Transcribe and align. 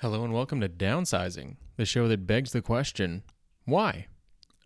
Hello 0.00 0.24
and 0.24 0.34
welcome 0.34 0.60
to 0.60 0.68
Downsizing, 0.68 1.56
the 1.78 1.86
show 1.86 2.06
that 2.06 2.26
begs 2.26 2.52
the 2.52 2.60
question, 2.60 3.22
why? 3.64 4.08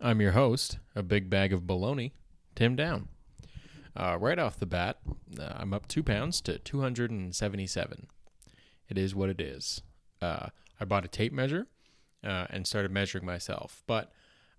I'm 0.01 0.19
your 0.19 0.33
host, 0.33 0.77
a 0.93 1.01
big 1.01 1.29
bag 1.29 1.53
of 1.53 1.61
baloney, 1.61 2.11
Tim 2.53 2.75
Down. 2.75 3.07
Uh, 3.95 4.17
right 4.19 4.37
off 4.37 4.59
the 4.59 4.65
bat, 4.65 4.99
uh, 5.39 5.53
I'm 5.55 5.73
up 5.73 5.87
two 5.87 6.03
pounds 6.03 6.41
to 6.41 6.59
277. 6.59 8.07
It 8.89 8.97
is 8.97 9.15
what 9.15 9.29
it 9.29 9.39
is. 9.39 9.81
Uh, 10.21 10.47
I 10.81 10.83
bought 10.83 11.05
a 11.05 11.07
tape 11.07 11.31
measure 11.31 11.67
uh, 12.25 12.47
and 12.49 12.67
started 12.67 12.91
measuring 12.91 13.25
myself, 13.25 13.83
but 13.87 14.11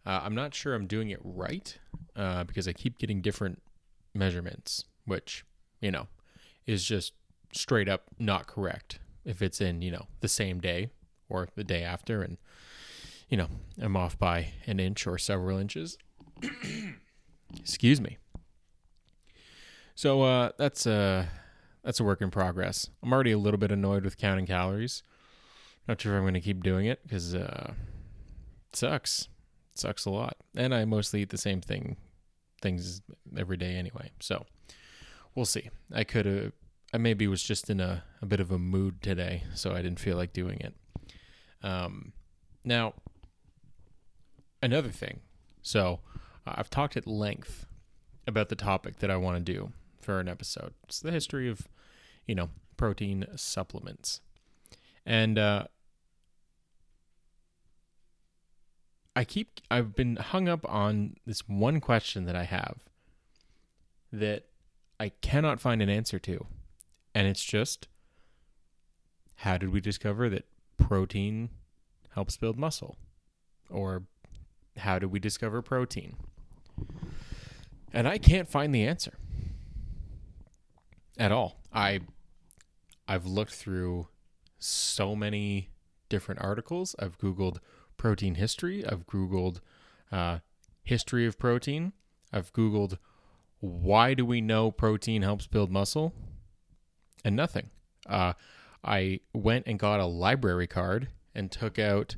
uh, 0.06 0.20
I'm 0.22 0.34
not 0.34 0.54
sure 0.54 0.72
I'm 0.72 0.86
doing 0.86 1.10
it 1.10 1.20
right 1.22 1.76
uh, 2.16 2.44
because 2.44 2.66
I 2.66 2.72
keep 2.72 2.96
getting 2.96 3.20
different 3.20 3.60
measurements, 4.14 4.86
which, 5.04 5.44
you 5.82 5.90
know, 5.90 6.08
is 6.66 6.82
just 6.82 7.12
straight 7.52 7.90
up 7.90 8.04
not 8.18 8.46
correct 8.46 9.00
if 9.24 9.42
it's 9.42 9.60
in, 9.60 9.82
you 9.82 9.90
know, 9.90 10.06
the 10.20 10.28
same 10.28 10.60
day 10.60 10.90
or 11.28 11.48
the 11.54 11.64
day 11.64 11.82
after 11.82 12.22
and 12.22 12.38
you 13.28 13.38
know, 13.38 13.48
I'm 13.80 13.96
off 13.96 14.18
by 14.18 14.52
an 14.66 14.78
inch 14.78 15.06
or 15.06 15.16
several 15.16 15.56
inches. 15.56 15.96
Excuse 17.58 17.98
me. 17.98 18.18
So 19.94 20.22
uh 20.22 20.50
that's 20.58 20.86
uh 20.86 21.26
that's 21.82 21.98
a 21.98 22.04
work 22.04 22.20
in 22.20 22.30
progress. 22.30 22.90
I'm 23.02 23.12
already 23.12 23.32
a 23.32 23.38
little 23.38 23.58
bit 23.58 23.72
annoyed 23.72 24.04
with 24.04 24.18
counting 24.18 24.46
calories. 24.46 25.02
Not 25.88 26.00
sure 26.00 26.12
if 26.12 26.18
I'm 26.18 26.24
going 26.24 26.34
to 26.34 26.40
keep 26.40 26.62
doing 26.62 26.86
it 26.86 27.00
cuz 27.08 27.34
uh 27.34 27.72
it 28.68 28.76
sucks. 28.76 29.28
It 29.72 29.78
sucks 29.78 30.04
a 30.04 30.10
lot. 30.10 30.36
And 30.54 30.74
I 30.74 30.84
mostly 30.84 31.22
eat 31.22 31.30
the 31.30 31.38
same 31.38 31.62
thing 31.62 31.96
things 32.60 33.00
every 33.36 33.56
day 33.56 33.76
anyway. 33.76 34.10
So 34.20 34.44
we'll 35.34 35.46
see. 35.46 35.70
I 35.92 36.04
could 36.04 36.26
have 36.26 36.52
I 36.92 36.98
maybe 36.98 37.26
was 37.26 37.42
just 37.42 37.70
in 37.70 37.80
a, 37.80 38.04
a 38.20 38.26
bit 38.26 38.40
of 38.40 38.50
a 38.50 38.58
mood 38.58 39.02
today, 39.02 39.44
so 39.54 39.72
I 39.72 39.82
didn't 39.82 40.00
feel 40.00 40.16
like 40.16 40.32
doing 40.32 40.60
it. 40.60 40.74
Um, 41.62 42.12
now, 42.64 42.94
another 44.62 44.90
thing. 44.90 45.20
So, 45.62 46.00
uh, 46.46 46.54
I've 46.56 46.70
talked 46.70 46.96
at 46.96 47.06
length 47.06 47.66
about 48.26 48.50
the 48.50 48.56
topic 48.56 48.98
that 48.98 49.10
I 49.10 49.16
want 49.16 49.44
to 49.44 49.52
do 49.52 49.72
for 50.00 50.20
an 50.20 50.28
episode. 50.28 50.74
It's 50.84 51.00
the 51.00 51.12
history 51.12 51.48
of, 51.48 51.68
you 52.26 52.34
know, 52.34 52.50
protein 52.76 53.26
supplements. 53.36 54.20
And 55.06 55.38
uh, 55.38 55.64
I 59.16 59.24
keep, 59.24 59.60
I've 59.70 59.94
been 59.94 60.16
hung 60.16 60.48
up 60.48 60.68
on 60.68 61.16
this 61.26 61.48
one 61.48 61.80
question 61.80 62.24
that 62.26 62.36
I 62.36 62.44
have 62.44 62.78
that 64.12 64.46
I 65.00 65.08
cannot 65.08 65.60
find 65.60 65.80
an 65.80 65.88
answer 65.88 66.18
to. 66.20 66.46
And 67.14 67.26
it's 67.26 67.44
just 67.44 67.88
how 69.36 69.58
did 69.58 69.70
we 69.70 69.80
discover 69.80 70.28
that 70.30 70.46
protein 70.78 71.50
helps 72.10 72.36
build 72.36 72.58
muscle? 72.58 72.96
Or 73.70 74.04
how 74.78 74.98
did 74.98 75.10
we 75.10 75.18
discover 75.18 75.62
protein? 75.62 76.16
And 77.92 78.08
I 78.08 78.18
can't 78.18 78.48
find 78.48 78.74
the 78.74 78.86
answer 78.86 79.14
at 81.18 81.32
all. 81.32 81.60
I 81.72 82.00
I've 83.06 83.26
looked 83.26 83.52
through 83.54 84.08
so 84.58 85.14
many 85.14 85.70
different 86.08 86.40
articles. 86.40 86.94
I've 86.98 87.18
googled 87.18 87.58
protein 87.96 88.36
history. 88.36 88.86
I've 88.86 89.06
googled 89.06 89.60
uh, 90.10 90.38
history 90.82 91.26
of 91.26 91.38
protein. 91.38 91.92
I've 92.32 92.52
googled 92.52 92.98
why 93.60 94.14
do 94.14 94.24
we 94.24 94.40
know 94.40 94.70
protein 94.70 95.22
helps 95.22 95.46
build 95.46 95.70
muscle 95.70 96.14
and 97.24 97.36
nothing. 97.36 97.70
Uh, 98.08 98.32
I 98.84 99.20
went 99.32 99.66
and 99.66 99.78
got 99.78 100.00
a 100.00 100.06
library 100.06 100.66
card 100.66 101.08
and 101.34 101.50
took 101.50 101.78
out 101.78 102.16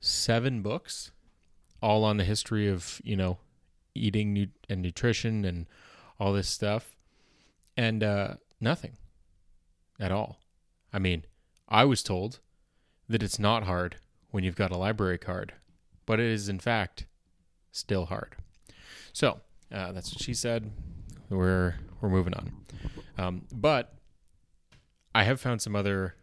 seven 0.00 0.62
books, 0.62 1.10
all 1.82 2.04
on 2.04 2.16
the 2.16 2.24
history 2.24 2.68
of 2.68 3.00
you 3.04 3.16
know 3.16 3.38
eating 3.94 4.32
nu- 4.32 4.46
and 4.68 4.82
nutrition 4.82 5.44
and 5.44 5.66
all 6.18 6.32
this 6.32 6.48
stuff, 6.48 6.94
and 7.76 8.02
uh, 8.02 8.34
nothing 8.60 8.92
at 9.98 10.12
all. 10.12 10.38
I 10.92 10.98
mean, 10.98 11.24
I 11.68 11.84
was 11.84 12.02
told 12.02 12.40
that 13.08 13.22
it's 13.22 13.38
not 13.38 13.64
hard 13.64 13.96
when 14.30 14.44
you've 14.44 14.56
got 14.56 14.70
a 14.70 14.76
library 14.76 15.18
card, 15.18 15.54
but 16.04 16.20
it 16.20 16.26
is 16.26 16.48
in 16.48 16.58
fact 16.58 17.06
still 17.72 18.06
hard. 18.06 18.36
So 19.12 19.40
uh, 19.72 19.92
that's 19.92 20.12
what 20.12 20.22
she 20.22 20.34
said. 20.34 20.70
We're 21.28 21.74
we're 22.00 22.08
moving 22.08 22.34
on. 22.34 22.52
Um, 23.18 23.42
but 23.52 23.95
I 25.16 25.22
have 25.22 25.40
found 25.40 25.62
some 25.62 25.74
other 25.74 26.14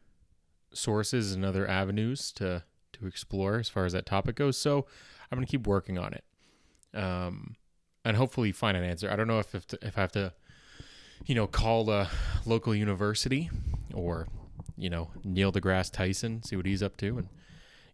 sources 0.71 1.33
and 1.33 1.43
other 1.43 1.67
avenues 1.67 2.31
to 2.33 2.63
to 2.91 3.07
explore 3.07 3.57
as 3.57 3.67
far 3.67 3.85
as 3.85 3.93
that 3.93 4.05
topic 4.05 4.35
goes. 4.35 4.55
So 4.55 4.85
I'm 5.31 5.35
going 5.35 5.47
to 5.47 5.49
keep 5.49 5.65
working 5.65 5.97
on 5.97 6.13
it, 6.13 6.23
um, 6.93 7.55
and 8.05 8.15
hopefully 8.15 8.51
find 8.51 8.77
an 8.77 8.83
answer. 8.83 9.09
I 9.09 9.15
don't 9.15 9.27
know 9.27 9.39
if 9.39 9.55
if, 9.55 9.65
to, 9.69 9.79
if 9.81 9.97
I 9.97 10.01
have 10.01 10.11
to, 10.11 10.31
you 11.25 11.33
know, 11.33 11.47
call 11.47 11.89
a 11.89 12.07
local 12.45 12.75
university 12.75 13.49
or 13.95 14.27
you 14.77 14.91
know 14.91 15.09
Neil 15.23 15.51
deGrasse 15.51 15.91
Tyson, 15.91 16.43
see 16.43 16.55
what 16.55 16.67
he's 16.67 16.83
up 16.83 16.95
to, 16.97 17.17
and 17.17 17.29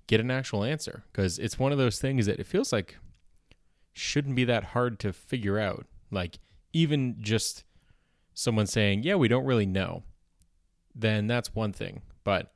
get 0.08 0.20
an 0.20 0.30
actual 0.30 0.66
answer 0.66 1.06
because 1.14 1.40
it's 1.40 1.58
one 1.58 1.72
of 1.72 1.78
those 1.78 2.02
things 2.02 2.26
that 2.26 2.42
it 2.42 2.46
feels 2.46 2.74
like 2.74 2.98
shouldn't 3.94 4.36
be 4.36 4.44
that 4.44 4.66
hard 4.66 5.00
to 5.00 5.14
figure 5.14 5.60
out. 5.60 5.86
Like 6.12 6.40
even 6.74 7.16
just 7.22 7.64
someone 8.34 8.68
saying, 8.68 9.04
"Yeah, 9.04 9.16
we 9.16 9.30
don't 9.30 9.46
really 9.46 9.66
know." 9.66 10.04
Then 10.96 11.28
that's 11.28 11.54
one 11.56 11.74
thing. 11.74 12.02
But 12.24 12.52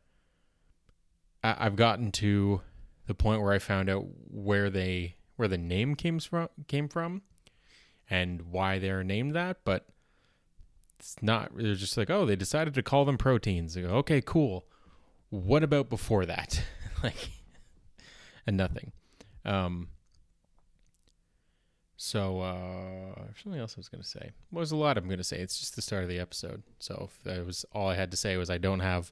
I, 1.44 1.56
I've 1.60 1.76
gotten 1.76 2.12
to 2.14 2.62
the 3.08 3.14
point 3.14 3.42
where 3.42 3.54
I 3.54 3.60
found 3.60 3.90
out 3.90 4.06
where 4.30 4.70
they 4.70 5.16
where 5.36 5.48
the 5.48 5.58
name 5.58 5.96
came 5.96 6.20
from 6.20 6.50
came 6.68 6.88
from 6.88 7.22
and 8.10 8.44
why 8.44 8.80
they're 8.80 9.04
named 9.04 9.36
that, 9.36 9.58
but 9.66 9.88
it's 11.00 11.16
not 11.22 11.52
they're 11.56 11.76
just 11.76 11.98
like, 11.98 12.10
oh, 12.10 12.26
they 12.26 12.36
decided 12.36 12.74
to 12.76 12.84
call 12.84 13.06
them 13.06 13.18
proteins. 13.18 13.76
Go, 13.76 13.88
okay, 13.88 14.22
cool. 14.22 14.66
What 15.30 15.64
about 15.64 15.90
before 15.90 16.26
that? 16.26 16.64
like 17.04 17.30
and 18.46 18.58
nothing. 18.58 18.92
Um 19.46 19.90
so 22.04 22.42
uh 22.42 23.22
something 23.42 23.62
else 23.62 23.76
I 23.78 23.80
was 23.80 23.88
gonna 23.88 24.04
say. 24.04 24.32
Well, 24.52 24.60
there's 24.60 24.74
a 24.74 24.76
lot 24.76 24.98
I'm 24.98 25.08
gonna 25.08 25.24
say. 25.24 25.40
It's 25.40 25.58
just 25.58 25.78
the 25.78 25.82
start 25.82 26.04
of 26.04 26.10
the 26.10 26.20
episode. 26.20 26.64
So 26.80 27.08
if 27.10 27.24
that 27.24 27.46
was 27.46 27.64
all 27.72 27.88
I 27.88 27.96
had 27.96 28.12
to 28.12 28.18
say 28.18 28.36
was 28.36 28.50
I 28.50 28.58
don't 28.58 28.82
have 28.82 29.10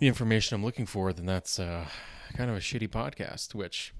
the 0.00 0.08
information 0.08 0.56
I'm 0.56 0.64
looking 0.64 0.84
for, 0.84 1.12
then 1.12 1.26
that's 1.26 1.60
uh 1.60 1.86
kind 2.34 2.50
of 2.50 2.56
a 2.56 2.60
shitty 2.60 2.88
podcast, 2.88 3.54
which 3.54 3.94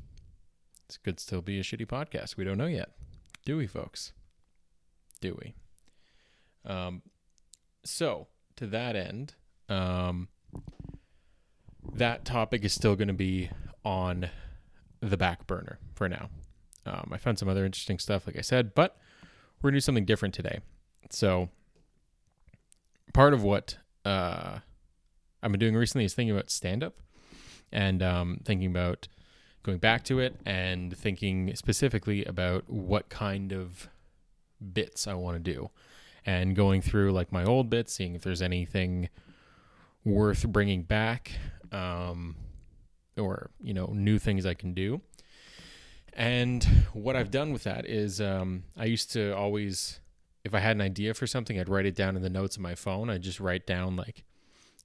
it 0.88 0.98
could 1.04 1.20
still 1.20 1.42
be 1.42 1.60
a 1.60 1.62
shitty 1.62 1.86
podcast. 1.86 2.36
We 2.36 2.42
don't 2.42 2.58
know 2.58 2.66
yet. 2.66 2.90
Do 3.44 3.56
we, 3.56 3.68
folks? 3.68 4.12
Do 5.20 5.38
we? 5.40 5.54
Um 6.68 7.02
so 7.84 8.26
to 8.56 8.66
that 8.66 8.96
end, 8.96 9.34
um 9.68 10.26
that 11.94 12.24
topic 12.24 12.64
is 12.64 12.72
still 12.72 12.96
gonna 12.96 13.12
be 13.12 13.48
on 13.84 14.28
the 15.00 15.16
back 15.16 15.46
burner 15.46 15.78
for 15.94 16.08
now. 16.08 16.30
Um, 16.86 17.10
I 17.12 17.18
found 17.18 17.38
some 17.38 17.48
other 17.48 17.64
interesting 17.64 17.98
stuff, 17.98 18.26
like 18.26 18.36
I 18.36 18.40
said, 18.40 18.74
but 18.74 18.96
we're 19.60 19.70
gonna 19.70 19.76
do 19.76 19.82
something 19.82 20.04
different 20.04 20.34
today. 20.34 20.60
So, 21.10 21.48
part 23.12 23.34
of 23.34 23.42
what 23.42 23.78
uh, 24.04 24.58
I've 25.42 25.50
been 25.50 25.60
doing 25.60 25.74
recently 25.76 26.04
is 26.04 26.14
thinking 26.14 26.34
about 26.34 26.50
stand 26.50 26.82
up 26.82 26.94
and 27.72 28.02
um, 28.02 28.40
thinking 28.44 28.70
about 28.70 29.08
going 29.62 29.78
back 29.78 30.04
to 30.04 30.18
it 30.18 30.36
and 30.46 30.96
thinking 30.96 31.54
specifically 31.54 32.24
about 32.24 32.68
what 32.68 33.08
kind 33.08 33.52
of 33.52 33.88
bits 34.72 35.06
I 35.06 35.14
want 35.14 35.42
to 35.42 35.52
do 35.52 35.70
and 36.24 36.54
going 36.54 36.82
through 36.82 37.12
like 37.12 37.32
my 37.32 37.44
old 37.44 37.70
bits, 37.70 37.92
seeing 37.92 38.14
if 38.14 38.22
there's 38.22 38.42
anything 38.42 39.08
worth 40.04 40.46
bringing 40.48 40.82
back 40.82 41.32
um, 41.72 42.36
or, 43.16 43.50
you 43.62 43.74
know, 43.74 43.86
new 43.94 44.18
things 44.18 44.46
I 44.46 44.54
can 44.54 44.74
do. 44.74 45.00
And 46.12 46.64
what 46.92 47.16
I've 47.16 47.30
done 47.30 47.52
with 47.52 47.64
that 47.64 47.86
is 47.86 48.20
um, 48.20 48.64
I 48.76 48.84
used 48.84 49.12
to 49.12 49.34
always, 49.34 50.00
if 50.44 50.54
I 50.54 50.58
had 50.58 50.76
an 50.76 50.82
idea 50.82 51.14
for 51.14 51.26
something, 51.26 51.58
I'd 51.58 51.68
write 51.68 51.86
it 51.86 51.94
down 51.94 52.16
in 52.16 52.22
the 52.22 52.30
notes 52.30 52.56
of 52.56 52.62
my 52.62 52.74
phone. 52.74 53.10
I'd 53.10 53.22
just 53.22 53.40
write 53.40 53.66
down, 53.66 53.96
like, 53.96 54.24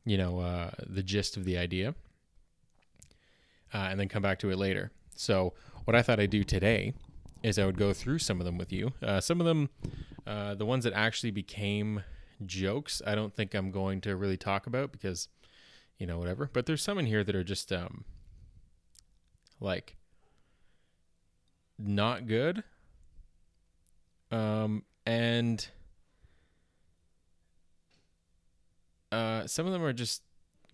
you 0.06 0.18
know, 0.18 0.40
uh, 0.40 0.72
the 0.86 1.04
gist 1.04 1.36
of 1.36 1.46
the 1.46 1.58
idea 1.58 1.96
uh, 3.74 3.88
and 3.90 4.00
then 4.00 4.08
come 4.08 4.22
back 4.22 4.40
to 4.40 4.50
it 4.50 4.58
later. 4.58 4.92
So, 5.16 5.54
what 5.84 5.96
I 5.96 6.02
thought 6.02 6.20
I'd 6.20 6.30
do 6.30 6.44
today 6.44 6.94
is 7.44 7.60
I 7.60 7.66
would 7.66 7.78
go 7.78 7.94
through 7.94 8.20
some 8.20 8.40
of 8.40 8.46
them 8.46 8.58
with 8.58 8.72
you. 8.72 8.94
Uh, 9.04 9.20
some 9.20 9.40
of 9.40 9.46
them, 9.46 9.70
uh, 10.26 10.56
the 10.56 10.66
ones 10.66 10.84
that 10.84 10.94
actually 10.94 11.32
became 11.32 12.04
jokes, 12.46 13.02
I 13.06 13.14
don't 13.16 13.36
think 13.36 13.54
I'm 13.54 13.70
going 13.70 14.02
to 14.02 14.16
really 14.16 14.38
talk 14.38 14.66
about 14.66 14.92
because, 14.92 15.28
you 16.00 16.08
know, 16.08 16.18
whatever. 16.18 16.50
But 16.52 16.66
there's 16.66 16.82
some 16.82 16.98
in 16.98 17.06
here 17.06 17.24
that 17.24 17.36
are 17.36 17.44
just 17.44 17.72
um, 17.72 18.06
like, 19.60 19.96
not 21.78 22.28
good. 22.28 22.64
Um, 24.32 24.84
and 25.06 25.66
uh, 29.12 29.48
some 29.48 29.66
of 29.66 29.72
them 29.72 29.84
are 29.84 29.94
just 29.94 30.24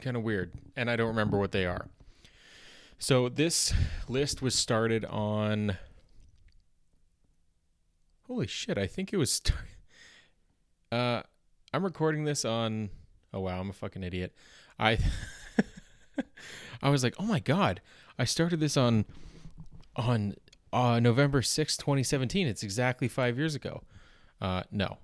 kind 0.01 0.15
of 0.17 0.23
weird, 0.23 0.51
and 0.75 0.89
I 0.89 0.95
don't 0.95 1.07
remember 1.07 1.37
what 1.37 1.51
they 1.51 1.65
are. 1.65 1.87
So 2.97 3.29
this 3.29 3.73
list 4.07 4.41
was 4.41 4.55
started 4.55 5.05
on. 5.05 5.77
Holy 8.27 8.47
shit! 8.47 8.77
I 8.77 8.87
think 8.87 9.11
it 9.13 9.17
was. 9.17 9.31
St- 9.43 9.57
uh, 10.91 11.21
I'm 11.73 11.83
recording 11.83 12.25
this 12.25 12.45
on. 12.45 12.89
Oh 13.33 13.41
wow, 13.41 13.59
I'm 13.59 13.69
a 13.69 13.73
fucking 13.73 14.03
idiot. 14.03 14.33
I. 14.79 14.97
I 16.83 16.89
was 16.89 17.03
like, 17.03 17.15
oh 17.19 17.25
my 17.25 17.39
god, 17.39 17.81
I 18.17 18.25
started 18.25 18.59
this 18.59 18.75
on, 18.75 19.05
on 19.95 20.35
uh, 20.73 20.99
November 20.99 21.41
6, 21.41 21.77
2017. 21.77 22.47
It's 22.47 22.63
exactly 22.63 23.07
five 23.07 23.37
years 23.37 23.55
ago. 23.55 23.83
Uh, 24.39 24.63
no. 24.71 24.97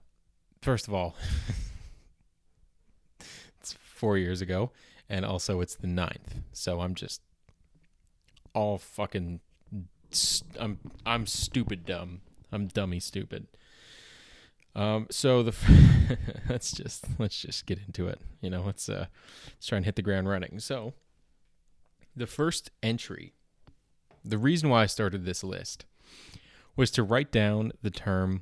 First 0.61 0.87
of 0.87 0.93
all, 0.93 1.15
it's 3.59 3.73
four 3.73 4.17
years 4.17 4.41
ago, 4.41 4.71
and 5.09 5.23
also 5.23 5.61
it's 5.61 5.75
the 5.75 5.87
9th. 5.87 6.41
So 6.51 6.81
I'm 6.81 6.95
just 6.95 7.21
all 8.53 8.77
fucking. 8.77 9.39
I'm 10.59 10.79
I'm 11.05 11.27
stupid 11.27 11.85
dumb. 11.85 12.21
I'm 12.51 12.67
dummy 12.67 12.99
stupid. 12.99 13.47
Um, 14.75 15.07
so 15.09 15.43
the 15.43 16.17
let's 16.49 16.71
just 16.71 17.05
let's 17.19 17.39
just 17.39 17.65
get 17.65 17.79
into 17.85 18.07
it. 18.07 18.19
You 18.41 18.49
know, 18.49 18.63
let's 18.63 18.87
uh, 18.89 19.07
let's 19.47 19.67
try 19.67 19.77
and 19.77 19.85
hit 19.85 19.95
the 19.95 20.01
ground 20.01 20.29
running. 20.29 20.59
So 20.59 20.93
the 22.15 22.27
first 22.27 22.71
entry 22.81 23.33
the 24.29 24.38
reason 24.38 24.69
why 24.69 24.83
I 24.83 24.85
started 24.85 25.25
this 25.25 25.44
list 25.44 25.85
was 26.75 26.91
to 26.91 27.03
write 27.03 27.31
down 27.31 27.71
the 27.81 27.89
term 27.89 28.41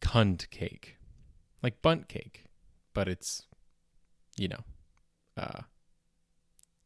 cunt 0.00 0.50
cake, 0.50 0.96
like 1.62 1.80
bunt 1.82 2.08
cake, 2.08 2.44
but 2.92 3.08
it's, 3.08 3.46
you 4.36 4.48
know, 4.48 4.60
uh, 5.36 5.62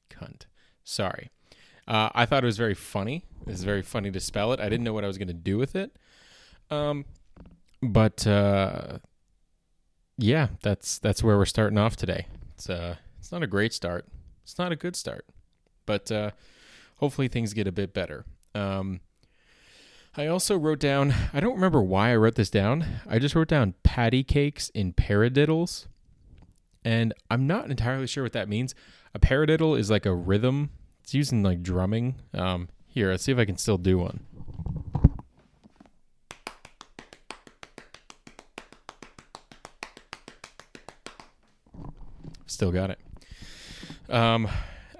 cunt. 0.09 0.43
Sorry. 0.85 1.31
Uh, 1.89 2.11
I 2.15 2.27
thought 2.27 2.45
it 2.45 2.47
was 2.47 2.57
very 2.57 2.75
funny. 2.75 3.25
It's 3.47 3.63
very 3.63 3.83
funny 3.83 4.11
to 4.13 4.21
spell 4.21 4.53
it. 4.53 4.61
I 4.61 4.69
didn't 4.69 4.85
know 4.85 4.93
what 4.93 5.05
I 5.05 5.09
was 5.09 5.19
going 5.19 5.29
to 5.29 5.35
do 5.35 5.59
with 5.59 5.75
it. 5.75 5.97
Um, 6.71 7.05
but 7.83 8.27
uh, 8.27 8.99
yeah, 10.19 10.49
that's 10.63 10.99
that's 10.99 11.23
where 11.23 11.37
we're 11.37 11.47
starting 11.47 11.79
off 11.79 11.97
today. 11.97 12.27
It's 12.55 12.71
uh, 12.71 12.97
it's 13.19 13.33
not 13.33 13.43
a 13.43 13.47
great 13.47 13.73
start. 13.73 14.07
It's 14.45 14.59
not 14.59 14.71
a 14.71 14.77
good 14.77 14.95
start, 14.95 15.27
but 15.87 16.13
uh, 16.13 16.31
hopefully 17.01 17.29
things 17.29 17.55
get 17.55 17.67
a 17.67 17.73
bit 17.73 17.95
better. 17.95 18.27
Um, 18.55 19.01
I 20.17 20.27
also 20.27 20.59
wrote 20.59 20.81
down, 20.81 21.15
I 21.33 21.41
don't 21.41 21.55
remember 21.55 21.83
why 21.83 22.13
I 22.13 22.17
wrote 22.17 22.35
this 22.35 22.51
down. 22.51 22.85
I 23.09 23.19
just 23.19 23.35
wrote 23.35 23.49
down 23.49 23.75
patty 23.83 24.23
cakes 24.23 24.69
in 24.71 24.93
paradiddles. 24.93 25.87
And 26.85 27.15
I'm 27.31 27.47
not 27.47 27.71
entirely 27.71 28.07
sure 28.07 28.23
what 28.23 28.33
that 28.35 28.49
means. 28.49 28.75
A 29.15 29.19
paradiddle 29.19 29.79
is 29.79 29.91
like 29.91 30.05
a 30.05 30.15
rhythm, 30.15 30.71
it's 31.03 31.15
using 31.15 31.43
like 31.43 31.63
drumming. 31.63 32.17
Um, 32.35 32.69
here, 32.87 33.11
let's 33.11 33.25
see 33.25 33.33
if 33.33 33.39
I 33.39 33.45
can 33.47 33.57
still 33.57 33.79
do 33.79 33.99
one. 33.99 34.21
Still 42.47 42.73
got 42.73 42.91
it. 42.91 42.99
Um, 44.11 44.49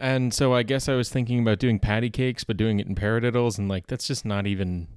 and 0.01 0.33
so 0.33 0.55
I 0.55 0.63
guess 0.63 0.89
I 0.89 0.95
was 0.95 1.11
thinking 1.11 1.41
about 1.41 1.59
doing 1.59 1.79
patty 1.79 2.09
cakes, 2.09 2.43
but 2.43 2.57
doing 2.57 2.81
it 2.81 2.87
in 2.87 2.95
paradiddles, 2.95 3.59
and 3.59 3.69
like 3.69 3.87
that's 3.87 4.07
just 4.07 4.25
not 4.25 4.47
even. 4.47 4.89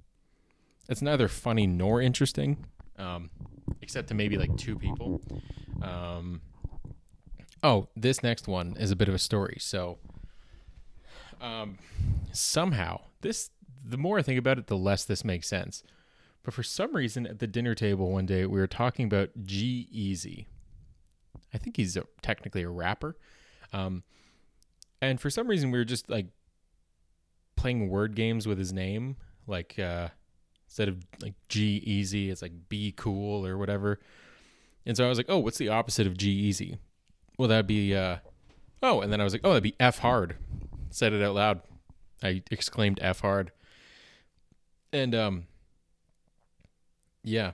It's 0.89 1.01
neither 1.01 1.27
funny 1.27 1.67
nor 1.67 2.01
interesting, 2.01 2.65
um, 2.97 3.29
except 3.81 4.07
to 4.09 4.13
maybe 4.13 4.37
like 4.37 4.55
two 4.57 4.77
people. 4.77 5.21
Um, 5.81 6.41
oh, 7.61 7.87
this 7.95 8.23
next 8.23 8.47
one 8.47 8.75
is 8.79 8.91
a 8.91 8.95
bit 8.95 9.07
of 9.07 9.13
a 9.13 9.19
story. 9.19 9.57
So, 9.59 9.97
um, 11.41 11.77
somehow 12.31 13.01
this, 13.21 13.49
the 13.85 13.97
more 13.97 14.19
I 14.19 14.21
think 14.21 14.39
about 14.39 14.57
it, 14.57 14.67
the 14.67 14.77
less 14.77 15.03
this 15.03 15.23
makes 15.23 15.47
sense. 15.47 15.83
But 16.43 16.53
for 16.53 16.63
some 16.63 16.95
reason, 16.95 17.25
at 17.25 17.39
the 17.39 17.47
dinner 17.47 17.75
table 17.75 18.11
one 18.11 18.25
day, 18.25 18.45
we 18.45 18.59
were 18.59 18.67
talking 18.67 19.05
about 19.05 19.29
G-Eazy. 19.45 20.45
I 21.53 21.57
think 21.57 21.77
he's 21.77 21.95
a, 21.95 22.03
technically 22.21 22.63
a 22.63 22.69
rapper. 22.69 23.15
Um, 23.71 24.03
and 25.03 25.19
for 25.19 25.29
some 25.29 25.47
reason 25.47 25.71
we 25.71 25.77
were 25.77 25.85
just 25.85 26.09
like 26.09 26.27
playing 27.55 27.89
word 27.89 28.15
games 28.15 28.47
with 28.47 28.57
his 28.57 28.73
name. 28.73 29.17
Like 29.47 29.77
uh 29.79 30.09
instead 30.67 30.87
of 30.89 31.03
like 31.21 31.33
G-Eazy, 31.49 32.29
it's 32.29 32.41
like 32.41 32.53
be 32.69 32.93
cool 32.95 33.45
or 33.45 33.57
whatever. 33.57 33.99
And 34.85 34.97
so 34.97 35.05
i 35.05 35.09
was 35.09 35.17
like 35.17 35.27
oh 35.29 35.39
what's 35.39 35.57
the 35.57 35.69
opposite 35.69 36.07
of 36.07 36.17
G-Eazy? 36.17 36.77
well 37.39 37.47
that'd 37.47 37.65
be 37.65 37.95
uh 37.95 38.17
oh 38.83 39.01
and 39.01 39.11
then 39.11 39.19
i 39.19 39.23
was 39.23 39.33
like 39.33 39.41
oh 39.43 39.49
that'd 39.49 39.63
be 39.63 39.75
f 39.79 39.99
hard. 39.99 40.35
Said 40.89 41.13
it 41.13 41.23
out 41.23 41.35
loud. 41.35 41.61
I 42.21 42.43
exclaimed 42.51 42.99
f 43.01 43.21
hard. 43.21 43.51
And 44.91 45.15
um 45.15 45.43
yeah 47.23 47.51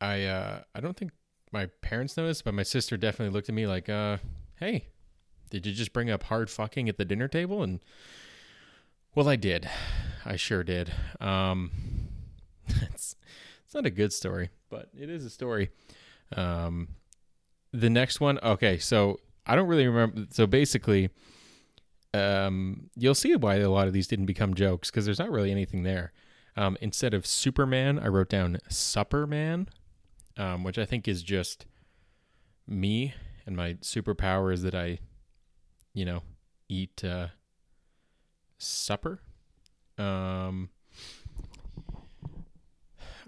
i 0.00 0.24
uh 0.24 0.60
i 0.74 0.80
don't 0.80 0.96
think 0.96 1.12
my 1.50 1.66
parents 1.80 2.16
noticed 2.16 2.44
but 2.44 2.52
my 2.52 2.62
sister 2.62 2.96
definitely 2.96 3.32
looked 3.32 3.48
at 3.48 3.54
me 3.54 3.66
like 3.66 3.88
uh 3.88 4.18
hey 4.60 4.86
did 5.50 5.66
you 5.66 5.72
just 5.72 5.92
bring 5.92 6.10
up 6.10 6.24
hard 6.24 6.50
fucking 6.50 6.88
at 6.88 6.96
the 6.96 7.04
dinner 7.04 7.28
table? 7.28 7.62
And 7.62 7.80
well, 9.14 9.28
I 9.28 9.36
did. 9.36 9.68
I 10.24 10.36
sure 10.36 10.62
did. 10.62 10.92
Um, 11.20 11.70
it's 12.68 13.16
it's 13.64 13.74
not 13.74 13.86
a 13.86 13.90
good 13.90 14.12
story, 14.12 14.50
but 14.70 14.88
it 14.98 15.10
is 15.10 15.24
a 15.24 15.30
story. 15.30 15.70
Um, 16.36 16.88
the 17.72 17.90
next 17.90 18.20
one, 18.20 18.38
okay, 18.42 18.78
so 18.78 19.20
I 19.46 19.56
don't 19.56 19.68
really 19.68 19.86
remember. 19.86 20.26
So 20.30 20.46
basically, 20.46 21.10
um, 22.14 22.90
you'll 22.96 23.14
see 23.14 23.34
why 23.36 23.56
a 23.56 23.70
lot 23.70 23.86
of 23.86 23.92
these 23.92 24.06
didn't 24.06 24.26
become 24.26 24.54
jokes 24.54 24.90
because 24.90 25.04
there's 25.04 25.18
not 25.18 25.30
really 25.30 25.50
anything 25.50 25.82
there. 25.82 26.12
Um, 26.56 26.76
instead 26.80 27.14
of 27.14 27.26
Superman, 27.26 27.98
I 27.98 28.08
wrote 28.08 28.28
down 28.28 28.58
Supperman, 28.68 29.68
um, 30.36 30.64
which 30.64 30.78
I 30.78 30.84
think 30.84 31.06
is 31.06 31.22
just 31.22 31.66
me 32.66 33.14
and 33.46 33.56
my 33.56 33.74
superpower 33.74 34.52
is 34.52 34.62
that 34.62 34.74
I 34.74 34.98
you 35.98 36.04
know, 36.04 36.22
eat 36.68 37.02
uh, 37.02 37.26
supper. 38.56 39.18
Um, 39.98 40.68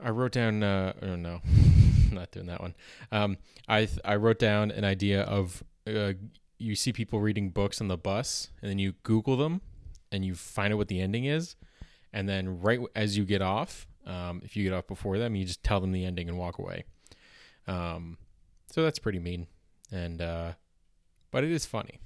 I 0.01 0.11
wrote 0.11 0.31
down. 0.31 0.63
Uh, 0.63 0.93
oh 1.03 1.17
no, 1.17 1.41
not 2.13 2.31
doing 2.31 2.47
that 2.47 2.61
one. 2.61 2.77
Um, 3.11 3.39
I 3.67 3.87
th- 3.87 3.99
I 4.05 4.15
wrote 4.15 4.39
down 4.39 4.71
an 4.71 4.85
idea 4.85 5.23
of 5.23 5.65
uh, 5.85 6.13
you 6.59 6.77
see 6.77 6.93
people 6.93 7.21
reading 7.21 7.51
books 7.51 7.81
on 7.81 7.89
the 7.89 7.97
bus, 7.97 8.51
and 8.63 8.71
then 8.71 8.79
you 8.79 8.93
Google 9.03 9.37
them, 9.37 9.63
and 10.13 10.25
you 10.25 10.37
find 10.37 10.73
out 10.73 10.77
what 10.77 10.87
the 10.87 11.01
ending 11.01 11.25
is, 11.25 11.57
and 12.13 12.29
then 12.29 12.61
right 12.61 12.79
as 12.95 13.19
you 13.19 13.25
get 13.25 13.43
off, 13.43 13.89
um, 14.07 14.43
if 14.45 14.57
you 14.57 14.63
get 14.63 14.73
off 14.73 14.87
before 14.87 15.19
them, 15.19 15.35
you 15.35 15.45
just 15.45 15.65
tell 15.65 15.81
them 15.81 15.91
the 15.91 16.05
ending 16.05 16.29
and 16.29 16.39
walk 16.39 16.61
away. 16.61 16.85
Um, 17.67 18.17
so 18.71 18.85
that's 18.85 19.01
pretty 19.01 19.19
mean, 19.19 19.49
and 19.91 20.23
uh, 20.23 20.53
but 21.33 21.43
it 21.43 21.51
is 21.51 21.67
funny 21.67 21.99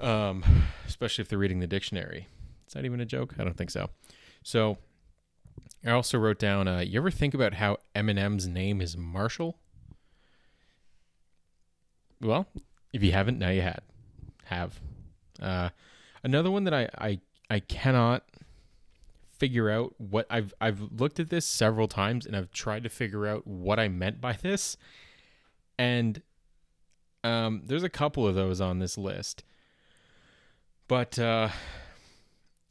um, 0.00 0.44
especially 0.86 1.22
if 1.22 1.28
they're 1.28 1.38
reading 1.38 1.60
the 1.60 1.66
dictionary. 1.66 2.28
Is 2.66 2.74
that 2.74 2.84
even 2.84 3.00
a 3.00 3.06
joke? 3.06 3.34
I 3.38 3.44
don't 3.44 3.56
think 3.56 3.70
so. 3.70 3.90
So 4.42 4.78
I 5.84 5.90
also 5.90 6.18
wrote 6.18 6.38
down. 6.38 6.68
Uh, 6.68 6.80
you 6.80 7.00
ever 7.00 7.10
think 7.10 7.34
about 7.34 7.54
how 7.54 7.78
Eminem's 7.94 8.46
name 8.46 8.80
is 8.80 8.96
Marshall? 8.96 9.58
Well, 12.20 12.46
if 12.92 13.02
you 13.02 13.12
haven't, 13.12 13.38
now 13.38 13.50
you 13.50 13.62
had 13.62 13.80
have. 14.44 14.80
Uh, 15.40 15.70
another 16.22 16.50
one 16.50 16.64
that 16.64 16.74
I, 16.74 16.88
I 16.98 17.20
I 17.48 17.60
cannot 17.60 18.24
figure 19.38 19.70
out 19.70 19.94
what 19.96 20.26
I've 20.28 20.52
I've 20.60 20.80
looked 20.92 21.18
at 21.18 21.30
this 21.30 21.46
several 21.46 21.88
times 21.88 22.26
and 22.26 22.36
I've 22.36 22.52
tried 22.52 22.82
to 22.82 22.90
figure 22.90 23.26
out 23.26 23.46
what 23.46 23.80
I 23.80 23.88
meant 23.88 24.20
by 24.20 24.34
this, 24.34 24.76
and 25.78 26.20
um, 27.24 27.62
there's 27.64 27.82
a 27.82 27.88
couple 27.88 28.26
of 28.26 28.34
those 28.34 28.60
on 28.60 28.80
this 28.80 28.98
list. 28.98 29.44
But 30.90 31.20
uh, 31.20 31.50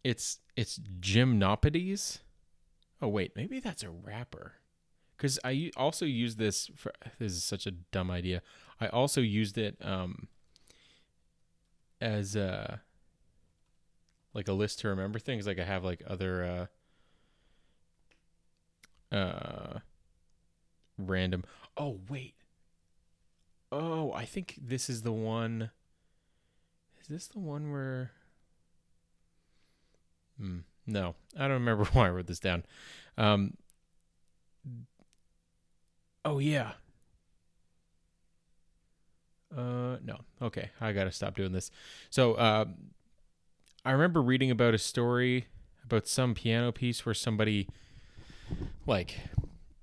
it's 0.04 0.40
it's 0.58 0.78
Gymnopédies. 1.00 2.20
Oh 3.02 3.08
wait, 3.08 3.32
maybe 3.34 3.62
that's 3.62 3.82
a 3.82 3.90
rapper. 3.90 4.56
Because 5.16 5.40
I 5.46 5.72
also 5.78 6.06
use 6.06 6.36
this. 6.36 6.70
For, 6.76 6.92
this 7.18 7.32
is 7.32 7.46
such 7.46 7.66
a 7.66 7.72
dumb 7.72 8.12
idea. 8.12 8.42
I 8.82 8.88
also 8.88 9.22
used 9.22 9.58
it 9.58 9.78
um, 9.82 10.28
as 12.02 12.36
a 12.36 12.82
like 14.34 14.50
a 14.50 14.54
list 14.54 14.80
to 14.80 14.90
remember 14.90 15.18
things. 15.18 15.48
Like 15.48 15.58
I 15.60 15.64
have 15.64 15.86
like 15.86 16.04
other 16.06 16.68
uh, 19.14 19.16
uh, 19.16 19.80
random. 20.98 21.46
Oh 21.78 22.02
wait. 22.10 22.36
Oh, 23.72 24.12
I 24.12 24.26
think 24.26 24.60
this 24.62 24.90
is 24.90 25.04
the 25.04 25.14
one 25.14 25.72
this 27.10 27.28
the 27.28 27.40
one 27.40 27.72
where? 27.72 28.12
Hmm, 30.40 30.60
no, 30.86 31.16
I 31.38 31.42
don't 31.42 31.52
remember 31.52 31.84
why 31.94 32.08
I 32.08 32.10
wrote 32.12 32.28
this 32.28 32.40
down. 32.40 32.64
Um, 33.18 33.56
oh 36.24 36.40
yeah. 36.40 36.74
Uh, 39.56 39.98
no. 40.04 40.20
Okay, 40.42 40.70
I 40.80 40.94
gotta 40.94 41.12
stop 41.12 41.36
doing 41.36 41.52
this. 41.52 41.72
So, 42.10 42.36
uh, 42.36 42.66
I 43.84 43.92
remember 43.92 44.22
reading 44.22 44.52
about 44.52 44.74
a 44.74 44.78
story 44.78 45.48
about 45.84 46.08
some 46.08 46.36
piano 46.36 46.72
piece 46.72 47.06
where 47.06 47.16
somebody 47.16 47.68
like 48.86 49.16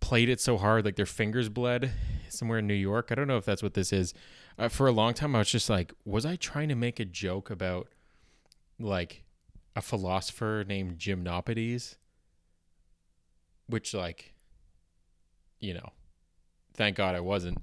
played 0.01 0.29
it 0.29 0.41
so 0.41 0.57
hard 0.57 0.85
like 0.85 0.95
their 0.97 1.07
fingers 1.07 1.49
bled 1.49 1.91
somewhere 2.29 2.59
in 2.59 2.67
New 2.67 2.75
York. 2.75 3.09
I 3.11 3.15
don't 3.17 3.27
know 3.27 3.39
if 3.39 3.45
that's 3.45 3.63
what 3.63 3.75
this 3.75 3.93
is. 3.93 4.15
Uh, 4.59 4.69
for 4.69 4.87
a 4.87 4.93
long 4.93 5.13
time, 5.13 5.35
I 5.35 5.41
was 5.41 5.51
just 5.51 5.69
like, 5.69 5.93
was 6.05 6.25
I 6.25 6.37
trying 6.37 6.69
to 6.69 6.75
make 6.75 6.99
a 6.99 7.05
joke 7.05 7.51
about 7.51 7.89
like 8.79 9.25
a 9.75 9.83
philosopher 9.83 10.65
named 10.67 10.99
Gymnopédies? 10.99 11.97
Which, 13.69 13.93
like, 13.93 14.35
you 15.61 15.75
know, 15.75 15.91
thank 16.75 16.97
God 16.97 17.15
I 17.15 17.21
wasn't. 17.21 17.59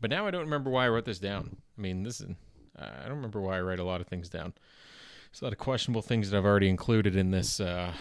But 0.00 0.10
now 0.10 0.26
I 0.26 0.30
don't 0.30 0.42
remember 0.42 0.70
why 0.70 0.86
I 0.86 0.88
wrote 0.88 1.04
this 1.04 1.18
down. 1.18 1.56
I 1.76 1.80
mean, 1.80 2.02
this 2.02 2.20
is, 2.20 2.30
I 2.78 3.02
don't 3.02 3.16
remember 3.16 3.40
why 3.40 3.58
I 3.58 3.60
write 3.60 3.78
a 3.78 3.84
lot 3.84 4.00
of 4.00 4.06
things 4.06 4.28
down. 4.28 4.54
There's 5.30 5.42
a 5.42 5.44
lot 5.44 5.52
of 5.52 5.58
questionable 5.58 6.02
things 6.02 6.30
that 6.30 6.38
I've 6.38 6.44
already 6.44 6.68
included 6.68 7.16
in 7.16 7.30
this 7.30 7.60
uh, 7.60 7.92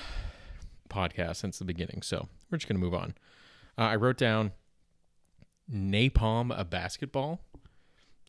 podcast 0.90 1.38
since 1.38 1.60
the 1.60 1.66
beginning. 1.66 2.02
So 2.02 2.28
we're 2.50 2.58
just 2.58 2.68
going 2.68 2.80
to 2.80 2.86
move 2.86 2.94
on. 2.94 3.16
Uh, 3.78 3.82
I 3.82 3.96
wrote 3.98 4.18
down 4.18 4.54
napalm 5.72 6.58
a 6.58 6.64
basketball. 6.64 7.42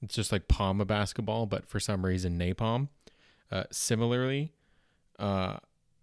It's 0.06 0.14
just 0.14 0.30
like 0.30 0.46
palm 0.46 0.80
a 0.80 0.84
basketball, 0.84 1.46
but 1.46 1.66
for 1.66 1.80
some 1.80 2.06
reason 2.06 2.38
napalm. 2.38 2.90
Uh, 3.50 3.64
similarly, 3.72 4.52
uh, 5.18 5.56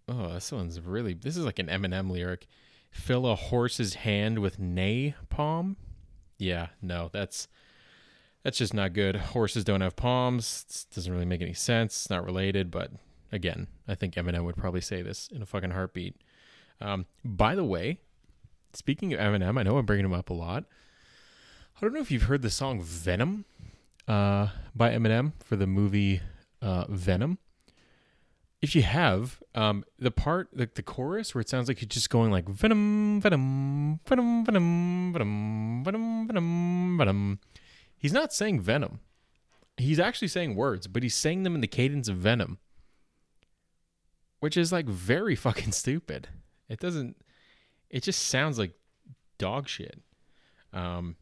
oh, 0.06 0.34
this 0.34 0.52
one's 0.52 0.78
really. 0.78 1.14
This 1.14 1.38
is 1.38 1.44
like 1.46 1.58
an 1.58 1.68
Eminem 1.68 2.10
lyric. 2.10 2.46
Fill 2.90 3.26
a 3.26 3.34
horse's 3.34 3.94
hand 3.94 4.40
with 4.40 4.60
napalm. 4.60 5.76
Yeah, 6.36 6.66
no, 6.82 7.08
that's 7.14 7.48
that's 8.42 8.58
just 8.58 8.74
not 8.74 8.92
good. 8.92 9.16
Horses 9.16 9.64
don't 9.64 9.80
have 9.80 9.96
palms. 9.96 10.66
It 10.68 10.94
doesn't 10.94 11.10
really 11.12 11.24
make 11.24 11.40
any 11.40 11.54
sense. 11.54 11.94
It's 11.94 12.10
not 12.10 12.26
related, 12.26 12.70
but 12.70 12.90
again, 13.32 13.68
I 13.88 13.94
think 13.94 14.16
Eminem 14.16 14.44
would 14.44 14.56
probably 14.58 14.82
say 14.82 15.00
this 15.00 15.28
in 15.32 15.40
a 15.40 15.46
fucking 15.46 15.70
heartbeat. 15.70 16.14
Um, 16.78 17.06
by 17.24 17.54
the 17.54 17.64
way, 17.64 18.00
speaking 18.74 19.14
of 19.14 19.20
Eminem, 19.20 19.58
I 19.58 19.62
know 19.62 19.78
I'm 19.78 19.86
bringing 19.86 20.04
him 20.04 20.12
up 20.12 20.28
a 20.28 20.34
lot. 20.34 20.64
I 21.76 21.80
don't 21.80 21.94
know 21.94 22.00
if 22.00 22.10
you've 22.10 22.24
heard 22.24 22.42
the 22.42 22.50
song 22.50 22.82
Venom 22.82 23.46
uh, 24.08 24.48
by 24.74 24.90
Eminem 24.90 25.32
for 25.42 25.56
the 25.56 25.66
movie 25.66 26.20
uh, 26.60 26.84
Venom. 26.88 27.38
If 28.60 28.74
you 28.74 28.82
have, 28.82 29.42
um, 29.54 29.84
the 29.98 30.10
part, 30.10 30.48
the, 30.52 30.68
the 30.74 30.82
chorus 30.82 31.34
where 31.34 31.42
it 31.42 31.48
sounds 31.50 31.68
like 31.68 31.78
he's 31.78 31.88
just 31.88 32.08
going 32.08 32.30
like 32.30 32.48
Venom, 32.48 33.20
Venom, 33.20 34.00
Venom, 34.06 34.44
Venom, 34.44 35.12
Venom, 35.12 35.84
Venom, 35.84 36.26
Venom, 36.26 36.98
Venom. 36.98 37.40
He's 37.96 38.12
not 38.12 38.32
saying 38.32 38.60
Venom. 38.60 39.00
He's 39.76 39.98
actually 39.98 40.28
saying 40.28 40.54
words, 40.54 40.86
but 40.86 41.02
he's 41.02 41.14
saying 41.14 41.42
them 41.42 41.54
in 41.54 41.60
the 41.60 41.66
cadence 41.66 42.08
of 42.08 42.16
Venom, 42.16 42.58
which 44.40 44.56
is 44.56 44.72
like 44.72 44.86
very 44.86 45.34
fucking 45.36 45.72
stupid. 45.72 46.28
It 46.68 46.80
doesn't. 46.80 47.16
It 47.90 48.02
just 48.02 48.28
sounds 48.28 48.58
like 48.58 48.72
dog 49.36 49.68
shit. 49.68 50.00
Um, 50.72 51.16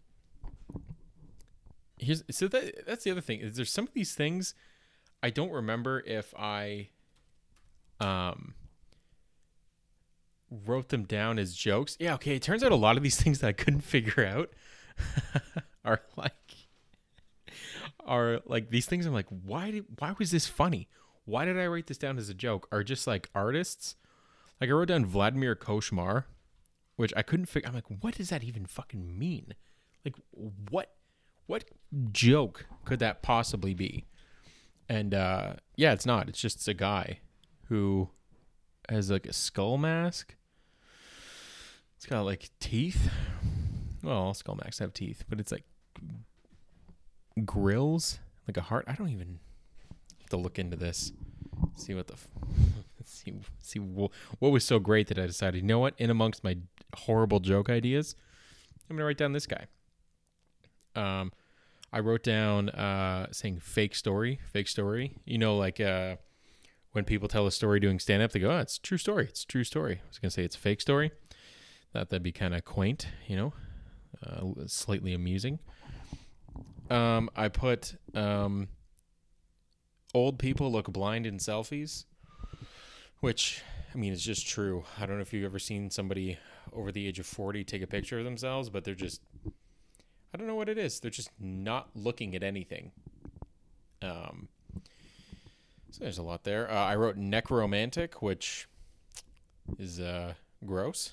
here's 2.03 2.23
so 2.31 2.49
that 2.49 2.87
that's 2.87 3.05
the 3.05 3.11
other 3.11 3.21
thing 3.21 3.41
is 3.41 3.57
there's 3.57 3.73
some 3.73 3.87
of 3.87 3.95
these 3.95 4.15
things 4.15 4.55
I 5.23 5.31
don't 5.31 5.51
remember 5.51 6.03
if 6.07 6.35
I 6.37 6.89
um 8.01 8.55
wrote 10.67 10.91
them 10.91 11.05
down 11.05 11.39
as 11.39 11.55
jokes. 11.55 11.97
Yeah, 11.99 12.15
okay. 12.15 12.37
It 12.37 12.43
turns 12.43 12.63
out 12.63 12.73
a 12.73 12.77
lot 12.77 12.97
of 12.97 13.03
these 13.03 13.17
things 13.23 13.41
that 13.41 13.49
I 13.49 13.53
couldn't 13.53 13.83
figure 13.83 14.25
out 14.25 14.51
are 15.85 16.03
like 16.17 16.33
are 18.05 18.41
like 18.47 18.71
these 18.71 18.87
things. 18.87 19.07
I'm 19.07 19.15
like, 19.15 19.29
why 19.29 19.71
did 19.71 19.85
why 19.99 20.15
was 20.19 20.31
this 20.31 20.47
funny? 20.47 20.89
Why 21.25 21.45
did 21.45 21.59
I 21.59 21.67
write 21.67 21.87
this 21.87 21.99
down 21.99 22.19
as 22.19 22.29
a 22.29 22.35
joke? 22.35 22.69
Are 22.73 22.83
just 22.83 23.07
like 23.07 23.31
artists. 23.35 23.97
Like 24.61 24.71
I 24.71 24.73
wrote 24.73 24.89
down 24.89 25.07
Vladimir 25.07 25.57
Cauchemar, 25.57 26.25
which 26.97 27.13
I 27.17 27.23
couldn't 27.23 27.47
figure. 27.47 27.69
I'm 27.69 27.75
like, 27.75 28.03
what 28.03 28.17
does 28.17 28.29
that 28.31 28.45
even 28.45 28.67
fucking 28.67 29.19
mean? 29.19 29.55
Like, 30.05 30.17
what 30.71 30.95
what 31.53 31.65
joke 32.13 32.65
could 32.87 32.99
that 33.01 33.21
possibly 33.21 33.75
be? 33.75 34.07
And 34.89 35.13
uh, 35.13 35.57
yeah, 35.77 35.93
it's 35.93 36.07
not. 36.07 36.27
It's 36.31 36.41
just 36.41 36.57
it's 36.57 36.69
a 36.69 36.73
guy 36.73 37.19
who 37.67 38.09
has 38.89 39.11
like 39.11 39.27
a 39.27 39.35
skull 39.35 39.77
mask. 39.77 40.35
It's 41.97 42.07
got 42.07 42.23
like 42.23 42.49
teeth. 42.59 43.11
Well, 44.03 44.33
skull 44.33 44.55
masks 44.57 44.79
have 44.79 44.95
teeth, 44.95 45.25
but 45.29 45.41
it's 45.41 45.53
like 45.53 45.65
grills, 47.45 48.19
like 48.49 48.57
a 48.57 48.63
heart. 48.63 48.87
I 48.89 48.95
don't 48.95 49.11
even 49.11 49.39
have 50.21 50.31
to 50.31 50.39
look 50.39 50.59
into 50.59 50.79
this. 50.79 51.13
See 51.77 51.93
what 51.93 52.07
the 52.07 52.15
f- 52.15 52.29
see 53.05 53.35
see 53.61 53.79
what 53.79 54.11
was 54.41 54.65
so 54.65 54.79
great 54.79 55.09
that 55.09 55.19
I 55.19 55.27
decided, 55.27 55.61
you 55.61 55.69
know 55.69 55.81
what? 55.81 55.93
In 55.99 56.09
amongst 56.09 56.43
my 56.45 56.57
horrible 56.97 57.41
joke 57.41 57.69
ideas, 57.69 58.17
I'm 58.89 58.97
gonna 58.97 59.05
write 59.05 59.19
down 59.19 59.35
this 59.35 59.47
guy. 59.47 59.67
Um, 60.95 61.31
I 61.93 62.01
wrote 62.01 62.23
down 62.23 62.71
uh, 62.71 63.29
saying 63.33 63.61
fake 63.61 63.95
story, 63.95 64.41
fake 64.51 64.69
story. 64.69 65.17
You 65.27 65.39
know, 65.39 65.57
like 65.57 65.79
uh, 65.79 66.17
when 66.93 67.05
people 67.05 67.29
tell 67.29 67.47
a 67.47 67.53
story 67.53 67.81
doing 67.81 67.99
stand 67.99 68.23
up, 68.23 68.33
they 68.33 68.41
go, 68.41 68.51
oh, 68.51 68.59
it's 68.59 68.79
true 68.79 68.99
story. 68.99 69.27
It's 69.27 69.45
true 69.45 69.65
story. 69.65 70.01
I 70.03 70.09
was 70.09 70.19
going 70.19 70.31
to 70.31 70.35
say 70.35 70.45
it's 70.45 70.57
a 70.57 70.61
fake 70.61 70.81
story. 70.81 71.11
Thought 71.93 72.09
that'd 72.09 72.23
be 72.23 72.33
kind 72.33 72.55
of 72.55 72.65
quaint, 72.65 73.09
you 73.27 73.37
know, 73.37 73.53
uh, 74.27 74.67
slightly 74.67 75.13
amusing. 75.13 75.59
Um, 76.91 77.29
I 77.37 77.49
put 77.49 77.97
um, 78.15 78.69
old 80.15 80.39
people 80.39 80.73
look 80.73 80.91
blind 80.91 81.27
in 81.27 81.39
selfies, 81.39 82.05
which, 83.21 83.63
I 83.95 83.99
mean, 83.99 84.15
it's 84.15 84.23
just 84.23 84.47
true. 84.47 84.85
I 84.99 85.05
don't 85.05 85.17
know 85.17 85.23
if 85.23 85.35
you've 85.35 85.45
ever 85.45 85.59
seen 85.59 85.91
somebody 85.91 86.39
over 86.73 86.91
the 86.91 87.07
age 87.07 87.19
of 87.19 87.27
40 87.27 87.65
take 87.65 87.83
a 87.83 87.87
picture 87.87 88.19
of 88.19 88.25
themselves, 88.25 88.71
but 88.71 88.85
they're 88.85 88.95
just 88.95 89.21
I 90.33 90.39
don't 90.39 90.47
know 90.47 90.55
what 90.55 90.69
it 90.69 90.79
is. 90.79 91.01
They're 91.01 91.11
just 91.11 91.31
not 91.39 91.91
looking 91.95 92.35
at 92.35 92.43
anything. 92.43 92.93
Um, 94.01 94.49
so 95.91 96.05
there's 96.05 96.19
a 96.19 96.23
lot 96.23 96.45
there. 96.45 96.71
Uh, 96.71 96.75
I 96.75 96.97
wrote 96.97 97.17
necromantic, 97.17 98.23
which 98.23 98.67
is 99.79 100.01
uh, 100.01 100.35
gross. 100.65 101.13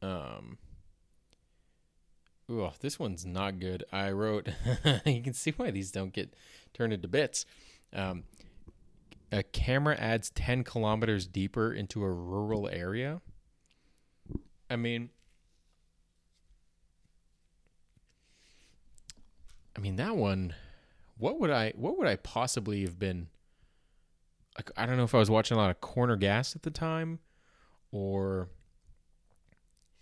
Um, 0.00 0.56
ooh, 2.50 2.70
this 2.80 2.98
one's 2.98 3.26
not 3.26 3.60
good. 3.60 3.84
I 3.92 4.10
wrote. 4.10 4.48
you 5.04 5.22
can 5.22 5.34
see 5.34 5.52
why 5.56 5.70
these 5.70 5.92
don't 5.92 6.12
get 6.12 6.34
turned 6.72 6.92
into 6.94 7.08
bits. 7.08 7.44
Um, 7.92 8.24
a 9.30 9.42
camera 9.42 9.96
adds 9.96 10.30
10 10.30 10.64
kilometers 10.64 11.26
deeper 11.26 11.72
into 11.72 12.02
a 12.02 12.10
rural 12.10 12.68
area. 12.68 13.20
I 14.70 14.76
mean, 14.76 15.10
I 19.76 19.80
mean 19.80 19.96
that 19.96 20.16
one. 20.16 20.54
What 21.18 21.38
would 21.40 21.50
I? 21.50 21.72
What 21.76 21.98
would 21.98 22.06
I 22.08 22.16
possibly 22.16 22.82
have 22.82 22.98
been? 22.98 23.28
Like, 24.56 24.70
I 24.76 24.84
don't 24.84 24.96
know 24.96 25.04
if 25.04 25.14
I 25.14 25.18
was 25.18 25.30
watching 25.30 25.56
a 25.56 25.60
lot 25.60 25.70
of 25.70 25.80
Corner 25.80 26.16
Gas 26.16 26.54
at 26.54 26.62
the 26.62 26.70
time, 26.70 27.20
or 27.90 28.48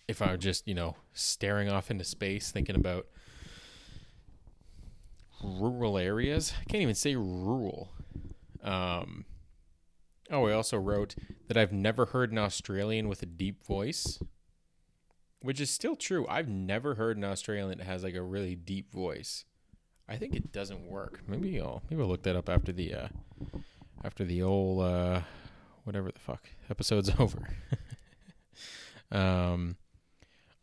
if 0.08 0.20
I 0.20 0.32
was 0.32 0.40
just 0.40 0.66
you 0.66 0.74
know 0.74 0.96
staring 1.12 1.68
off 1.68 1.90
into 1.90 2.04
space 2.04 2.50
thinking 2.50 2.76
about 2.76 3.06
rural 5.42 5.98
areas. 5.98 6.52
I 6.60 6.64
can't 6.64 6.82
even 6.82 6.94
say 6.94 7.16
rural. 7.16 7.92
Um, 8.62 9.24
oh, 10.30 10.46
I 10.46 10.52
also 10.52 10.76
wrote 10.76 11.14
that 11.48 11.56
I've 11.56 11.72
never 11.72 12.06
heard 12.06 12.32
an 12.32 12.38
Australian 12.38 13.08
with 13.08 13.22
a 13.22 13.26
deep 13.26 13.64
voice, 13.64 14.22
which 15.40 15.60
is 15.60 15.70
still 15.70 15.96
true. 15.96 16.26
I've 16.28 16.48
never 16.48 16.96
heard 16.96 17.16
an 17.16 17.24
Australian 17.24 17.68
that 17.68 17.80
has 17.80 18.02
like 18.02 18.14
a 18.14 18.22
really 18.22 18.54
deep 18.54 18.92
voice. 18.92 19.44
I 20.10 20.16
think 20.16 20.34
it 20.34 20.50
doesn't 20.50 20.86
work. 20.86 21.22
Maybe 21.28 21.60
I'll 21.60 21.82
maybe 21.88 22.02
I'll 22.02 22.08
look 22.08 22.24
that 22.24 22.34
up 22.34 22.48
after 22.48 22.72
the 22.72 22.94
uh, 22.94 23.08
after 24.04 24.24
the 24.24 24.42
old 24.42 24.82
uh, 24.82 25.20
whatever 25.84 26.10
the 26.10 26.18
fuck 26.18 26.48
episode's 26.68 27.12
over. 27.18 27.48
um, 29.12 29.76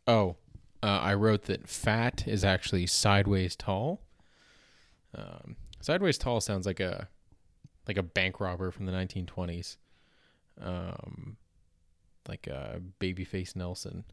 oh, 0.06 0.36
uh, 0.82 1.00
I 1.02 1.14
wrote 1.14 1.44
that 1.44 1.66
fat 1.66 2.28
is 2.28 2.44
actually 2.44 2.86
sideways 2.86 3.56
tall. 3.56 4.02
Um, 5.14 5.56
sideways 5.80 6.18
tall 6.18 6.42
sounds 6.42 6.66
like 6.66 6.80
a 6.80 7.08
like 7.86 7.96
a 7.96 8.02
bank 8.02 8.40
robber 8.40 8.70
from 8.70 8.84
the 8.84 8.92
1920s. 8.92 9.78
Um, 10.60 11.38
like 12.28 12.46
a 12.46 12.82
babyface 13.00 13.56
Nelson. 13.56 14.04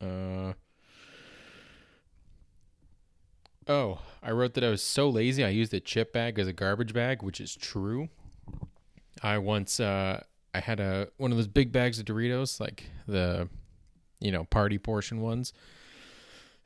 Uh, 0.00 0.52
Oh, 3.68 4.00
I 4.22 4.30
wrote 4.30 4.54
that 4.54 4.64
I 4.64 4.68
was 4.68 4.82
so 4.82 5.08
lazy 5.08 5.44
I 5.44 5.48
used 5.48 5.74
a 5.74 5.80
chip 5.80 6.12
bag 6.12 6.38
as 6.38 6.46
a 6.46 6.52
garbage 6.52 6.92
bag, 6.92 7.22
which 7.22 7.40
is 7.40 7.54
true. 7.54 8.08
I 9.22 9.38
once 9.38 9.80
uh 9.80 10.22
I 10.54 10.60
had 10.60 10.80
a 10.80 11.08
one 11.16 11.32
of 11.32 11.36
those 11.36 11.48
big 11.48 11.72
bags 11.72 11.98
of 11.98 12.04
Doritos, 12.04 12.60
like 12.60 12.84
the 13.06 13.48
you 14.20 14.32
know, 14.32 14.44
party 14.44 14.78
portion 14.78 15.20
ones. 15.20 15.52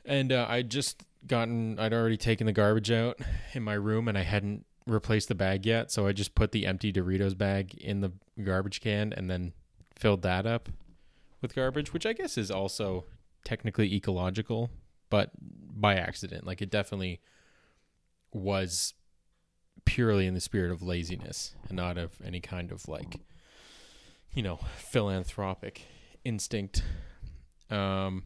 And 0.04 0.32
uh, 0.32 0.46
I 0.48 0.62
just 0.62 1.02
gotten 1.26 1.78
I'd 1.78 1.92
already 1.92 2.16
taken 2.16 2.46
the 2.46 2.52
garbage 2.52 2.90
out 2.90 3.18
in 3.54 3.62
my 3.62 3.74
room 3.74 4.08
and 4.08 4.16
I 4.16 4.22
hadn't 4.22 4.64
replaced 4.86 5.28
the 5.28 5.34
bag 5.34 5.66
yet, 5.66 5.90
so 5.90 6.06
I 6.06 6.12
just 6.12 6.34
put 6.34 6.52
the 6.52 6.66
empty 6.66 6.92
Doritos 6.92 7.36
bag 7.36 7.74
in 7.74 8.00
the 8.00 8.12
garbage 8.42 8.80
can 8.80 9.12
and 9.12 9.30
then 9.30 9.52
filled 9.94 10.22
that 10.22 10.46
up 10.46 10.68
with 11.40 11.54
garbage, 11.54 11.92
which 11.92 12.06
I 12.06 12.12
guess 12.12 12.38
is 12.38 12.50
also 12.50 13.04
technically 13.44 13.94
ecological, 13.94 14.70
but 15.10 15.30
by 15.38 15.96
accident. 15.96 16.46
Like 16.46 16.62
it 16.62 16.70
definitely 16.70 17.20
was 18.32 18.94
purely 19.84 20.26
in 20.26 20.34
the 20.34 20.40
spirit 20.40 20.70
of 20.70 20.82
laziness 20.82 21.54
and 21.68 21.76
not 21.76 21.98
of 21.98 22.12
any 22.24 22.40
kind 22.40 22.70
of 22.70 22.88
like 22.88 23.20
you 24.32 24.42
know, 24.42 24.60
philanthropic 24.78 25.82
instinct. 26.24 26.82
Um 27.70 28.24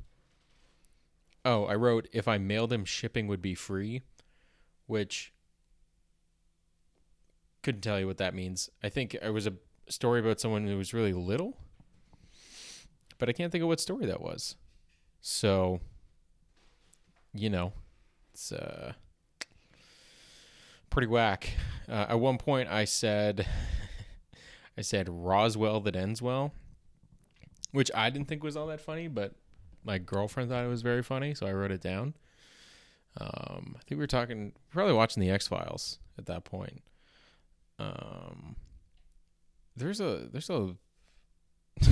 Oh, 1.47 1.65
I 1.65 1.75
wrote 1.75 2.09
if 2.13 2.27
I 2.27 2.39
mailed 2.39 2.73
him 2.73 2.85
shipping 2.87 3.27
would 3.27 3.43
be 3.43 3.55
free, 3.55 4.03
which 4.87 5.33
couldn't 7.63 7.83
tell 7.83 8.01
you 8.01 8.07
what 8.07 8.19
that 8.19 8.35
means. 8.35 8.71
I 8.83 8.89
think 8.89 9.15
it 9.15 9.31
was 9.31 9.47
a 9.47 9.55
story 9.89 10.21
about 10.21 10.41
someone 10.41 10.67
who 10.67 10.77
was 10.77 10.95
really 10.95 11.13
little, 11.13 11.59
but 13.19 13.29
I 13.29 13.33
can't 13.33 13.53
think 13.53 13.63
of 13.63 13.69
what 13.69 13.81
story 13.81 14.07
that 14.07 14.21
was. 14.23 14.57
So, 15.21 15.81
you 17.35 17.51
know, 17.51 17.73
it's 18.33 18.53
uh, 18.53 18.93
pretty 20.91 21.09
whack. 21.09 21.51
Uh, 21.89 22.07
at 22.09 22.21
one 22.21 22.39
point, 22.39 22.69
I 22.69 22.85
said, 22.85 23.47
I 24.79 24.83
said 24.83 25.09
Roswell 25.09 25.81
that 25.81 25.97
ends 25.97 26.23
well, 26.23 26.53
which 27.73 27.91
I 27.95 28.11
didn't 28.11 28.29
think 28.29 28.43
was 28.43 28.57
all 28.57 28.69
that 28.69 28.81
funny, 28.81 29.09
but 29.09 29.35
my 29.85 29.99
girlfriend 29.99 30.49
thought 30.51 30.65
it 30.65 30.69
was 30.69 30.83
very 30.83 31.03
funny, 31.03 31.35
so 31.35 31.47
I 31.47 31.53
wrote 31.53 31.73
it 31.73 31.81
down. 31.81 32.15
Um, 33.21 33.75
I 33.77 33.81
think 33.81 33.91
we 33.91 33.97
were 33.97 34.07
talking, 34.07 34.53
probably 34.73 34.95
watching 34.95 35.21
the 35.21 35.31
X 35.31 35.47
Files 35.47 35.99
at 36.19 36.27
that 36.27 36.45
point. 36.45 36.83
Um, 37.79 38.57
there's 39.77 40.01
a 40.01 40.29
there's 40.31 40.51
a 40.51 40.77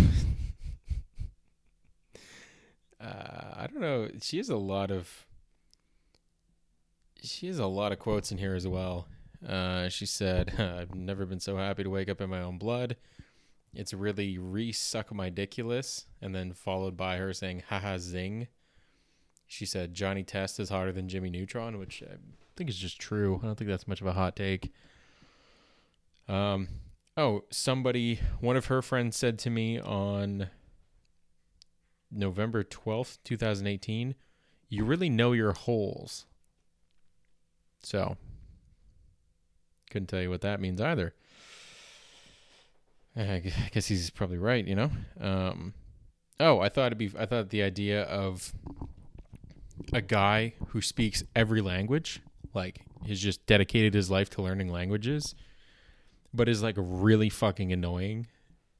uh, 3.00 3.54
I 3.56 3.66
don't 3.70 3.80
know. 3.80 4.08
She 4.20 4.36
has 4.38 4.48
a 4.48 4.56
lot 4.56 4.90
of 4.90 5.26
she 7.22 7.46
has 7.46 7.58
a 7.58 7.66
lot 7.66 7.92
of 7.92 7.98
quotes 7.98 8.32
in 8.32 8.38
here 8.38 8.54
as 8.54 8.66
well. 8.66 9.08
Uh, 9.46 9.88
she 9.88 10.06
said, 10.06 10.54
"I've 10.58 10.94
never 10.94 11.26
been 11.26 11.40
so 11.40 11.56
happy 11.56 11.84
to 11.84 11.90
wake 11.90 12.08
up 12.08 12.20
in 12.20 12.30
my 12.30 12.40
own 12.40 12.58
blood." 12.58 12.96
It's 13.74 13.94
really 13.94 14.36
re-suck 14.36 15.14
my 15.14 15.26
ridiculous, 15.26 16.06
and 16.20 16.34
then 16.34 16.52
followed 16.52 16.96
by 16.96 17.16
her 17.16 17.32
saying, 17.32 17.62
"Haha, 17.68 17.98
zing." 17.98 18.48
She 19.46 19.66
said 19.66 19.94
Johnny 19.94 20.22
Test 20.22 20.58
is 20.60 20.70
hotter 20.70 20.92
than 20.92 21.08
Jimmy 21.08 21.30
Neutron, 21.30 21.78
which 21.78 22.02
I 22.02 22.16
think 22.56 22.70
is 22.70 22.78
just 22.78 22.98
true. 22.98 23.40
I 23.42 23.46
don't 23.46 23.56
think 23.56 23.68
that's 23.68 23.88
much 23.88 24.00
of 24.00 24.06
a 24.06 24.12
hot 24.12 24.36
take. 24.36 24.72
Um, 26.28 26.68
oh, 27.16 27.44
somebody, 27.50 28.20
one 28.40 28.56
of 28.56 28.66
her 28.66 28.80
friends 28.80 29.16
said 29.16 29.38
to 29.40 29.50
me 29.50 29.78
on 29.78 30.48
November 32.10 32.64
12th, 32.64 33.18
2018, 33.24 34.14
you 34.68 34.84
really 34.84 35.10
know 35.10 35.32
your 35.32 35.52
holes. 35.52 36.26
So, 37.82 38.16
couldn't 39.90 40.08
tell 40.08 40.22
you 40.22 40.30
what 40.30 40.40
that 40.42 40.60
means 40.60 40.80
either. 40.80 41.14
I 43.16 43.42
guess 43.72 43.86
he's 43.86 44.10
probably 44.10 44.38
right, 44.38 44.66
you 44.66 44.74
know. 44.74 44.90
Um, 45.20 45.74
oh, 46.40 46.60
I 46.60 46.68
thought 46.68 46.86
it'd 46.86 46.98
be. 46.98 47.10
I 47.18 47.26
thought 47.26 47.50
the 47.50 47.62
idea 47.62 48.04
of 48.04 48.54
a 49.92 50.00
guy 50.00 50.54
who 50.68 50.80
speaks 50.80 51.22
every 51.36 51.60
language, 51.60 52.20
like 52.54 52.82
he's 53.04 53.20
just 53.20 53.44
dedicated 53.46 53.94
his 53.94 54.10
life 54.10 54.30
to 54.30 54.42
learning 54.42 54.68
languages, 54.68 55.34
but 56.32 56.48
is 56.48 56.62
like 56.62 56.76
really 56.78 57.28
fucking 57.28 57.72
annoying 57.72 58.26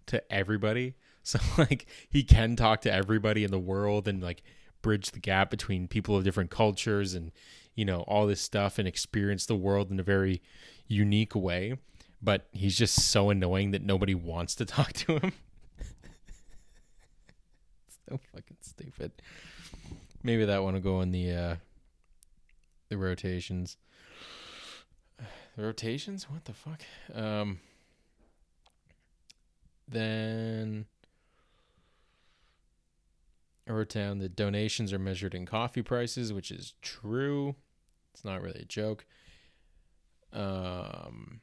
to 0.06 0.32
everybody. 0.32 0.94
So 1.24 1.38
like 1.56 1.86
he 2.10 2.24
can 2.24 2.56
talk 2.56 2.80
to 2.80 2.92
everybody 2.92 3.44
in 3.44 3.52
the 3.52 3.58
world 3.60 4.08
and 4.08 4.20
like 4.20 4.42
bridge 4.82 5.12
the 5.12 5.20
gap 5.20 5.50
between 5.50 5.86
people 5.86 6.16
of 6.16 6.24
different 6.24 6.50
cultures 6.50 7.14
and 7.14 7.30
you 7.74 7.84
know 7.84 8.00
all 8.02 8.26
this 8.26 8.40
stuff 8.40 8.78
and 8.78 8.86
experience 8.86 9.46
the 9.46 9.56
world 9.56 9.90
in 9.90 9.98
a 9.98 10.02
very 10.02 10.42
unique 10.88 11.34
way 11.34 11.76
but 12.22 12.46
he's 12.52 12.78
just 12.78 12.94
so 13.10 13.30
annoying 13.30 13.72
that 13.72 13.82
nobody 13.82 14.14
wants 14.14 14.54
to 14.54 14.64
talk 14.64 14.92
to 14.92 15.18
him. 15.18 15.32
So 18.08 18.20
fucking 18.32 18.58
stupid. 18.60 19.12
Maybe 20.22 20.44
that 20.44 20.62
one 20.62 20.74
will 20.74 20.80
go 20.80 21.00
in 21.00 21.10
the 21.10 21.32
uh 21.32 21.56
the 22.88 22.96
rotations. 22.96 23.76
The 25.54 25.64
rotations? 25.64 26.30
What 26.30 26.46
the 26.46 26.54
fuck? 26.54 26.80
Um 27.14 27.60
then 29.86 30.86
wrote 33.70 33.90
down 33.90 34.18
the 34.18 34.28
donations 34.28 34.92
are 34.92 34.98
measured 34.98 35.34
in 35.34 35.46
coffee 35.46 35.82
prices, 35.82 36.32
which 36.32 36.50
is 36.50 36.74
true. 36.82 37.54
It's 38.12 38.24
not 38.24 38.42
really 38.42 38.62
a 38.62 38.64
joke. 38.64 39.06
Um, 40.32 41.40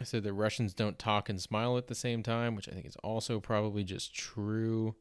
I 0.00 0.04
said 0.04 0.24
that 0.24 0.32
Russians 0.32 0.74
don't 0.74 0.98
talk 0.98 1.28
and 1.28 1.40
smile 1.40 1.78
at 1.78 1.86
the 1.86 1.94
same 1.94 2.22
time, 2.22 2.54
which 2.54 2.68
I 2.68 2.72
think 2.72 2.86
is 2.86 2.96
also 2.96 3.40
probably 3.40 3.84
just 3.84 4.14
true. 4.14 4.96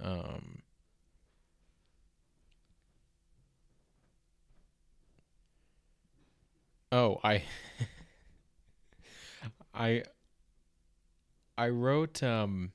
Um, 0.00 0.62
oh, 6.90 7.20
I, 7.22 7.44
I, 9.74 10.02
I 11.58 11.68
wrote. 11.68 12.22
Um, 12.22 12.72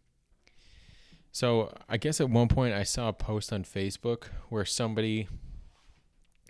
so 1.37 1.71
I 1.87 1.97
guess 1.97 2.19
at 2.19 2.31
one 2.31 2.47
point 2.47 2.73
I 2.73 2.81
saw 2.81 3.09
a 3.09 3.13
post 3.13 3.53
on 3.53 3.63
Facebook 3.63 4.23
where 4.49 4.65
somebody 4.65 5.27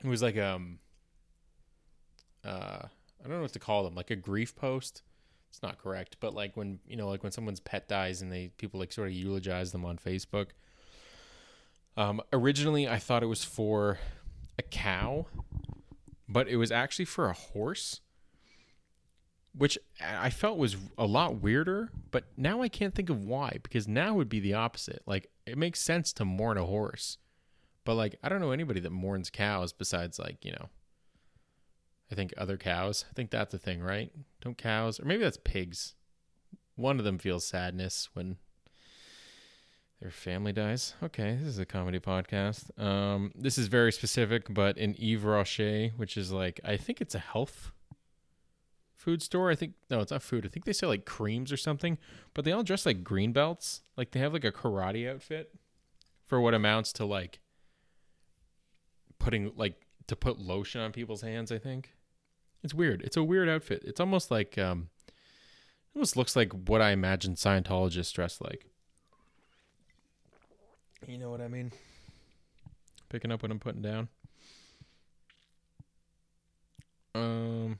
it 0.01 0.07
was 0.07 0.21
like 0.21 0.37
um 0.37 0.79
uh 2.45 2.83
I 2.83 3.23
don't 3.23 3.31
know 3.33 3.41
what 3.41 3.51
to 3.51 3.59
call 3.59 3.83
them, 3.83 3.95
like 3.95 4.11
a 4.11 4.15
grief 4.15 4.55
post. 4.55 5.01
It's 5.49 5.61
not 5.61 5.77
correct, 5.77 6.15
but 6.21 6.33
like 6.33 6.55
when 6.55 6.79
you 6.87 6.95
know, 6.95 7.09
like 7.09 7.21
when 7.21 7.33
someone's 7.33 7.59
pet 7.59 7.89
dies 7.89 8.21
and 8.21 8.31
they 8.31 8.51
people 8.57 8.79
like 8.79 8.93
sort 8.93 9.09
of 9.09 9.13
eulogize 9.13 9.73
them 9.73 9.83
on 9.83 9.97
Facebook. 9.97 10.51
Um 11.97 12.21
originally 12.31 12.87
I 12.87 12.97
thought 12.97 13.23
it 13.23 13.27
was 13.27 13.43
for 13.43 13.99
a 14.57 14.63
cow, 14.63 15.25
but 16.29 16.47
it 16.47 16.55
was 16.55 16.71
actually 16.71 17.03
for 17.03 17.27
a 17.27 17.33
horse 17.33 17.99
which 19.57 19.77
I 20.01 20.29
felt 20.29 20.57
was 20.57 20.77
a 20.97 21.05
lot 21.05 21.41
weirder, 21.41 21.89
but 22.11 22.25
now 22.37 22.61
I 22.61 22.69
can't 22.69 22.93
think 22.93 23.09
of 23.09 23.23
why 23.25 23.57
because 23.63 23.87
now 23.87 24.13
would 24.13 24.29
be 24.29 24.39
the 24.39 24.53
opposite. 24.53 25.01
Like 25.05 25.29
it 25.45 25.57
makes 25.57 25.81
sense 25.81 26.13
to 26.13 26.25
mourn 26.25 26.57
a 26.57 26.65
horse. 26.65 27.17
But 27.83 27.95
like 27.95 28.15
I 28.23 28.29
don't 28.29 28.41
know 28.41 28.51
anybody 28.51 28.79
that 28.81 28.91
mourns 28.91 29.29
cows 29.29 29.73
besides 29.73 30.19
like, 30.19 30.45
you 30.45 30.51
know, 30.51 30.69
I 32.11 32.15
think 32.15 32.33
other 32.37 32.57
cows. 32.57 33.05
I 33.09 33.13
think 33.13 33.31
that's 33.31 33.53
a 33.53 33.57
thing, 33.57 33.81
right? 33.81 34.11
Don't 34.41 34.57
cows 34.57 34.99
or 34.99 35.05
maybe 35.05 35.23
that's 35.23 35.39
pigs. 35.43 35.95
One 36.75 36.99
of 36.99 37.05
them 37.05 37.17
feels 37.17 37.45
sadness 37.45 38.09
when 38.13 38.37
their 39.99 40.11
family 40.11 40.53
dies. 40.53 40.93
Okay, 41.01 41.35
this 41.39 41.47
is 41.47 41.59
a 41.59 41.65
comedy 41.65 41.99
podcast. 41.99 42.77
Um, 42.79 43.31
this 43.33 43.57
is 43.57 43.65
very 43.65 43.91
specific, 43.91 44.53
but 44.53 44.77
in 44.77 44.93
Yves 44.99 45.23
Rocher, 45.23 45.89
which 45.97 46.17
is 46.17 46.31
like 46.31 46.59
I 46.63 46.77
think 46.77 47.01
it's 47.01 47.15
a 47.15 47.19
health 47.19 47.71
food 48.97 49.21
store. 49.21 49.49
I 49.49 49.55
think 49.55 49.73
no, 49.89 50.01
it's 50.01 50.11
not 50.11 50.23
food. 50.23 50.45
I 50.45 50.49
think 50.49 50.65
they 50.65 50.73
sell 50.73 50.89
like 50.89 51.05
creams 51.05 51.51
or 51.51 51.57
something, 51.57 51.97
but 52.33 52.43
they 52.43 52.51
all 52.51 52.63
dress 52.63 52.85
like 52.85 53.03
green 53.03 53.31
belts. 53.31 53.81
Like 53.95 54.11
they 54.11 54.19
have 54.19 54.33
like 54.33 54.43
a 54.43 54.51
karate 54.51 55.09
outfit 55.09 55.53
for 56.25 56.41
what 56.41 56.53
amounts 56.53 56.91
to 56.93 57.05
like 57.05 57.39
putting 59.19 59.53
like 59.55 59.75
to 60.07 60.15
put 60.15 60.39
lotion 60.39 60.81
on 60.81 60.91
people's 60.91 61.21
hands, 61.21 61.51
I 61.51 61.59
think. 61.59 61.93
It's 62.63 62.73
weird. 62.73 63.01
It's 63.03 63.15
a 63.15 63.23
weird 63.23 63.47
outfit. 63.47 63.83
It's 63.85 63.99
almost 63.99 64.31
like 64.31 64.57
um 64.57 64.89
it 65.07 65.95
almost 65.95 66.17
looks 66.17 66.35
like 66.35 66.51
what 66.51 66.81
I 66.81 66.91
imagine 66.91 67.35
Scientologists 67.35 68.13
dress 68.13 68.41
like. 68.41 68.65
You 71.07 71.19
know 71.19 71.29
what 71.29 71.41
I 71.41 71.47
mean? 71.47 71.71
Picking 73.09 73.31
up 73.31 73.43
what 73.43 73.51
I'm 73.51 73.59
putting 73.59 73.83
down. 73.83 74.09
Um 77.13 77.79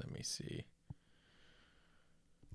let 0.00 0.12
me 0.12 0.22
see. 0.22 0.64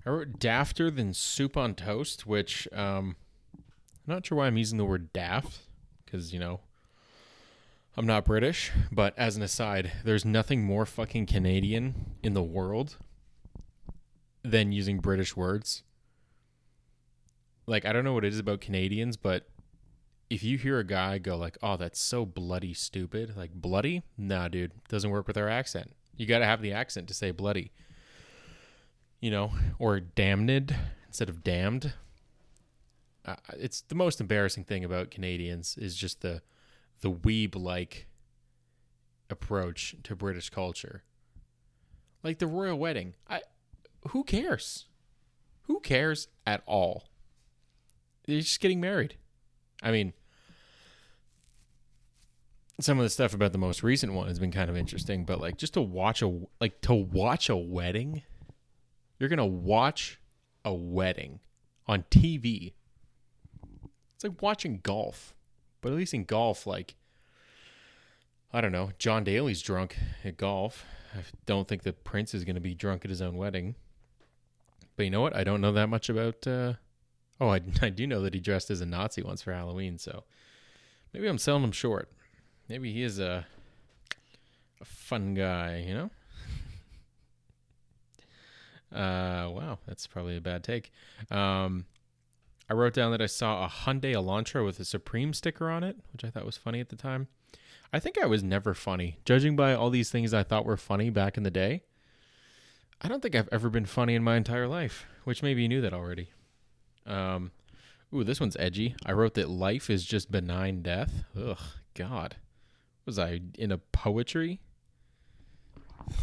I 0.04 0.10
wrote 0.10 0.38
dafter 0.38 0.94
than 0.94 1.14
soup 1.14 1.56
on 1.56 1.74
toast, 1.74 2.26
which 2.26 2.68
um, 2.72 3.16
I'm 3.54 4.14
not 4.14 4.26
sure 4.26 4.38
why 4.38 4.46
I'm 4.46 4.56
using 4.56 4.78
the 4.78 4.84
word 4.84 5.12
daft 5.12 5.60
because 6.04 6.32
you 6.32 6.38
know 6.38 6.60
I'm 7.96 8.06
not 8.06 8.24
British. 8.24 8.70
But 8.92 9.18
as 9.18 9.36
an 9.36 9.42
aside, 9.42 9.92
there's 10.04 10.24
nothing 10.24 10.62
more 10.62 10.86
fucking 10.86 11.26
Canadian 11.26 12.16
in 12.22 12.34
the 12.34 12.42
world 12.42 12.98
than 14.44 14.70
using 14.70 15.00
British 15.00 15.36
words. 15.36 15.82
Like 17.66 17.84
I 17.84 17.92
don't 17.92 18.04
know 18.04 18.12
what 18.12 18.24
it 18.24 18.32
is 18.32 18.38
about 18.38 18.60
Canadians, 18.60 19.16
but 19.16 19.48
if 20.30 20.44
you 20.44 20.58
hear 20.58 20.78
a 20.78 20.84
guy 20.84 21.18
go 21.18 21.36
like, 21.36 21.58
"Oh, 21.62 21.76
that's 21.76 21.98
so 21.98 22.24
bloody 22.24 22.74
stupid," 22.74 23.36
like 23.36 23.52
bloody, 23.54 24.02
nah, 24.16 24.46
dude, 24.48 24.72
doesn't 24.88 25.10
work 25.10 25.26
with 25.26 25.36
our 25.36 25.48
accent. 25.48 25.92
You 26.16 26.26
got 26.26 26.38
to 26.38 26.46
have 26.46 26.62
the 26.62 26.72
accent 26.72 27.08
to 27.08 27.14
say 27.14 27.30
bloody. 27.30 27.72
You 29.20 29.30
know, 29.30 29.52
or 29.78 29.98
damned 30.00 30.74
instead 31.06 31.28
of 31.28 31.42
damned. 31.42 31.94
Uh, 33.24 33.36
it's 33.54 33.80
the 33.80 33.94
most 33.94 34.20
embarrassing 34.20 34.64
thing 34.64 34.84
about 34.84 35.10
Canadians 35.10 35.76
is 35.78 35.96
just 35.96 36.20
the 36.20 36.42
the 37.00 37.10
weeb 37.10 37.54
like 37.56 38.06
approach 39.30 39.96
to 40.04 40.14
British 40.14 40.50
culture. 40.50 41.02
Like 42.22 42.38
the 42.38 42.46
royal 42.46 42.78
wedding. 42.78 43.14
I 43.28 43.42
who 44.10 44.24
cares? 44.24 44.86
Who 45.62 45.80
cares 45.80 46.28
at 46.46 46.62
all? 46.66 47.04
They're 48.26 48.40
just 48.40 48.60
getting 48.60 48.80
married. 48.80 49.16
I 49.82 49.90
mean, 49.90 50.12
some 52.80 52.98
of 52.98 53.04
the 53.04 53.10
stuff 53.10 53.32
about 53.32 53.52
the 53.52 53.58
most 53.58 53.82
recent 53.82 54.12
one 54.12 54.28
has 54.28 54.38
been 54.38 54.52
kind 54.52 54.68
of 54.68 54.76
interesting, 54.76 55.24
but 55.24 55.40
like 55.40 55.56
just 55.56 55.74
to 55.74 55.80
watch 55.80 56.22
a 56.22 56.40
like 56.60 56.80
to 56.82 56.94
watch 56.94 57.48
a 57.48 57.56
wedding, 57.56 58.22
you're 59.18 59.28
gonna 59.28 59.46
watch 59.46 60.20
a 60.64 60.74
wedding 60.74 61.40
on 61.86 62.04
TV. 62.10 62.74
It's 64.14 64.24
like 64.24 64.42
watching 64.42 64.80
golf, 64.82 65.34
but 65.80 65.90
at 65.92 65.98
least 65.98 66.14
in 66.14 66.24
golf, 66.24 66.66
like 66.66 66.96
I 68.52 68.60
don't 68.60 68.72
know, 68.72 68.90
John 68.98 69.24
Daly's 69.24 69.62
drunk 69.62 69.96
at 70.24 70.36
golf. 70.36 70.84
I 71.14 71.20
don't 71.46 71.66
think 71.66 71.82
the 71.82 71.94
prince 71.94 72.34
is 72.34 72.44
gonna 72.44 72.60
be 72.60 72.74
drunk 72.74 73.04
at 73.04 73.10
his 73.10 73.22
own 73.22 73.36
wedding. 73.36 73.74
But 74.96 75.04
you 75.04 75.10
know 75.10 75.20
what? 75.20 75.36
I 75.36 75.44
don't 75.44 75.60
know 75.60 75.72
that 75.72 75.88
much 75.88 76.08
about. 76.08 76.46
Uh, 76.46 76.74
oh, 77.40 77.48
I, 77.48 77.60
I 77.82 77.88
do 77.88 78.06
know 78.06 78.20
that 78.22 78.34
he 78.34 78.40
dressed 78.40 78.70
as 78.70 78.82
a 78.82 78.86
Nazi 78.86 79.22
once 79.22 79.40
for 79.40 79.52
Halloween, 79.52 79.96
so 79.98 80.24
maybe 81.14 81.26
I'm 81.26 81.38
selling 81.38 81.64
him 81.64 81.72
short. 81.72 82.10
Maybe 82.68 82.92
he 82.92 83.02
is 83.02 83.18
a 83.18 83.46
a 84.80 84.84
fun 84.84 85.34
guy, 85.34 85.84
you 85.86 85.94
know. 85.94 86.10
uh, 88.98 89.50
wow, 89.50 89.78
that's 89.86 90.06
probably 90.06 90.36
a 90.36 90.40
bad 90.40 90.62
take. 90.62 90.92
Um, 91.30 91.86
I 92.68 92.74
wrote 92.74 92.94
down 92.94 93.12
that 93.12 93.22
I 93.22 93.26
saw 93.26 93.64
a 93.64 93.68
Hyundai 93.68 94.12
Elantra 94.12 94.64
with 94.64 94.80
a 94.80 94.84
Supreme 94.84 95.32
sticker 95.32 95.70
on 95.70 95.84
it, 95.84 95.96
which 96.12 96.24
I 96.24 96.30
thought 96.30 96.44
was 96.44 96.56
funny 96.56 96.80
at 96.80 96.88
the 96.88 96.96
time. 96.96 97.28
I 97.92 98.00
think 98.00 98.18
I 98.18 98.26
was 98.26 98.42
never 98.42 98.74
funny, 98.74 99.18
judging 99.24 99.54
by 99.54 99.72
all 99.72 99.90
these 99.90 100.10
things 100.10 100.34
I 100.34 100.42
thought 100.42 100.66
were 100.66 100.76
funny 100.76 101.08
back 101.08 101.36
in 101.36 101.44
the 101.44 101.50
day. 101.50 101.84
I 103.00 103.08
don't 103.08 103.22
think 103.22 103.36
I've 103.36 103.48
ever 103.52 103.70
been 103.70 103.86
funny 103.86 104.14
in 104.14 104.24
my 104.24 104.36
entire 104.36 104.66
life, 104.66 105.06
which 105.24 105.42
maybe 105.42 105.62
you 105.62 105.68
knew 105.68 105.80
that 105.82 105.94
already. 105.94 106.30
Um, 107.06 107.52
ooh, 108.12 108.24
this 108.24 108.40
one's 108.40 108.56
edgy. 108.58 108.96
I 109.04 109.12
wrote 109.12 109.34
that 109.34 109.48
life 109.48 109.88
is 109.88 110.04
just 110.04 110.32
benign 110.32 110.82
death. 110.82 111.24
Ugh, 111.38 111.58
God. 111.94 112.36
Was 113.06 113.18
I 113.18 113.40
in 113.56 113.72
a 113.72 113.78
poetry? 113.78 114.60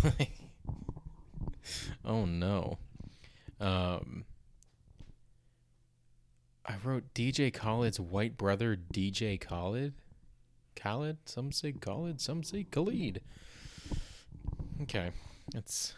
oh 2.05 2.25
no. 2.25 2.77
Um, 3.59 4.25
I 6.65 6.75
wrote 6.83 7.13
DJ 7.13 7.53
Khaled's 7.53 7.99
white 7.99 8.37
brother, 8.37 8.77
DJ 8.93 9.39
Khaled. 9.39 9.93
Khaled? 10.75 11.17
Some 11.25 11.51
say 11.51 11.71
Khaled, 11.71 12.19
some 12.19 12.43
say 12.43 12.65
Khalid. 12.69 13.21
Okay, 14.81 15.11
it's 15.55 15.93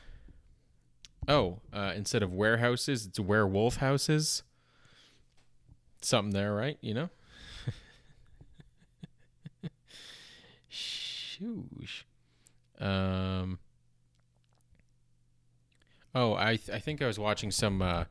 Oh, 1.27 1.59
uh, 1.73 1.93
instead 1.95 2.21
of 2.21 2.31
warehouses, 2.33 3.05
it's 3.05 3.19
werewolf 3.19 3.77
houses. 3.77 4.43
Something 6.01 6.33
there, 6.33 6.53
right? 6.53 6.77
You 6.81 6.93
know? 6.93 7.09
Shoosh. 11.39 12.03
Um. 12.79 13.59
Oh, 16.13 16.35
I 16.35 16.55
th- 16.55 16.69
I 16.69 16.79
think 16.79 17.01
I 17.01 17.07
was 17.07 17.19
watching 17.19 17.51
some 17.51 17.81
uh, 17.81 18.05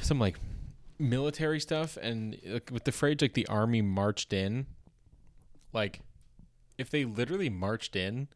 some 0.00 0.18
like 0.18 0.38
military 0.98 1.60
stuff, 1.60 1.96
and 2.00 2.38
like, 2.44 2.70
with 2.72 2.84
the 2.84 2.92
phrase 2.92 3.18
like 3.20 3.34
the 3.34 3.46
army 3.46 3.82
marched 3.82 4.32
in, 4.32 4.66
like 5.72 6.00
if 6.78 6.90
they 6.90 7.04
literally 7.04 7.50
marched 7.50 7.96
in, 7.96 8.28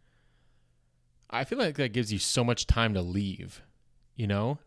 I 1.31 1.45
feel 1.45 1.59
like 1.59 1.77
that 1.77 1.93
gives 1.93 2.13
you 2.13 2.19
so 2.19 2.45
much 2.45 2.67
time 2.67 2.95
to 2.95 3.03
leave, 3.03 3.63
you 4.17 4.27
know? 4.27 4.59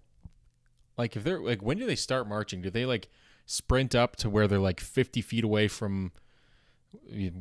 Like 0.97 1.15
if 1.15 1.23
they're 1.23 1.39
like 1.39 1.61
when 1.61 1.77
do 1.77 1.85
they 1.85 1.95
start 1.95 2.27
marching? 2.27 2.61
Do 2.61 2.69
they 2.69 2.85
like 2.85 3.09
sprint 3.45 3.95
up 3.95 4.15
to 4.17 4.29
where 4.29 4.47
they're 4.47 4.59
like 4.59 4.79
50 4.79 5.21
feet 5.21 5.43
away 5.43 5.67
from 5.67 6.11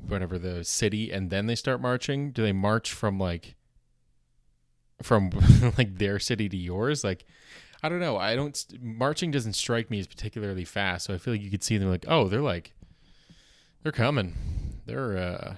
whatever 0.07 0.39
the 0.39 0.65
city 0.65 1.11
and 1.11 1.31
then 1.31 1.47
they 1.47 1.55
start 1.55 1.81
marching? 1.81 2.33
Do 2.33 2.43
they 2.43 2.53
march 2.53 2.93
from 2.93 3.19
like 3.19 3.55
from 5.03 5.31
like 5.79 5.99
their 5.99 6.19
city 6.19 6.49
to 6.49 6.57
yours? 6.57 7.05
Like 7.05 7.25
I 7.83 7.89
don't 7.89 8.01
know. 8.01 8.17
I 8.17 8.37
don't 8.37 8.65
marching 8.81 9.31
doesn't 9.31 9.55
strike 9.55 9.91
me 9.91 10.01
as 10.01 10.07
particularly 10.07 10.65
fast, 10.65 11.07
so 11.07 11.15
I 11.15 11.19
feel 11.19 11.35
like 11.35 11.43
you 11.43 11.51
could 11.51 11.65
see 11.65 11.79
them 11.79 11.89
like, 11.89 12.05
"Oh, 12.09 12.29
they're 12.29 12.41
like 12.41 12.75
they're 13.83 13.93
coming. 13.93 14.35
They're 14.87 15.17
uh 15.17 15.57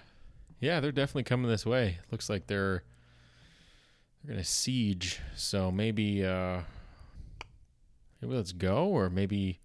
yeah, 0.61 0.81
they're 0.81 0.93
definitely 0.93 1.25
coming 1.25 1.51
this 1.51 1.67
way. 1.67 1.99
Looks 2.11 2.31
like 2.31 2.47
they're 2.47 2.85
they're 4.23 4.35
gonna 4.35 4.45
siege. 4.45 5.21
So 5.35 5.73
maybe 5.73 6.25
uh 6.25 6.61
maybe 8.21 8.35
let's 8.35 8.53
go 8.53 8.87
or 8.87 9.11
maybe 9.11 9.59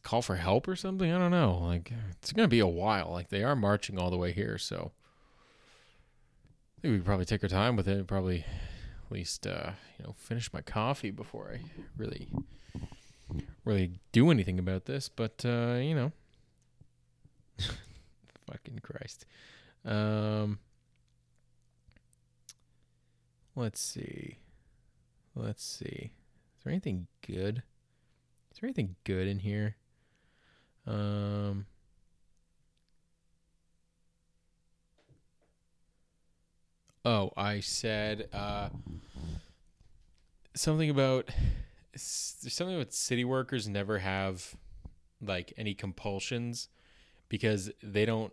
call 0.00 0.22
for 0.22 0.36
help 0.36 0.68
or 0.68 0.76
something. 0.76 1.12
I 1.12 1.18
don't 1.18 1.30
know. 1.30 1.58
Like 1.62 1.92
it's 2.12 2.32
gonna 2.32 2.48
be 2.48 2.60
a 2.60 2.66
while. 2.66 3.10
Like 3.10 3.28
they 3.28 3.42
are 3.42 3.56
marching 3.56 3.98
all 3.98 4.10
the 4.10 4.16
way 4.16 4.32
here, 4.32 4.58
so 4.58 4.92
I 6.76 6.80
think 6.82 6.92
we 6.92 7.00
probably 7.00 7.24
take 7.24 7.42
our 7.42 7.48
time 7.48 7.76
with 7.76 7.88
it. 7.88 8.06
Probably 8.06 8.44
at 9.06 9.12
least 9.12 9.46
uh, 9.46 9.72
you 9.98 10.04
know 10.04 10.14
finish 10.18 10.52
my 10.52 10.60
coffee 10.60 11.10
before 11.10 11.52
I 11.54 11.60
really 11.96 12.28
really 13.64 13.92
do 14.12 14.30
anything 14.30 14.58
about 14.58 14.86
this. 14.86 15.08
But 15.08 15.44
uh, 15.44 15.78
you 15.80 15.94
know, 15.94 16.12
fucking 18.46 18.80
Christ. 18.82 19.26
Um, 19.84 20.58
Let's 23.58 23.80
see. 23.80 24.38
Let's 25.34 25.64
see. 25.64 26.12
Is 26.56 26.62
there 26.62 26.70
anything 26.72 27.08
good? 27.26 27.64
Is 28.52 28.60
there 28.60 28.68
anything 28.68 28.94
good 29.02 29.26
in 29.26 29.40
here? 29.40 29.74
Um. 30.88 31.66
Oh, 37.04 37.30
I 37.36 37.60
said 37.60 38.28
uh, 38.32 38.68
something 40.54 40.90
about 40.90 41.28
there's 41.92 42.54
something 42.54 42.76
about 42.76 42.92
city 42.92 43.24
workers 43.24 43.68
never 43.68 43.98
have 43.98 44.54
like 45.20 45.52
any 45.56 45.74
compulsions 45.74 46.68
because 47.28 47.70
they 47.82 48.04
don't 48.04 48.32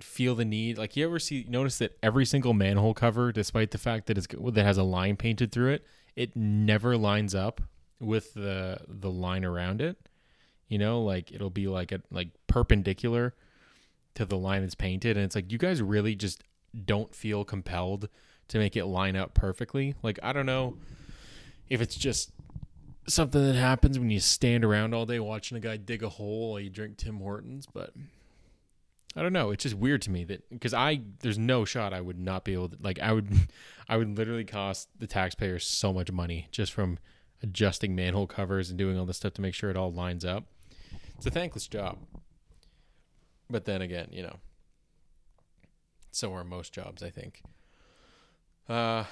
feel 0.00 0.34
the 0.34 0.44
need 0.44 0.78
like 0.78 0.96
you 0.96 1.04
ever 1.04 1.18
see 1.18 1.44
notice 1.48 1.78
that 1.78 1.96
every 2.02 2.24
single 2.24 2.54
manhole 2.54 2.94
cover 2.94 3.32
despite 3.32 3.70
the 3.70 3.78
fact 3.78 4.06
that 4.06 4.16
it's 4.16 4.26
that 4.26 4.64
has 4.64 4.78
a 4.78 4.82
line 4.82 5.14
painted 5.14 5.52
through 5.52 5.70
it 5.70 5.84
it 6.16 6.34
never 6.34 6.96
lines 6.96 7.34
up 7.34 7.60
with 8.00 8.32
the 8.32 8.78
the 8.88 9.10
line 9.10 9.44
around 9.44 9.82
it 9.82 9.98
you 10.70 10.78
know 10.78 11.02
like 11.02 11.30
it'll 11.30 11.50
be 11.50 11.66
like 11.66 11.92
a 11.92 12.00
like 12.10 12.28
perpendicular 12.46 13.34
to 14.14 14.24
the 14.24 14.38
line 14.38 14.62
that's 14.62 14.74
painted 14.74 15.18
and 15.18 15.26
it's 15.26 15.34
like 15.34 15.52
you 15.52 15.58
guys 15.58 15.82
really 15.82 16.14
just 16.14 16.42
don't 16.86 17.14
feel 17.14 17.44
compelled 17.44 18.08
to 18.48 18.58
make 18.58 18.76
it 18.76 18.86
line 18.86 19.16
up 19.16 19.34
perfectly 19.34 19.94
like 20.02 20.18
i 20.22 20.32
don't 20.32 20.46
know 20.46 20.74
if 21.68 21.82
it's 21.82 21.96
just 21.96 22.30
something 23.06 23.44
that 23.44 23.56
happens 23.56 23.98
when 23.98 24.08
you 24.08 24.20
stand 24.20 24.64
around 24.64 24.94
all 24.94 25.04
day 25.04 25.18
watching 25.18 25.58
a 25.58 25.60
guy 25.60 25.76
dig 25.76 26.02
a 26.02 26.08
hole 26.08 26.52
while 26.52 26.60
you 26.60 26.70
drink 26.70 26.96
tim 26.96 27.18
hortons 27.18 27.66
but 27.66 27.92
I 29.16 29.22
don't 29.22 29.32
know. 29.32 29.50
It's 29.50 29.64
just 29.64 29.74
weird 29.74 30.02
to 30.02 30.10
me 30.12 30.22
that 30.24 30.48
because 30.50 30.72
I 30.72 31.00
there's 31.20 31.38
no 31.38 31.64
shot 31.64 31.92
I 31.92 32.00
would 32.00 32.18
not 32.18 32.44
be 32.44 32.52
able 32.52 32.68
to 32.68 32.76
like 32.80 33.00
I 33.00 33.12
would 33.12 33.28
I 33.88 33.96
would 33.96 34.16
literally 34.16 34.44
cost 34.44 34.88
the 34.98 35.08
taxpayers 35.08 35.66
so 35.66 35.92
much 35.92 36.12
money 36.12 36.46
just 36.52 36.72
from 36.72 36.98
adjusting 37.42 37.94
manhole 37.94 38.26
covers 38.26 38.70
and 38.70 38.78
doing 38.78 38.98
all 38.98 39.06
this 39.06 39.16
stuff 39.16 39.34
to 39.34 39.42
make 39.42 39.54
sure 39.54 39.70
it 39.70 39.76
all 39.76 39.92
lines 39.92 40.24
up. 40.24 40.44
It's 41.20 41.26
a 41.26 41.30
thankless 41.30 41.68
job. 41.68 41.98
But 43.50 43.66
then 43.66 43.82
again, 43.82 44.08
you 44.10 44.22
know, 44.22 44.36
so 46.10 46.32
are 46.32 46.44
most 46.44 46.72
jobs, 46.72 47.02
I 47.02 47.10
think. 47.10 47.42
Uh, 48.66 49.04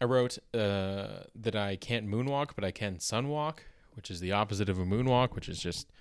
I 0.00 0.04
wrote 0.06 0.38
uh, 0.54 1.24
that 1.34 1.54
I 1.54 1.76
can't 1.76 2.08
moonwalk, 2.08 2.52
but 2.54 2.64
I 2.64 2.70
can 2.70 2.96
sunwalk, 2.96 3.58
which 3.92 4.10
is 4.10 4.20
the 4.20 4.32
opposite 4.32 4.70
of 4.70 4.78
a 4.78 4.86
moonwalk, 4.86 5.34
which 5.34 5.50
is 5.50 5.60
just, 5.60 5.92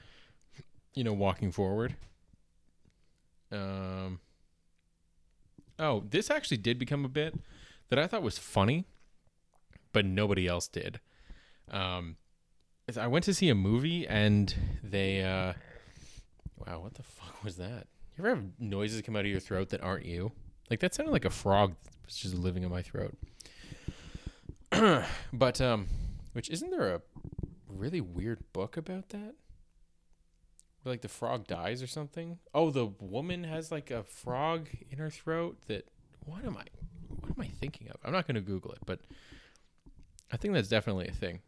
you 0.93 1.03
know, 1.03 1.11
walking 1.11 1.51
forward. 1.51 1.97
Um, 3.51 4.21
oh, 5.77 6.05
this 6.09 6.31
actually 6.31 6.55
did 6.55 6.79
become 6.79 7.03
a 7.03 7.09
bit 7.09 7.37
that 7.89 7.99
I 7.99 8.07
thought 8.07 8.23
was 8.23 8.37
funny, 8.37 8.85
but 9.91 10.05
nobody 10.05 10.47
else 10.47 10.69
did. 10.69 11.01
Um, 11.69 12.15
I 12.97 13.07
went 13.07 13.25
to 13.25 13.33
see 13.33 13.49
a 13.49 13.55
movie 13.55 14.05
and 14.07 14.53
they, 14.83 15.23
uh, 15.23 15.53
Wow, 16.65 16.79
what 16.79 16.93
the 16.93 17.03
fuck 17.03 17.43
was 17.43 17.57
that? 17.57 17.87
You 18.15 18.23
ever 18.23 18.35
have 18.35 18.43
noises 18.59 19.01
come 19.01 19.15
out 19.15 19.25
of 19.25 19.31
your 19.31 19.39
throat 19.39 19.69
that 19.69 19.81
aren't 19.81 20.05
you? 20.05 20.31
Like 20.69 20.79
that 20.79 20.93
sounded 20.93 21.11
like 21.11 21.25
a 21.25 21.29
frog 21.29 21.75
was 22.05 22.15
just 22.15 22.35
living 22.35 22.63
in 22.63 22.69
my 22.69 22.81
throat. 22.81 23.17
but 25.33 25.59
um, 25.59 25.87
which 26.33 26.49
isn't 26.49 26.69
there 26.69 26.95
a 26.95 27.01
really 27.67 28.01
weird 28.01 28.39
book 28.53 28.77
about 28.77 29.09
that? 29.09 29.35
Where 30.83 30.93
like 30.93 31.01
the 31.01 31.09
frog 31.09 31.47
dies 31.47 31.81
or 31.81 31.87
something? 31.87 32.39
Oh, 32.53 32.69
the 32.69 32.85
woman 32.85 33.43
has 33.43 33.71
like 33.71 33.91
a 33.91 34.03
frog 34.03 34.69
in 34.89 34.99
her 34.99 35.09
throat 35.09 35.57
that 35.67 35.87
what 36.25 36.45
am 36.45 36.55
I 36.57 36.63
what 37.07 37.31
am 37.37 37.41
I 37.41 37.47
thinking 37.47 37.89
of? 37.89 37.97
I'm 38.05 38.13
not 38.13 38.27
going 38.27 38.35
to 38.35 38.41
google 38.41 38.71
it, 38.71 38.79
but 38.85 38.99
I 40.31 40.37
think 40.37 40.53
that's 40.53 40.69
definitely 40.69 41.07
a 41.07 41.13
thing. 41.13 41.41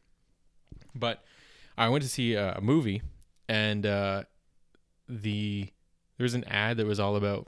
But 0.95 1.23
I 1.77 1.89
went 1.89 2.03
to 2.03 2.09
see 2.09 2.33
a, 2.33 2.53
a 2.53 2.61
movie 2.61 3.01
and 3.47 3.85
uh 3.85 4.23
the 5.07 5.69
there 6.17 6.23
was 6.23 6.33
an 6.33 6.45
ad 6.45 6.77
that 6.77 6.85
was 6.85 6.99
all 6.99 7.15
about 7.15 7.47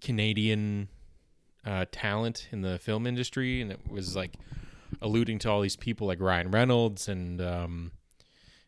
Canadian 0.00 0.88
uh, 1.64 1.84
talent 1.90 2.48
in 2.50 2.62
the 2.62 2.78
film 2.78 3.06
industry, 3.06 3.60
and 3.60 3.70
it 3.70 3.80
was 3.88 4.16
like 4.16 4.34
alluding 5.00 5.38
to 5.40 5.50
all 5.50 5.60
these 5.60 5.76
people 5.76 6.06
like 6.06 6.20
Ryan 6.20 6.50
Reynolds 6.50 7.08
and 7.08 7.40
um, 7.40 7.92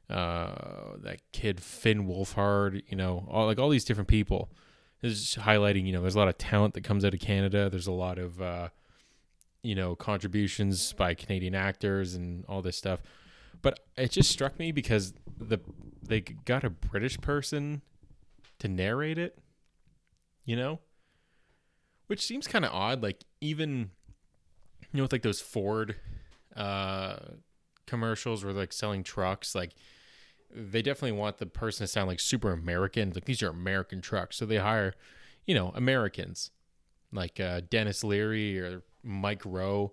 uh, 0.08 0.96
that 1.02 1.20
kid 1.32 1.60
Finn 1.60 2.06
Wolfhard, 2.06 2.82
you 2.88 2.96
know, 2.96 3.26
all 3.28 3.46
like 3.46 3.58
all 3.58 3.68
these 3.68 3.84
different 3.84 4.08
people. 4.08 4.50
Is 5.02 5.38
highlighting, 5.40 5.86
you 5.86 5.92
know, 5.94 6.02
there's 6.02 6.14
a 6.14 6.18
lot 6.18 6.28
of 6.28 6.36
talent 6.36 6.74
that 6.74 6.84
comes 6.84 7.06
out 7.06 7.14
of 7.14 7.20
Canada. 7.20 7.70
There's 7.70 7.86
a 7.86 7.92
lot 7.92 8.18
of, 8.18 8.42
uh, 8.42 8.68
you 9.62 9.74
know, 9.74 9.96
contributions 9.96 10.92
by 10.92 11.14
Canadian 11.14 11.54
actors 11.54 12.14
and 12.14 12.44
all 12.46 12.60
this 12.60 12.76
stuff. 12.76 13.00
But 13.62 13.80
it 13.96 14.10
just 14.10 14.30
struck 14.30 14.58
me 14.58 14.72
because 14.72 15.14
the 15.38 15.58
they 16.02 16.20
got 16.20 16.64
a 16.64 16.70
British 16.70 17.20
person 17.20 17.82
to 18.58 18.68
narrate 18.68 19.18
it, 19.18 19.38
you 20.44 20.56
know, 20.56 20.80
which 22.06 22.24
seems 22.24 22.46
kind 22.46 22.64
of 22.64 22.72
odd. 22.72 23.02
Like 23.02 23.22
even, 23.40 23.90
you 24.92 24.98
know, 24.98 25.02
with 25.02 25.12
like 25.12 25.22
those 25.22 25.40
Ford 25.40 25.96
uh, 26.56 27.16
commercials 27.86 28.44
where 28.44 28.52
like 28.52 28.72
selling 28.72 29.02
trucks, 29.02 29.54
like 29.54 29.74
they 30.52 30.82
definitely 30.82 31.16
want 31.18 31.38
the 31.38 31.46
person 31.46 31.84
to 31.84 31.88
sound 31.88 32.08
like 32.08 32.20
super 32.20 32.52
American. 32.52 33.12
Like 33.14 33.26
these 33.26 33.42
are 33.42 33.50
American 33.50 34.00
trucks, 34.00 34.36
so 34.36 34.46
they 34.46 34.56
hire, 34.56 34.94
you 35.46 35.54
know, 35.54 35.72
Americans 35.74 36.50
like 37.12 37.40
uh, 37.40 37.60
Denis 37.68 38.04
Leary 38.04 38.58
or 38.58 38.82
Mike 39.02 39.42
Rowe. 39.44 39.92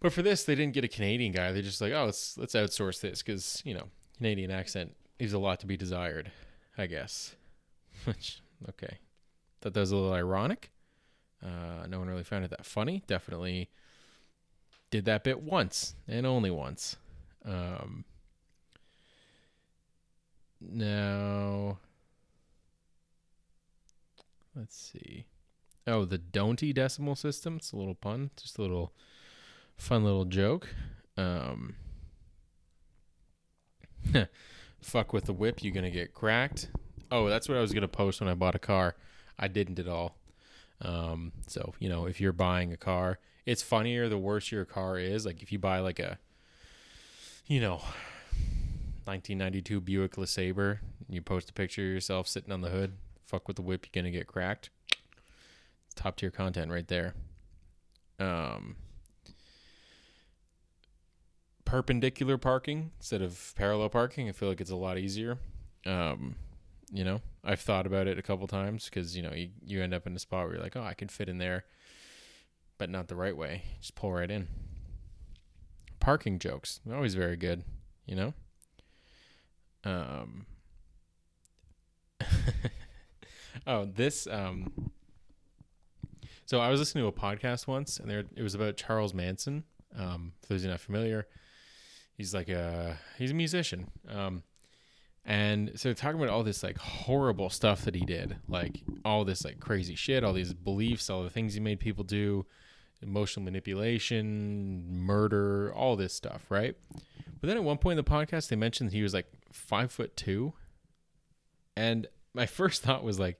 But 0.00 0.12
for 0.12 0.22
this, 0.22 0.44
they 0.44 0.54
didn't 0.54 0.74
get 0.74 0.84
a 0.84 0.88
Canadian 0.88 1.32
guy. 1.32 1.52
They 1.52 1.62
just 1.62 1.80
like, 1.80 1.92
oh, 1.92 2.04
let's 2.04 2.38
let's 2.38 2.54
outsource 2.54 3.00
this 3.00 3.22
because 3.22 3.62
you 3.64 3.74
know 3.74 3.88
Canadian 4.16 4.50
accent 4.50 4.94
leaves 5.18 5.32
a 5.32 5.38
lot 5.38 5.60
to 5.60 5.66
be 5.66 5.76
desired, 5.76 6.30
I 6.76 6.86
guess. 6.86 7.34
Which 8.04 8.40
okay, 8.68 8.98
thought 9.60 9.74
that 9.74 9.80
was 9.80 9.90
a 9.90 9.96
little 9.96 10.12
ironic. 10.12 10.70
Uh, 11.44 11.86
no 11.88 11.98
one 11.98 12.08
really 12.08 12.24
found 12.24 12.44
it 12.44 12.50
that 12.50 12.66
funny. 12.66 13.02
Definitely 13.06 13.70
did 14.90 15.04
that 15.04 15.24
bit 15.24 15.40
once 15.40 15.94
and 16.06 16.26
only 16.26 16.50
once. 16.50 16.96
Um, 17.44 18.04
now, 20.60 21.78
let's 24.54 24.76
see. 24.76 25.26
Oh, 25.86 26.04
the 26.04 26.18
don'ty 26.18 26.74
decimal 26.74 27.14
system. 27.14 27.56
It's 27.56 27.72
a 27.72 27.76
little 27.76 27.94
pun, 27.94 28.30
just 28.36 28.58
a 28.58 28.62
little 28.62 28.92
fun 29.78 30.04
little 30.04 30.24
joke. 30.24 30.68
Um, 31.16 31.76
fuck 34.80 35.12
with 35.12 35.24
the 35.24 35.32
whip, 35.32 35.62
you're 35.62 35.72
gonna 35.74 35.90
get 35.90 36.14
cracked. 36.14 36.70
Oh, 37.10 37.28
that's 37.28 37.48
what 37.48 37.56
I 37.56 37.60
was 37.60 37.72
gonna 37.72 37.88
post 37.88 38.20
when 38.20 38.28
I 38.28 38.34
bought 38.34 38.54
a 38.54 38.60
car. 38.60 38.96
I 39.38 39.48
didn't 39.48 39.78
at 39.78 39.88
all. 39.88 40.16
Um, 40.82 41.32
so 41.46 41.74
you 41.78 41.88
know, 41.88 42.06
if 42.06 42.20
you're 42.20 42.32
buying 42.32 42.72
a 42.72 42.76
car, 42.76 43.18
it's 43.46 43.62
funnier 43.62 44.08
the 44.08 44.18
worse 44.18 44.52
your 44.52 44.64
car 44.64 44.98
is. 44.98 45.24
Like 45.24 45.42
if 45.42 45.50
you 45.52 45.58
buy 45.58 45.78
like 45.78 45.98
a, 45.98 46.18
you 47.46 47.60
know, 47.60 47.80
1992 49.04 49.80
Buick 49.80 50.16
LeSabre, 50.16 50.78
and 51.06 51.14
you 51.14 51.22
post 51.22 51.50
a 51.50 51.52
picture 51.52 51.82
of 51.82 51.92
yourself 51.92 52.28
sitting 52.28 52.52
on 52.52 52.60
the 52.60 52.70
hood, 52.70 52.92
fuck 53.24 53.48
with 53.48 53.56
the 53.56 53.62
whip, 53.62 53.86
you're 53.86 54.02
gonna 54.02 54.12
get 54.12 54.26
cracked. 54.26 54.70
Top 55.94 56.16
tier 56.16 56.30
content 56.30 56.70
right 56.70 56.86
there. 56.86 57.14
Um, 58.20 58.76
perpendicular 61.68 62.38
parking 62.38 62.92
instead 62.98 63.20
of 63.20 63.52
parallel 63.54 63.90
parking. 63.90 64.26
I 64.28 64.32
feel 64.32 64.48
like 64.48 64.60
it's 64.60 64.70
a 64.70 64.76
lot 64.76 64.96
easier. 64.96 65.38
Um, 65.84 66.34
you 66.90 67.04
know, 67.04 67.20
I've 67.44 67.60
thought 67.60 67.86
about 67.86 68.06
it 68.06 68.18
a 68.18 68.22
couple 68.22 68.46
times 68.46 68.86
because 68.86 69.14
you 69.14 69.22
know 69.22 69.32
you, 69.34 69.50
you 69.64 69.82
end 69.82 69.92
up 69.92 70.06
in 70.06 70.16
a 70.16 70.18
spot 70.18 70.46
where 70.46 70.54
you're 70.54 70.62
like, 70.62 70.76
oh, 70.76 70.82
I 70.82 70.94
can 70.94 71.08
fit 71.08 71.28
in 71.28 71.36
there, 71.36 71.66
but 72.78 72.88
not 72.88 73.08
the 73.08 73.16
right 73.16 73.36
way. 73.36 73.62
Just 73.80 73.94
pull 73.94 74.12
right 74.12 74.30
in. 74.30 74.48
Parking 76.00 76.38
jokes, 76.38 76.80
always 76.90 77.14
very 77.14 77.36
good. 77.36 77.64
You 78.06 78.16
know. 78.16 78.34
Um. 79.84 80.46
oh, 83.66 83.84
this 83.84 84.26
um. 84.26 84.90
So 86.46 86.60
I 86.60 86.70
was 86.70 86.80
listening 86.80 87.04
to 87.04 87.08
a 87.08 87.12
podcast 87.12 87.66
once, 87.66 87.98
and 87.98 88.10
there 88.10 88.24
it 88.34 88.42
was 88.42 88.54
about 88.54 88.78
Charles 88.78 89.12
Manson. 89.12 89.64
Um, 89.94 90.32
for 90.40 90.54
those 90.54 90.62
who 90.62 90.68
are 90.68 90.72
not 90.72 90.80
familiar, 90.80 91.26
he's 92.18 92.34
like 92.34 92.50
a 92.50 92.98
he's 93.16 93.30
a 93.30 93.34
musician. 93.34 93.90
Um, 94.06 94.42
and 95.24 95.72
so 95.76 95.92
talking 95.94 96.20
about 96.20 96.32
all 96.32 96.42
this 96.42 96.62
like 96.62 96.78
horrible 96.78 97.48
stuff 97.48 97.84
that 97.84 97.94
he 97.94 98.04
did, 98.04 98.36
like 98.48 98.82
all 99.04 99.24
this 99.24 99.44
like 99.44 99.60
crazy 99.60 99.94
shit, 99.94 100.24
all 100.24 100.32
these 100.32 100.52
beliefs, 100.52 101.08
all 101.08 101.22
the 101.22 101.30
things 101.30 101.54
he 101.54 101.60
made 101.60 101.80
people 101.80 102.04
do, 102.04 102.44
emotional 103.00 103.44
manipulation, 103.44 104.84
murder, 104.90 105.72
all 105.74 105.96
this 105.96 106.12
stuff, 106.12 106.44
right? 106.50 106.76
But 107.40 107.46
then 107.46 107.56
at 107.56 107.64
one 107.64 107.78
point 107.78 107.98
in 107.98 108.04
the 108.04 108.10
podcast, 108.10 108.48
they 108.48 108.56
mentioned 108.56 108.90
he 108.90 109.02
was 109.02 109.14
like 109.14 109.26
five 109.52 109.92
foot 109.92 110.16
two, 110.16 110.54
and 111.76 112.08
my 112.34 112.46
first 112.46 112.82
thought 112.82 113.04
was 113.04 113.20
like, 113.20 113.38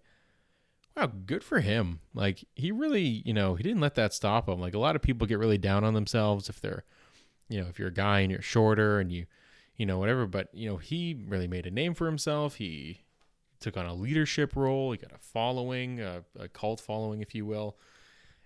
wow, 0.97 1.11
good 1.27 1.43
for 1.43 1.61
him. 1.61 2.01
Like 2.15 2.47
he 2.55 2.71
really, 2.71 3.23
you 3.25 3.33
know, 3.33 3.57
he 3.57 3.63
didn't 3.63 3.81
let 3.81 3.97
that 3.97 4.15
stop 4.15 4.49
him. 4.49 4.61
Like 4.61 4.75
a 4.75 4.79
lot 4.79 4.95
of 4.95 5.03
people 5.03 5.27
get 5.27 5.39
really 5.39 5.59
down 5.59 5.85
on 5.85 5.95
themselves 5.95 6.49
if 6.49 6.61
they're, 6.61 6.85
you 7.49 7.61
know, 7.61 7.69
if 7.69 7.79
you're 7.79 7.89
a 7.89 7.93
guy 7.93 8.21
and 8.21 8.31
you're 8.31 8.43
shorter 8.43 9.01
and 9.01 9.11
you 9.11 9.27
you 9.79 9.87
know, 9.87 9.99
whatever. 9.99 10.27
But, 10.27 10.49
you 10.53 10.69
know, 10.69 10.77
he 10.77 11.25
really 11.27 11.49
made 11.49 11.65
a 11.65 11.71
name 11.71 11.95
for 11.95 12.05
himself. 12.05 12.57
He 12.57 13.01
took 13.61 13.77
on 13.79 13.87
a 13.87 13.95
leadership 13.95 14.55
role. 14.55 14.93
He 14.93 14.99
got 14.99 15.13
a 15.13 15.19
following, 15.19 16.01
a, 16.01 16.25
a 16.39 16.49
cult 16.49 16.81
following, 16.81 17.23
if 17.23 17.35
you 17.35 17.47
will. 17.47 17.79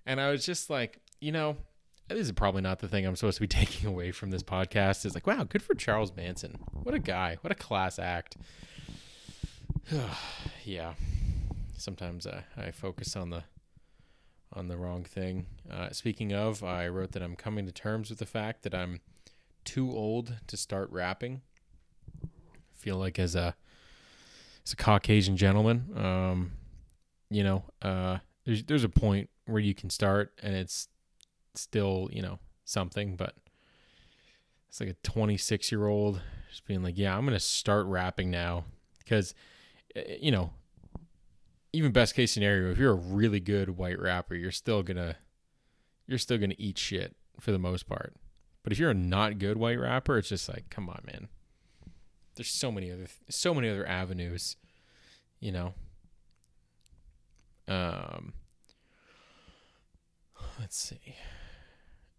And 0.06 0.20
I 0.20 0.30
was 0.30 0.46
just 0.46 0.70
like, 0.70 1.00
you 1.20 1.32
know, 1.32 1.56
this 2.08 2.20
is 2.20 2.32
probably 2.32 2.62
not 2.62 2.78
the 2.80 2.88
thing 2.88 3.06
I'm 3.06 3.16
supposed 3.16 3.38
to 3.38 3.40
be 3.40 3.46
taking 3.48 3.88
away 3.88 4.12
from 4.12 4.30
this 4.30 4.42
podcast. 4.42 5.04
Is 5.04 5.14
like, 5.14 5.26
wow, 5.26 5.42
good 5.44 5.62
for 5.62 5.74
Charles 5.74 6.14
Manson. 6.14 6.58
What 6.70 6.94
a 6.94 7.00
guy. 7.00 7.38
What 7.40 7.50
a 7.50 7.56
class 7.56 7.98
act. 7.98 8.36
yeah. 10.64 10.94
Sometimes 11.78 12.26
uh, 12.26 12.42
I 12.56 12.70
focus 12.70 13.16
on 13.16 13.30
the 13.30 13.44
on 14.52 14.68
the 14.68 14.76
wrong 14.76 15.04
thing. 15.04 15.46
Uh, 15.70 15.90
speaking 15.90 16.32
of, 16.32 16.62
I 16.62 16.88
wrote 16.88 17.12
that 17.12 17.22
I'm 17.22 17.36
coming 17.36 17.66
to 17.66 17.72
terms 17.72 18.10
with 18.10 18.18
the 18.18 18.26
fact 18.26 18.62
that 18.62 18.74
I'm 18.74 19.00
too 19.64 19.90
old 19.90 20.36
to 20.46 20.56
start 20.56 20.90
rapping. 20.90 21.42
I 22.24 22.28
feel 22.74 22.96
like 22.96 23.18
as 23.18 23.34
a 23.34 23.54
as 24.64 24.72
a 24.72 24.76
Caucasian 24.76 25.36
gentleman, 25.36 25.86
um, 25.96 26.52
you 27.30 27.42
know, 27.42 27.64
uh, 27.80 28.18
there's 28.44 28.64
there's 28.64 28.84
a 28.84 28.88
point 28.88 29.30
where 29.46 29.60
you 29.60 29.74
can 29.74 29.90
start 29.90 30.32
and 30.42 30.54
it's 30.54 30.88
still 31.54 32.08
you 32.12 32.22
know 32.22 32.38
something, 32.64 33.16
but 33.16 33.34
it's 34.68 34.80
like 34.80 34.90
a 34.90 34.96
26 35.02 35.72
year 35.72 35.86
old 35.86 36.20
just 36.48 36.66
being 36.66 36.82
like, 36.82 36.98
yeah, 36.98 37.16
I'm 37.16 37.24
gonna 37.24 37.40
start 37.40 37.86
rapping 37.86 38.30
now 38.30 38.64
because 38.98 39.34
eh, 39.94 40.16
you 40.20 40.30
know 40.30 40.50
even 41.72 41.92
best 41.92 42.14
case 42.14 42.32
scenario, 42.32 42.70
if 42.70 42.78
you're 42.78 42.92
a 42.92 42.94
really 42.94 43.40
good 43.40 43.70
white 43.70 43.98
rapper, 43.98 44.34
you're 44.34 44.50
still 44.50 44.82
gonna 44.82 45.16
you're 46.06 46.18
still 46.18 46.38
gonna 46.38 46.54
eat 46.58 46.78
shit 46.78 47.16
for 47.40 47.52
the 47.52 47.58
most 47.58 47.86
part. 47.86 48.14
But 48.62 48.72
if 48.72 48.78
you're 48.78 48.90
a 48.90 48.94
not 48.94 49.38
good 49.38 49.56
white 49.56 49.80
rapper, 49.80 50.18
it's 50.18 50.28
just 50.28 50.48
like, 50.48 50.70
come 50.70 50.88
on, 50.88 51.02
man. 51.06 51.28
There's 52.36 52.50
so 52.50 52.70
many 52.70 52.90
other 52.90 53.06
so 53.28 53.54
many 53.54 53.68
other 53.70 53.86
avenues, 53.86 54.56
you 55.40 55.52
know. 55.52 55.74
Um 57.68 58.34
let's 60.60 60.76
see. 60.76 61.16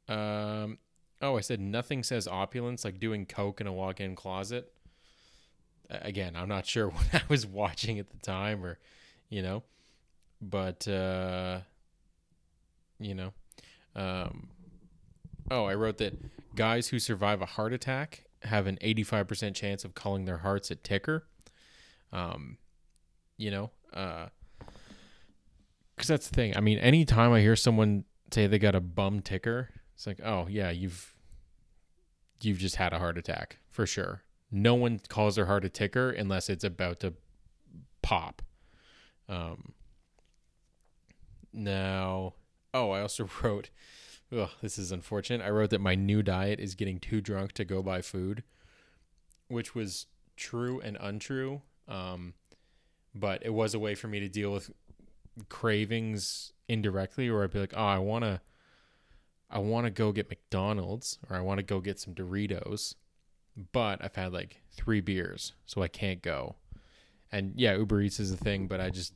Um 0.07 0.79
oh, 1.21 1.37
I 1.37 1.41
said 1.41 1.59
nothing 1.59 2.03
says 2.03 2.27
opulence 2.27 2.83
like 2.83 2.99
doing 2.99 3.25
coke 3.25 3.61
in 3.61 3.67
a 3.67 3.73
walk-in 3.73 4.15
closet. 4.15 4.73
Again, 5.89 6.35
I'm 6.35 6.49
not 6.49 6.65
sure 6.65 6.87
what 6.89 7.13
I 7.13 7.21
was 7.29 7.45
watching 7.45 7.99
at 7.99 8.09
the 8.09 8.17
time 8.17 8.65
or, 8.65 8.79
you 9.33 9.41
know, 9.41 9.63
but 10.41 10.87
uh 10.87 11.59
you 12.99 13.15
know, 13.15 13.33
um 13.95 14.49
Oh, 15.51 15.65
I 15.65 15.75
wrote 15.75 15.97
that 15.97 16.13
guys 16.55 16.87
who 16.87 16.99
survive 16.99 17.41
a 17.41 17.45
heart 17.45 17.73
attack 17.73 18.25
have 18.43 18.67
an 18.67 18.77
85% 18.81 19.55
chance 19.55 19.83
of 19.83 19.93
calling 19.93 20.25
their 20.25 20.37
hearts 20.37 20.71
a 20.71 20.75
ticker. 20.75 21.25
Um, 22.11 22.57
you 23.37 23.51
know, 23.51 23.71
uh, 23.93 24.27
because 25.95 26.07
that's 26.07 26.29
the 26.29 26.35
thing. 26.35 26.55
I 26.55 26.61
mean, 26.61 26.77
anytime 26.79 27.33
I 27.33 27.41
hear 27.41 27.55
someone 27.55 28.05
say 28.31 28.47
they 28.47 28.59
got 28.59 28.75
a 28.75 28.79
bum 28.79 29.21
ticker, 29.21 29.69
it's 29.95 30.07
like, 30.07 30.21
oh 30.23 30.47
yeah, 30.49 30.69
you've 30.69 31.13
you've 32.41 32.57
just 32.57 32.77
had 32.77 32.93
a 32.93 32.99
heart 32.99 33.17
attack 33.17 33.57
for 33.69 33.85
sure. 33.85 34.21
No 34.51 34.75
one 34.75 35.01
calls 35.07 35.35
their 35.35 35.45
heart 35.45 35.65
a 35.65 35.69
ticker 35.69 36.09
unless 36.09 36.49
it's 36.49 36.63
about 36.63 36.99
to 37.01 37.13
pop. 38.01 38.41
Um, 39.29 39.73
now, 41.51 42.33
oh, 42.73 42.91
I 42.91 43.01
also 43.01 43.29
wrote, 43.43 43.69
oh, 44.31 44.51
this 44.61 44.77
is 44.77 44.91
unfortunate. 44.91 45.45
I 45.45 45.49
wrote 45.49 45.69
that 45.71 45.81
my 45.81 45.95
new 45.95 46.21
diet 46.23 46.59
is 46.59 46.75
getting 46.75 46.99
too 46.99 47.21
drunk 47.21 47.53
to 47.53 47.65
go 47.65 47.81
buy 47.81 48.01
food, 48.01 48.43
which 49.47 49.75
was 49.75 50.07
true 50.35 50.79
and 50.81 50.97
untrue. 50.99 51.61
Um, 51.87 52.33
but 53.13 53.43
it 53.45 53.53
was 53.53 53.73
a 53.73 53.79
way 53.79 53.95
for 53.95 54.07
me 54.07 54.19
to 54.19 54.27
deal 54.27 54.51
with 54.51 54.71
cravings 55.49 56.53
indirectly, 56.67 57.29
or 57.29 57.43
I'd 57.43 57.51
be 57.51 57.59
like, 57.59 57.73
oh, 57.75 57.85
I 57.85 57.99
want 57.99 58.23
to. 58.25 58.41
I 59.49 59.59
want 59.59 59.85
to 59.85 59.91
go 59.91 60.11
get 60.11 60.31
McDonald's 60.31 61.19
or 61.29 61.35
I 61.35 61.41
want 61.41 61.59
to 61.59 61.63
go 61.63 61.79
get 61.79 61.99
some 61.99 62.15
Doritos, 62.15 62.95
but 63.71 64.03
I've 64.03 64.15
had 64.15 64.33
like 64.33 64.63
three 64.71 64.99
beers, 64.99 65.53
so 65.67 65.83
I 65.83 65.87
can't 65.87 66.23
go. 66.23 66.55
And 67.33 67.53
yeah, 67.55 67.75
Uber 67.75 67.99
Eats 68.01 68.19
is 68.19 68.31
a 68.31 68.37
thing, 68.37 68.67
but 68.67 68.79
I 68.79 68.91
just 68.91 69.11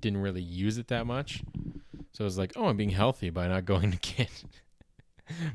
didn't 0.00 0.22
really 0.22 0.40
use 0.40 0.78
it 0.78 0.88
that 0.88 1.06
much. 1.06 1.42
So 2.12 2.24
I 2.24 2.26
was 2.26 2.38
like, 2.38 2.52
oh, 2.56 2.64
I'm 2.64 2.78
being 2.78 2.88
healthy 2.88 3.28
by 3.28 3.46
not 3.46 3.66
going 3.66 3.92
to 3.96 3.98
get 3.98 4.30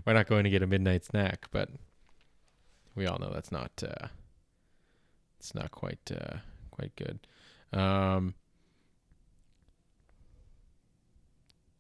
by 0.06 0.14
not 0.14 0.28
going 0.28 0.44
to 0.44 0.52
get 0.52 0.62
a 0.62 0.68
midnight 0.68 1.04
snack. 1.04 1.48
But 1.52 1.70
we 2.96 3.08
all 3.08 3.18
know 3.18 3.32
that's 3.34 3.52
not 3.52 3.72
uh, 3.84 4.08
it's 5.40 5.56
not 5.56 5.72
quite 5.72 6.12
uh, 6.16 6.38
quite 6.70 6.96
good. 6.96 7.20
Um, 7.74 8.36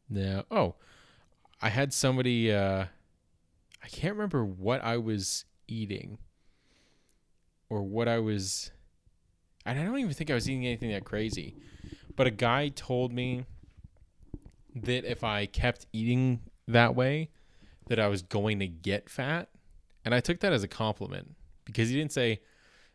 now, 0.09 0.45
oh, 0.49 0.75
I 1.61 1.69
had 1.69 1.93
somebody. 1.93 2.51
Uh, 2.51 2.85
I 3.83 3.87
can't 3.87 4.15
remember 4.15 4.43
what 4.43 4.83
I 4.83 4.97
was 4.97 5.45
eating 5.67 6.17
or 7.69 7.83
what 7.83 8.07
I 8.07 8.17
was. 8.17 8.71
And 9.65 9.79
I 9.79 9.83
don't 9.83 9.97
even 9.99 10.13
think 10.13 10.29
I 10.29 10.33
was 10.33 10.49
eating 10.49 10.65
anything 10.65 10.91
that 10.91 11.05
crazy. 11.05 11.55
But 12.15 12.27
a 12.27 12.31
guy 12.31 12.69
told 12.69 13.13
me 13.13 13.45
that 14.75 15.09
if 15.09 15.23
I 15.23 15.45
kept 15.45 15.85
eating 15.93 16.41
that 16.67 16.95
way, 16.95 17.29
that 17.87 17.99
I 17.99 18.07
was 18.07 18.21
going 18.21 18.59
to 18.59 18.67
get 18.67 19.09
fat. 19.09 19.49
And 20.05 20.13
I 20.13 20.19
took 20.19 20.39
that 20.39 20.53
as 20.53 20.63
a 20.63 20.67
compliment 20.67 21.35
because 21.65 21.89
he 21.89 21.95
didn't 21.95 22.11
say, 22.11 22.41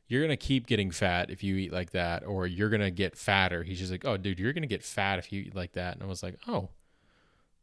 you're 0.08 0.20
going 0.22 0.30
to 0.30 0.36
keep 0.36 0.66
getting 0.66 0.90
fat 0.90 1.30
if 1.30 1.42
you 1.42 1.56
eat 1.56 1.72
like 1.72 1.90
that, 1.90 2.24
or 2.24 2.46
you're 2.46 2.70
going 2.70 2.80
to 2.80 2.90
get 2.90 3.16
fatter. 3.16 3.62
He's 3.62 3.78
just 3.78 3.92
like, 3.92 4.06
oh, 4.06 4.16
dude, 4.16 4.38
you're 4.38 4.54
going 4.54 4.62
to 4.62 4.68
get 4.68 4.82
fat 4.82 5.18
if 5.18 5.32
you 5.32 5.42
eat 5.42 5.54
like 5.54 5.72
that. 5.72 5.94
And 5.94 6.02
I 6.02 6.06
was 6.06 6.22
like, 6.22 6.36
oh, 6.46 6.70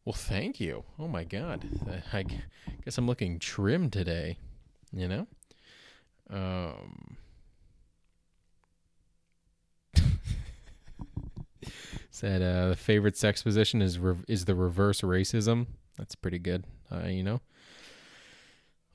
well, 0.03 0.13
thank 0.13 0.59
you. 0.59 0.83
Oh 0.99 1.07
my 1.07 1.23
God. 1.23 1.67
I 2.13 2.23
guess 2.83 2.97
I'm 2.97 3.07
looking 3.07 3.39
trim 3.39 3.89
today, 3.89 4.37
you 4.93 5.07
know? 5.07 5.27
Um, 6.29 7.17
said 12.15 12.41
uh, 12.41 12.69
the 12.69 12.75
favorite 12.77 13.17
sex 13.17 13.43
position 13.43 13.81
is 13.81 13.99
re- 13.99 14.15
is 14.27 14.45
the 14.45 14.55
reverse 14.55 15.01
racism. 15.01 15.67
That's 15.97 16.15
pretty 16.15 16.39
good. 16.39 16.63
Uh, 16.89 17.07
you 17.07 17.23
know, 17.23 17.41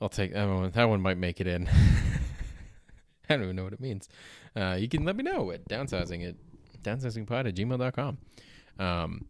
I'll 0.01 0.09
take 0.09 0.33
that 0.33 0.47
one. 0.47 0.71
That 0.71 0.89
one 0.89 1.01
might 1.01 1.17
make 1.17 1.39
it 1.39 1.45
in. 1.45 1.69
I 3.29 3.35
don't 3.35 3.43
even 3.43 3.55
know 3.55 3.63
what 3.63 3.73
it 3.73 3.79
means. 3.79 4.09
Uh, 4.55 4.75
you 4.79 4.89
can 4.89 5.05
let 5.05 5.15
me 5.15 5.23
know 5.23 5.51
at 5.51 5.67
downsizing 5.69 6.27
at 6.27 6.35
downsizingpod 6.83 7.47
at 7.47 7.55
gmail.com. 7.55 8.17
Um, 8.79 9.25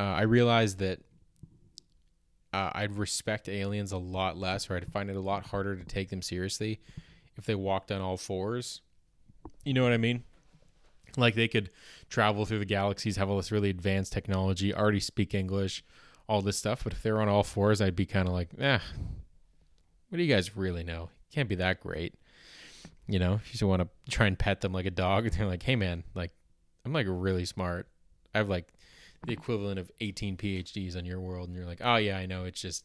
uh, 0.00 0.02
I 0.02 0.22
realized 0.22 0.78
that 0.80 0.98
uh, 2.52 2.70
I'd 2.74 2.96
respect 2.96 3.48
aliens 3.48 3.92
a 3.92 3.98
lot 3.98 4.36
less, 4.36 4.68
or 4.68 4.76
I'd 4.76 4.92
find 4.92 5.08
it 5.10 5.16
a 5.16 5.20
lot 5.20 5.46
harder 5.46 5.76
to 5.76 5.84
take 5.84 6.10
them 6.10 6.22
seriously 6.22 6.80
if 7.36 7.46
they 7.46 7.54
walked 7.54 7.92
on 7.92 8.00
all 8.00 8.16
fours. 8.16 8.80
You 9.64 9.74
know 9.74 9.84
what 9.84 9.92
I 9.92 9.98
mean? 9.98 10.24
Like 11.16 11.34
they 11.34 11.48
could 11.48 11.70
travel 12.08 12.44
through 12.44 12.60
the 12.60 12.64
galaxies, 12.64 13.16
have 13.16 13.28
all 13.28 13.36
this 13.36 13.52
really 13.52 13.70
advanced 13.70 14.12
technology, 14.12 14.74
already 14.74 15.00
speak 15.00 15.34
English, 15.34 15.84
all 16.28 16.42
this 16.42 16.58
stuff. 16.58 16.84
But 16.84 16.92
if 16.92 17.02
they're 17.02 17.20
on 17.20 17.28
all 17.28 17.42
fours, 17.42 17.80
I'd 17.80 17.96
be 17.96 18.06
kind 18.06 18.28
of 18.28 18.34
like, 18.34 18.50
eh, 18.58 18.78
what 20.08 20.16
do 20.16 20.22
you 20.22 20.32
guys 20.32 20.56
really 20.56 20.84
know? 20.84 21.10
Can't 21.32 21.48
be 21.48 21.56
that 21.56 21.80
great. 21.80 22.14
You 23.06 23.18
know, 23.18 23.34
if 23.34 23.46
you 23.48 23.52
just 23.52 23.62
want 23.62 23.82
to 23.82 23.88
try 24.10 24.26
and 24.26 24.38
pet 24.38 24.60
them 24.60 24.72
like 24.72 24.86
a 24.86 24.90
dog, 24.90 25.30
they're 25.30 25.46
like, 25.46 25.62
hey 25.62 25.76
man, 25.76 26.04
like 26.14 26.32
I'm 26.84 26.92
like 26.92 27.06
really 27.08 27.44
smart. 27.44 27.88
I 28.34 28.38
have 28.38 28.48
like 28.48 28.68
the 29.26 29.32
equivalent 29.32 29.78
of 29.78 29.90
18 30.00 30.36
PhDs 30.36 30.96
on 30.96 31.04
your 31.04 31.20
world, 31.20 31.48
and 31.48 31.56
you're 31.56 31.66
like, 31.66 31.80
oh 31.82 31.96
yeah, 31.96 32.18
I 32.18 32.26
know. 32.26 32.44
It's 32.44 32.60
just 32.60 32.84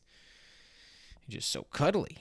you're 1.27 1.39
just 1.39 1.51
so 1.51 1.63
cuddly. 1.63 2.17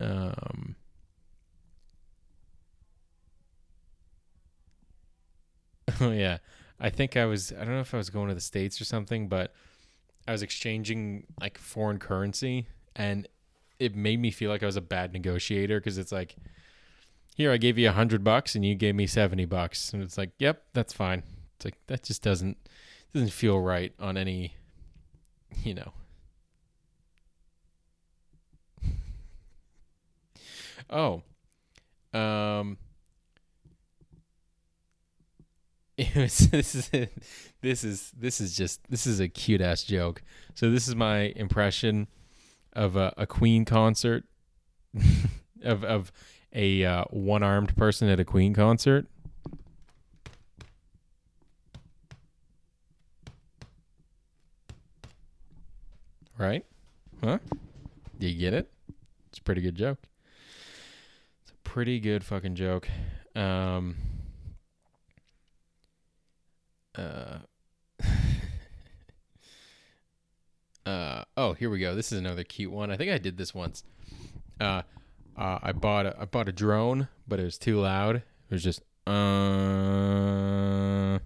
um. 0.00 0.76
Oh 6.00 6.10
yeah, 6.10 6.38
I 6.80 6.90
think 6.90 7.16
I 7.16 7.24
was. 7.26 7.52
I 7.52 7.58
don't 7.64 7.74
know 7.74 7.80
if 7.80 7.94
I 7.94 7.98
was 7.98 8.10
going 8.10 8.28
to 8.28 8.34
the 8.34 8.40
states 8.40 8.80
or 8.80 8.84
something, 8.84 9.28
but 9.28 9.52
I 10.28 10.32
was 10.32 10.42
exchanging 10.42 11.26
like 11.40 11.58
foreign 11.58 11.98
currency, 11.98 12.68
and 12.96 13.28
it 13.78 13.94
made 13.94 14.20
me 14.20 14.30
feel 14.30 14.50
like 14.50 14.62
I 14.62 14.66
was 14.66 14.76
a 14.76 14.80
bad 14.82 15.12
negotiator 15.12 15.80
because 15.80 15.98
it's 15.98 16.12
like 16.12 16.36
here 17.36 17.50
I 17.52 17.56
gave 17.56 17.78
you 17.78 17.88
a 17.88 17.92
hundred 17.92 18.22
bucks 18.24 18.54
and 18.54 18.64
you 18.64 18.74
gave 18.74 18.94
me 18.94 19.06
seventy 19.06 19.44
bucks, 19.44 19.92
and 19.92 20.02
it's 20.02 20.18
like, 20.18 20.30
yep, 20.38 20.64
that's 20.72 20.92
fine. 20.92 21.22
It's 21.56 21.64
like 21.64 21.76
that 21.86 22.02
just 22.02 22.22
doesn't 22.22 22.56
doesn't 23.12 23.32
feel 23.32 23.60
right 23.60 23.92
on 24.00 24.16
any, 24.16 24.54
you 25.62 25.74
know. 25.74 25.92
oh, 30.90 31.22
um, 32.18 32.78
it 35.98 36.16
was, 36.16 36.48
this 36.48 36.74
is 36.74 36.90
this 37.62 37.84
is 37.84 38.10
this 38.18 38.40
is 38.40 38.56
just 38.56 38.80
this 38.90 39.06
is 39.06 39.20
a 39.20 39.28
cute 39.28 39.60
ass 39.60 39.84
joke. 39.84 40.22
So 40.54 40.68
this 40.70 40.88
is 40.88 40.96
my 40.96 41.32
impression 41.36 42.08
of 42.72 42.96
a, 42.96 43.14
a 43.16 43.28
Queen 43.28 43.64
concert 43.64 44.24
of 45.62 45.84
of 45.84 46.10
a 46.52 46.84
uh, 46.84 47.04
one 47.10 47.44
armed 47.44 47.76
person 47.76 48.08
at 48.08 48.18
a 48.18 48.24
Queen 48.24 48.54
concert. 48.54 49.06
Right? 56.36 56.66
Huh? 57.22 57.38
Do 58.18 58.26
you 58.26 58.36
get 58.36 58.52
it? 58.52 58.68
It's 59.28 59.38
a 59.38 59.42
pretty 59.42 59.60
good 59.60 59.76
joke. 59.76 59.98
It's 61.42 61.52
a 61.52 61.68
pretty 61.68 62.00
good 62.00 62.24
fucking 62.24 62.56
joke. 62.56 62.88
Um, 63.36 63.96
uh, 66.96 67.38
uh, 70.86 71.24
oh, 71.36 71.52
here 71.54 71.70
we 71.70 71.78
go. 71.78 71.94
This 71.94 72.12
is 72.12 72.18
another 72.18 72.44
cute 72.44 72.72
one. 72.72 72.90
I 72.90 72.96
think 72.96 73.10
I 73.10 73.18
did 73.18 73.36
this 73.36 73.54
once. 73.54 73.84
Uh, 74.60 74.82
uh, 75.36 75.58
I 75.62 75.72
bought 75.72 76.06
a 76.06 76.16
I 76.20 76.24
bought 76.26 76.48
a 76.48 76.52
drone, 76.52 77.08
but 77.26 77.40
it 77.40 77.44
was 77.44 77.58
too 77.58 77.80
loud. 77.80 78.16
It 78.16 78.22
was 78.50 78.62
just 78.62 78.82
uh. 79.06 81.18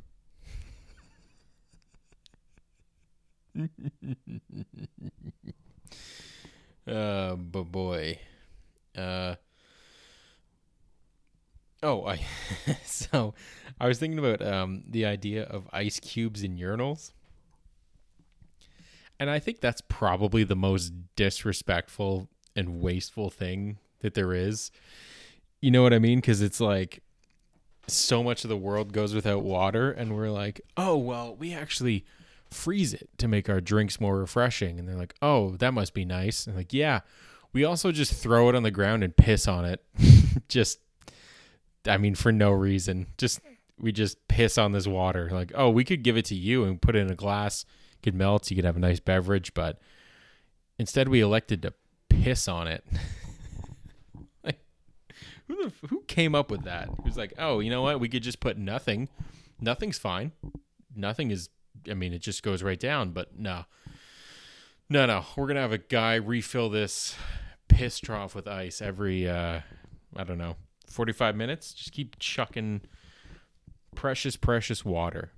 uh, 6.91 7.37
but 7.37 7.65
boy, 7.65 8.19
uh. 8.97 9.35
Oh, 11.83 12.05
I 12.07 12.21
so 12.85 13.35
I 13.81 13.87
was 13.87 13.99
thinking 13.99 14.19
about 14.19 14.43
um 14.43 14.85
the 14.89 15.07
idea 15.07 15.45
of 15.45 15.69
ice 15.73 16.01
cubes 16.01 16.43
in 16.43 16.57
urinals. 16.57 17.13
And 19.21 19.31
I 19.31 19.41
think 19.41 19.61
that's 19.61 19.81
probably 19.89 20.45
the 20.45 20.57
most 20.57 20.93
disrespectful 21.17 22.29
and 22.55 22.81
wasteful 22.81 23.31
thing 23.31 23.79
that 24.01 24.15
there 24.15 24.33
is. 24.33 24.71
You 25.61 25.73
know 25.73 25.83
what 25.83 25.93
I 25.93 25.99
mean? 25.99 26.19
Because 26.19 26.41
it's 26.41 26.61
like 26.61 27.03
so 27.89 28.23
much 28.23 28.45
of 28.45 28.49
the 28.49 28.57
world 28.57 28.93
goes 28.93 29.15
without 29.15 29.43
water, 29.43 29.91
and 29.91 30.15
we're 30.15 30.31
like, 30.31 30.61
oh, 30.77 30.97
well, 30.97 31.35
we 31.35 31.53
actually 31.53 32.05
freeze 32.51 32.95
it 32.95 33.09
to 33.19 33.29
make 33.29 33.49
our 33.49 33.61
drinks 33.61 34.01
more 34.01 34.19
refreshing. 34.19 34.79
And 34.79 34.89
they're 34.89 34.97
like, 34.97 35.15
oh, 35.21 35.57
that 35.57 35.75
must 35.75 35.95
be 35.95 36.05
nice. 36.05 36.47
And 36.47 36.57
like, 36.57 36.73
yeah, 36.73 37.01
we 37.53 37.65
also 37.65 37.93
just 37.93 38.15
throw 38.15 38.49
it 38.49 38.55
on 38.55 38.63
the 38.63 38.71
ground 38.71 39.03
and 39.03 39.17
piss 39.17 39.49
on 39.49 39.65
it. 39.65 39.85
just, 40.49 40.79
I 41.87 41.97
mean, 41.97 42.15
for 42.15 42.33
no 42.33 42.51
reason. 42.51 43.07
Just, 43.17 43.41
we 43.79 43.93
just 43.93 44.27
piss 44.29 44.59
on 44.59 44.73
this 44.73 44.87
water. 44.87 45.29
Like, 45.31 45.53
oh, 45.55 45.71
we 45.71 45.85
could 45.85 46.03
give 46.03 46.17
it 46.17 46.25
to 46.27 46.35
you 46.35 46.65
and 46.65 46.81
put 46.81 46.97
it 46.97 47.01
in 47.01 47.11
a 47.11 47.15
glass. 47.15 47.65
It 47.95 48.03
could 48.03 48.15
melt. 48.15 48.51
You 48.51 48.57
could 48.57 48.65
have 48.65 48.77
a 48.77 48.81
nice 48.81 49.01
beverage. 49.01 49.55
But 49.55 49.79
instead, 50.79 51.09
we 51.09 51.21
elected 51.21 51.63
to 51.63 51.75
piss 52.09 52.49
on 52.49 52.69
it. 52.69 52.85
Who 55.49 55.55
who 55.55 55.71
the 55.71 55.87
who 55.89 56.03
came 56.03 56.35
up 56.35 56.51
with 56.51 56.65
that? 56.65 56.91
Who's 57.03 57.17
like, 57.17 57.33
oh, 57.39 57.61
you 57.61 57.71
know 57.71 57.81
what? 57.81 58.01
We 58.01 58.09
could 58.09 58.23
just 58.23 58.39
put 58.39 58.59
nothing. 58.59 59.09
Nothing's 59.61 59.99
fine. 59.99 60.33
Nothing 60.95 61.31
is. 61.31 61.49
I 61.91 61.95
mean, 61.95 62.13
it 62.13 62.21
just 62.21 62.43
goes 62.43 62.63
right 62.63 62.79
down. 62.79 63.13
But 63.13 63.39
no, 63.39 63.65
no, 64.91 65.07
no. 65.07 65.25
We're 65.37 65.47
gonna 65.47 65.63
have 65.63 65.73
a 65.73 65.79
guy 65.79 66.17
refill 66.17 66.69
this 66.69 67.17
piss 67.67 67.99
trough 67.99 68.35
with 68.35 68.47
ice 68.47 68.83
every. 68.83 69.27
uh 69.27 69.61
I 70.17 70.25
don't 70.25 70.39
know, 70.39 70.57
forty-five 70.89 71.37
minutes. 71.37 71.73
Just 71.73 71.93
keep 71.93 72.19
chucking 72.19 72.83
precious, 73.95 74.37
precious 74.37 74.85
water 74.85 75.33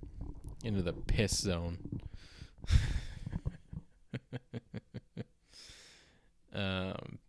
into 0.63 0.81
the 0.81 0.93
piss 0.93 1.37
zone. 1.37 2.01
um. 6.53 7.19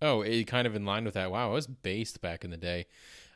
Oh, 0.00 0.22
it 0.22 0.44
kind 0.44 0.66
of 0.66 0.76
in 0.76 0.84
line 0.84 1.04
with 1.04 1.14
that. 1.14 1.32
Wow, 1.32 1.50
I 1.50 1.52
was 1.52 1.66
based 1.66 2.20
back 2.20 2.44
in 2.44 2.50
the 2.50 2.56
day. 2.56 2.86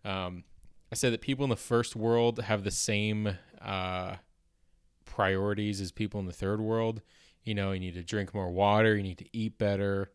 Um, 0.05 0.45
I 0.93 0.95
said 0.95 1.13
that 1.13 1.21
people 1.21 1.43
in 1.45 1.51
the 1.51 1.57
first 1.57 1.97
world 1.97 2.39
have 2.41 2.63
the 2.65 2.71
same 2.71 3.37
uh, 3.61 4.17
priorities 5.05 5.81
as 5.81 5.91
people 5.91 6.21
in 6.21 6.27
the 6.27 6.33
third 6.33 6.61
world. 6.61 7.03
You 7.45 7.55
know, 7.55 7.73
you 7.73 7.81
need 7.81 7.95
to 7.95 8.03
drink 8.03 8.35
more 8.35 8.51
water, 8.51 8.95
you 8.97 9.03
need 9.03 9.19
to 9.19 9.37
eat 9.37 9.59
better, 9.59 10.13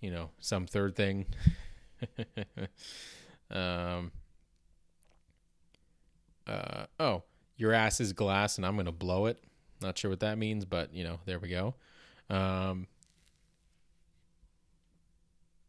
you 0.00 0.10
know, 0.10 0.30
some 0.38 0.66
third 0.66 0.96
thing. 0.96 1.26
um, 3.50 4.12
uh, 6.46 6.86
oh, 6.98 7.22
your 7.56 7.72
ass 7.72 8.00
is 8.00 8.12
glass 8.12 8.56
and 8.56 8.66
I'm 8.66 8.74
going 8.74 8.86
to 8.86 8.92
blow 8.92 9.26
it. 9.26 9.42
Not 9.80 9.98
sure 9.98 10.10
what 10.10 10.20
that 10.20 10.38
means, 10.38 10.64
but, 10.64 10.94
you 10.94 11.04
know, 11.04 11.18
there 11.24 11.38
we 11.38 11.48
go. 11.48 11.74
Um, 12.30 12.86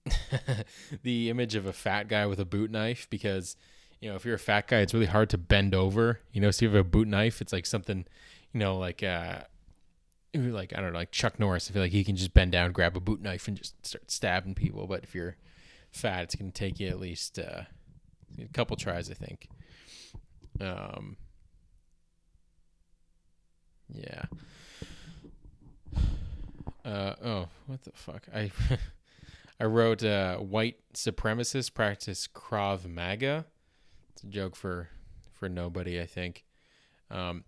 the 1.03 1.29
image 1.29 1.55
of 1.55 1.65
a 1.65 1.73
fat 1.73 2.07
guy 2.07 2.25
with 2.25 2.39
a 2.39 2.45
boot 2.45 2.71
knife 2.71 3.07
because 3.09 3.55
you 4.01 4.09
know 4.09 4.15
if 4.15 4.25
you're 4.25 4.35
a 4.35 4.39
fat 4.39 4.67
guy 4.67 4.79
it's 4.79 4.93
really 4.93 5.05
hard 5.05 5.29
to 5.29 5.37
bend 5.37 5.73
over 5.73 6.19
you 6.33 6.41
know 6.41 6.51
so 6.51 6.65
you 6.65 6.69
have 6.69 6.79
a 6.79 6.83
boot 6.83 7.07
knife 7.07 7.41
it's 7.41 7.53
like 7.53 7.65
something 7.65 8.05
you 8.51 8.59
know 8.59 8.77
like 8.77 9.01
uh 9.01 9.39
like 10.33 10.73
i 10.75 10.81
don't 10.81 10.91
know 10.91 10.99
like 10.99 11.11
chuck 11.11 11.39
norris 11.39 11.69
i 11.69 11.73
feel 11.73 11.81
like 11.81 11.91
he 11.91 12.03
can 12.03 12.15
just 12.15 12.33
bend 12.33 12.51
down 12.51 12.71
grab 12.71 12.97
a 12.97 12.99
boot 12.99 13.21
knife 13.21 13.47
and 13.47 13.55
just 13.57 13.85
start 13.85 14.09
stabbing 14.11 14.53
people 14.53 14.87
but 14.87 15.03
if 15.03 15.15
you're 15.15 15.37
fat. 15.93 16.23
It's 16.23 16.35
going 16.35 16.51
to 16.51 16.57
take 16.57 16.79
you 16.79 16.87
at 16.87 16.99
least 16.99 17.39
uh, 17.39 17.63
a 18.39 18.47
couple 18.53 18.75
tries 18.75 19.09
i 19.09 19.13
think. 19.13 19.47
Um 20.61 21.17
yeah. 23.89 24.23
Uh 26.85 27.15
oh 27.23 27.47
what 27.67 27.81
the 27.83 27.91
fuck? 27.93 28.27
I 28.33 28.51
I 29.59 29.65
wrote 29.65 30.03
uh, 30.03 30.37
white 30.37 30.77
supremacists 30.93 31.73
practice 31.73 32.27
Krav 32.27 32.85
Maga. 32.85 33.45
It's 34.11 34.23
a 34.23 34.27
joke 34.27 34.55
for 34.55 34.89
for 35.31 35.47
nobody, 35.47 36.01
I 36.01 36.05
think. 36.05 36.43
Um, 37.09 37.43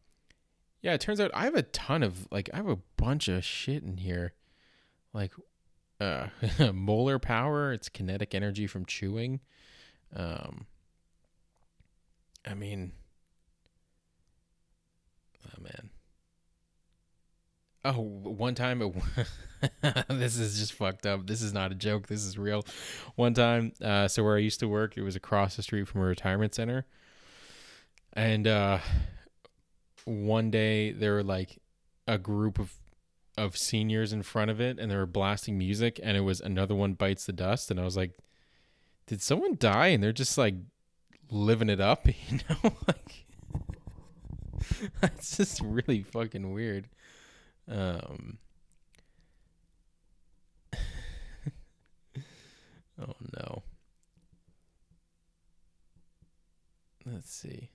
yeah, 0.82 0.94
it 0.94 1.02
turns 1.02 1.20
out 1.20 1.32
I 1.34 1.46
have 1.46 1.56
a 1.56 1.64
ton 1.64 2.04
of 2.04 2.28
like 2.32 2.50
I 2.54 2.58
have 2.58 2.70
a 2.70 2.78
bunch 2.98 3.28
of 3.28 3.44
shit 3.44 3.84
in 3.84 3.98
here, 3.98 4.34
like 5.14 5.34
uh, 6.00 6.28
molar 6.74 7.20
power. 7.20 7.74
It's 7.74 7.90
kinetic 7.90 8.34
energy 8.36 8.68
from 8.68 8.86
chewing. 8.86 9.40
Um, 10.16 10.66
I 12.46 12.54
mean, 12.54 12.92
oh 15.46 15.62
man. 15.62 15.90
Oh, 17.84 18.02
one 18.02 18.56
time 18.56 18.82
it, 18.82 18.96
this 20.10 20.40
is 20.40 20.58
just 20.58 20.74
fucked 20.74 21.06
up. 21.06 21.28
This 21.28 21.44
is 21.44 21.54
not 21.54 21.72
a 21.72 21.76
joke. 21.76 22.08
This 22.08 22.24
is 22.26 22.36
real. 22.36 22.66
One 23.16 23.36
time, 23.36 23.74
uh, 23.80 24.08
so 24.08 24.24
where 24.24 24.36
I 24.36 24.40
used 24.40 24.60
to 24.62 24.68
work, 24.68 24.98
it 24.98 25.04
was 25.04 25.16
across 25.16 25.56
the 25.56 25.62
street 25.62 25.88
from 25.88 26.02
a 26.02 26.06
retirement 26.06 26.56
center, 26.56 26.88
and 28.14 28.48
uh, 28.48 28.80
one 30.06 30.50
day 30.50 30.94
there 30.94 31.14
were 31.14 31.24
like 31.24 31.60
a 32.08 32.18
group 32.18 32.58
of 32.58 32.74
of 33.38 33.58
seniors 33.58 34.14
in 34.14 34.24
front 34.24 34.52
of 34.52 34.60
it, 34.62 34.80
and 34.80 34.92
they 34.92 34.96
were 34.96 35.06
blasting 35.06 35.58
music, 35.58 36.00
and 36.02 36.16
it 36.18 36.22
was 36.22 36.42
another 36.42 36.76
one 36.76 36.94
bites 36.94 37.26
the 37.26 37.34
dust, 37.34 37.72
and 37.72 37.80
I 37.80 37.84
was 37.84 37.98
like, 37.98 38.18
did 39.08 39.22
someone 39.22 39.56
die? 39.60 39.88
And 39.88 40.02
they're 40.04 40.12
just 40.12 40.38
like 40.38 40.56
living 41.30 41.70
it 41.70 41.80
up, 41.80 42.08
you 42.30 42.40
know, 42.50 42.74
like. 42.88 43.26
It's 45.04 45.38
just 45.38 45.62
really 45.62 46.02
fucking 46.02 46.52
weird. 46.52 46.88
Um, 47.70 48.40
oh 53.00 53.16
no. 53.38 53.64
Let's 57.06 57.32
see. 57.32 57.70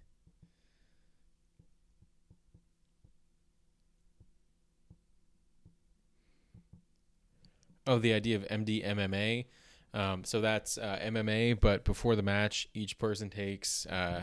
Oh, 7.90 7.98
the 7.98 8.12
idea 8.12 8.36
of 8.36 8.46
MDMA. 8.46 9.46
Um, 9.92 10.22
so 10.22 10.40
that's 10.40 10.78
uh, 10.78 11.00
MMA, 11.02 11.58
but 11.58 11.84
before 11.84 12.14
the 12.14 12.22
match, 12.22 12.68
each 12.72 12.98
person 12.98 13.28
takes 13.28 13.84
uh, 13.86 14.22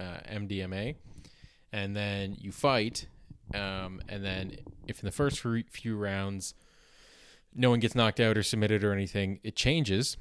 uh, 0.00 0.20
MDMA, 0.32 0.94
and 1.70 1.94
then 1.94 2.34
you 2.40 2.50
fight, 2.50 3.06
um, 3.54 4.00
and 4.08 4.24
then 4.24 4.56
if 4.88 5.00
in 5.00 5.04
the 5.04 5.12
first 5.12 5.40
few 5.40 5.96
rounds 5.98 6.54
no 7.54 7.68
one 7.68 7.78
gets 7.78 7.94
knocked 7.94 8.20
out 8.20 8.38
or 8.38 8.42
submitted 8.42 8.82
or 8.82 8.94
anything, 8.94 9.38
it 9.42 9.54
changes, 9.54 10.16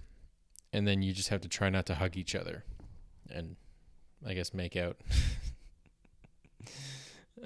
and 0.74 0.86
then 0.86 1.02
you 1.02 1.14
just 1.14 1.30
have 1.30 1.40
to 1.40 1.48
try 1.48 1.70
not 1.70 1.86
to 1.86 1.96
hug 1.96 2.18
each 2.18 2.36
other, 2.36 2.66
and 3.32 3.56
I 4.28 4.34
guess 4.34 4.54
make 4.54 4.76
out. 4.76 4.98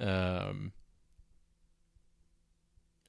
um. 0.00 0.72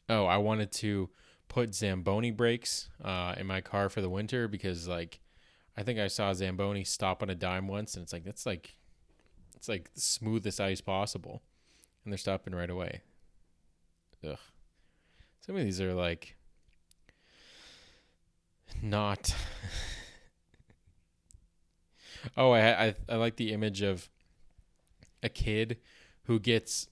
Oh, 0.08 0.26
I 0.26 0.38
wanted 0.38 0.72
to 0.74 1.10
put 1.50 1.76
Zamboni 1.76 2.32
brakes 2.32 2.89
uh, 3.04 3.36
in 3.38 3.45
my 3.45 3.60
car 3.60 3.89
for 3.89 4.00
the 4.02 4.10
winter 4.10 4.47
because, 4.47 4.88
like, 4.88 5.20
I 5.76 5.84
think 5.84 6.00
I 6.00 6.08
saw 6.08 6.34
Zamboni 6.34 6.86
stop 6.86 7.22
on 7.22 7.30
a 7.30 7.36
dime 7.36 7.68
once, 7.68 7.95
and 7.95 8.04
it's 8.04 8.14
like 8.14 8.24
that's 8.24 8.45
like, 8.45 8.78
it's 9.58 9.68
like 9.68 9.93
the 9.93 10.02
smoothest 10.02 10.62
ice 10.62 10.80
possible 10.80 11.41
and 12.04 12.12
they're 12.12 12.18
stopping 12.18 12.56
right 12.56 12.70
away. 12.70 13.02
Ugh. 14.28 14.38
Some 15.45 15.56
of 15.56 15.64
these 15.64 15.80
are 15.80 15.93
like 15.93 16.36
not. 18.82 19.36
oh, 22.38 22.52
I, 22.52 22.88
I 22.88 22.95
I 23.08 23.16
like 23.16 23.36
the 23.36 23.54
image 23.54 23.82
of 23.82 24.10
a 25.22 25.30
kid 25.30 25.78
who 26.24 26.39
gets 26.39 26.88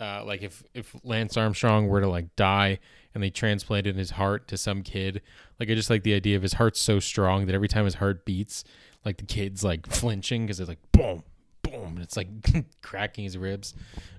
uh, 0.00 0.22
like 0.24 0.42
if 0.42 0.62
if 0.74 0.94
Lance 1.02 1.36
Armstrong 1.36 1.88
were 1.88 2.00
to 2.00 2.08
like 2.08 2.34
die 2.36 2.78
and 3.14 3.22
they 3.22 3.30
transplanted 3.30 3.96
his 3.96 4.12
heart 4.12 4.48
to 4.48 4.56
some 4.56 4.82
kid, 4.82 5.22
like 5.58 5.70
I 5.70 5.74
just 5.74 5.90
like 5.90 6.02
the 6.02 6.14
idea 6.14 6.36
of 6.36 6.42
his 6.42 6.54
heart's 6.54 6.80
so 6.80 7.00
strong 7.00 7.46
that 7.46 7.54
every 7.54 7.68
time 7.68 7.84
his 7.84 7.94
heart 7.94 8.24
beats, 8.24 8.64
like 9.04 9.16
the 9.16 9.24
kid's 9.24 9.64
like 9.64 9.86
flinching 9.86 10.46
because 10.46 10.60
it's 10.60 10.68
like 10.68 10.92
boom, 10.92 11.24
boom, 11.62 11.96
and 11.96 12.00
it's 12.00 12.16
like 12.16 12.28
cracking 12.82 13.24
his 13.24 13.36
ribs. 13.36 13.74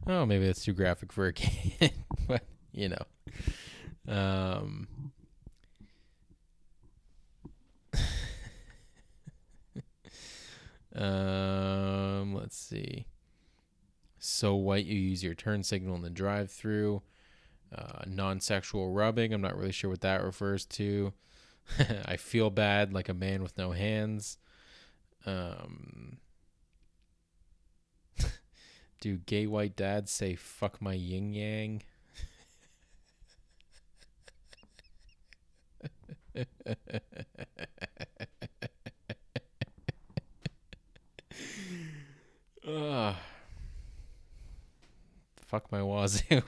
Oh, 0.07 0.25
maybe 0.25 0.45
that's 0.45 0.65
too 0.65 0.73
graphic 0.73 1.13
for 1.13 1.27
a 1.27 1.33
kid, 1.33 1.93
but 2.27 2.43
you 2.71 2.89
know. 2.89 3.03
Um, 4.07 4.87
um, 10.95 12.33
let's 12.33 12.57
see. 12.57 13.05
So 14.19 14.55
white, 14.55 14.85
you 14.85 14.99
use 14.99 15.23
your 15.23 15.33
turn 15.33 15.63
signal 15.63 15.95
in 15.95 16.01
the 16.01 16.09
drive-through. 16.09 17.01
Uh, 17.75 18.03
non-sexual 18.07 18.91
rubbing. 18.91 19.33
I'm 19.33 19.41
not 19.41 19.57
really 19.57 19.71
sure 19.71 19.89
what 19.89 20.01
that 20.01 20.23
refers 20.23 20.65
to. 20.65 21.13
I 22.05 22.17
feel 22.17 22.49
bad 22.49 22.93
like 22.93 23.09
a 23.09 23.13
man 23.13 23.43
with 23.43 23.57
no 23.57 23.71
hands. 23.71 24.37
Um, 25.25 26.17
do 29.01 29.17
gay 29.17 29.47
white 29.47 29.75
dads 29.75 30.11
say 30.11 30.35
fuck 30.35 30.81
my 30.81 30.93
yin 30.93 31.33
yang? 31.33 31.83
uh, 42.67 43.13
fuck 45.49 45.71
my 45.71 45.81
wazoo. 45.81 46.43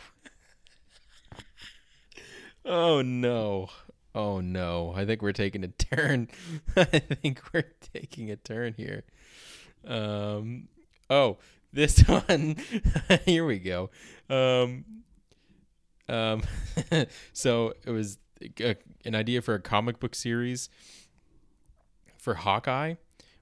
oh 2.66 3.02
no. 3.02 3.70
Oh 4.14 4.40
no. 4.40 4.94
I 4.96 5.06
think 5.06 5.22
we're 5.22 5.32
taking 5.32 5.64
a 5.64 5.70
turn. 5.70 6.30
I 6.76 6.86
think 6.86 7.42
we're 7.52 7.72
taking 7.94 8.30
a 8.30 8.36
turn 8.36 8.76
here. 8.78 9.04
Um 9.86 10.68
oh, 11.10 11.38
this 11.74 12.00
one, 12.08 12.58
here 13.26 13.46
we 13.46 13.60
go. 13.60 13.90
Um, 14.30 14.86
um, 16.08 16.44
so 17.34 17.74
it 17.86 17.92
was 17.92 18.18
a, 18.60 18.76
an 19.06 19.16
idea 19.16 19.42
for 19.42 19.54
a 19.54 19.60
comic 19.60 20.00
book 20.00 20.14
series 20.14 20.70
for 22.18 22.36
Hawkeye, 22.36 22.96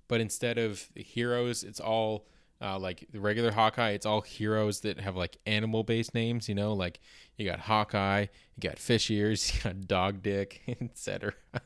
but 0.07 0.21
instead 0.21 0.57
of 0.57 0.89
heroes, 0.95 1.63
it's 1.63 1.79
all 1.79 2.25
uh, 2.61 2.77
like 2.77 3.05
the 3.11 3.19
regular 3.19 3.51
Hawkeye. 3.51 3.91
It's 3.91 4.05
all 4.05 4.21
heroes 4.21 4.81
that 4.81 4.99
have 4.99 5.15
like 5.15 5.37
animal 5.45 5.83
based 5.83 6.13
names. 6.13 6.49
You 6.49 6.55
know, 6.55 6.73
like 6.73 6.99
you 7.37 7.45
got 7.45 7.61
Hawkeye, 7.61 8.27
you 8.55 8.69
got 8.69 8.79
fish 8.79 9.09
ears, 9.09 9.51
you 9.55 9.61
got 9.61 9.87
dog 9.87 10.21
dick, 10.21 10.61
etc. 10.81 11.33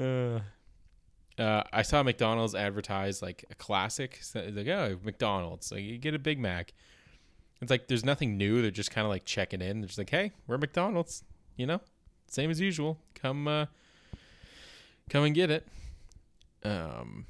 uh, 0.00 0.40
uh, 1.38 1.62
I 1.72 1.82
saw 1.82 2.02
McDonald's 2.02 2.54
advertise 2.54 3.22
like 3.22 3.44
a 3.50 3.54
classic. 3.54 4.18
So 4.22 4.46
like, 4.52 4.68
oh, 4.68 4.98
McDonald's. 5.02 5.72
Like 5.72 5.82
you 5.82 5.98
get 5.98 6.14
a 6.14 6.18
Big 6.18 6.38
Mac. 6.38 6.72
It's 7.62 7.70
like 7.70 7.88
there's 7.88 8.04
nothing 8.04 8.36
new. 8.36 8.60
They're 8.60 8.70
just 8.70 8.90
kind 8.90 9.06
of 9.06 9.10
like 9.10 9.24
checking 9.24 9.62
in. 9.62 9.80
They're 9.80 9.86
just 9.86 9.98
like, 9.98 10.10
hey, 10.10 10.32
we're 10.46 10.58
McDonald's. 10.58 11.24
You 11.56 11.64
know, 11.64 11.80
same 12.28 12.50
as 12.50 12.60
usual. 12.60 12.98
Come, 13.14 13.48
uh, 13.48 13.64
come 15.08 15.24
and 15.24 15.34
get 15.34 15.50
it. 15.50 15.66
Um. 16.62 17.24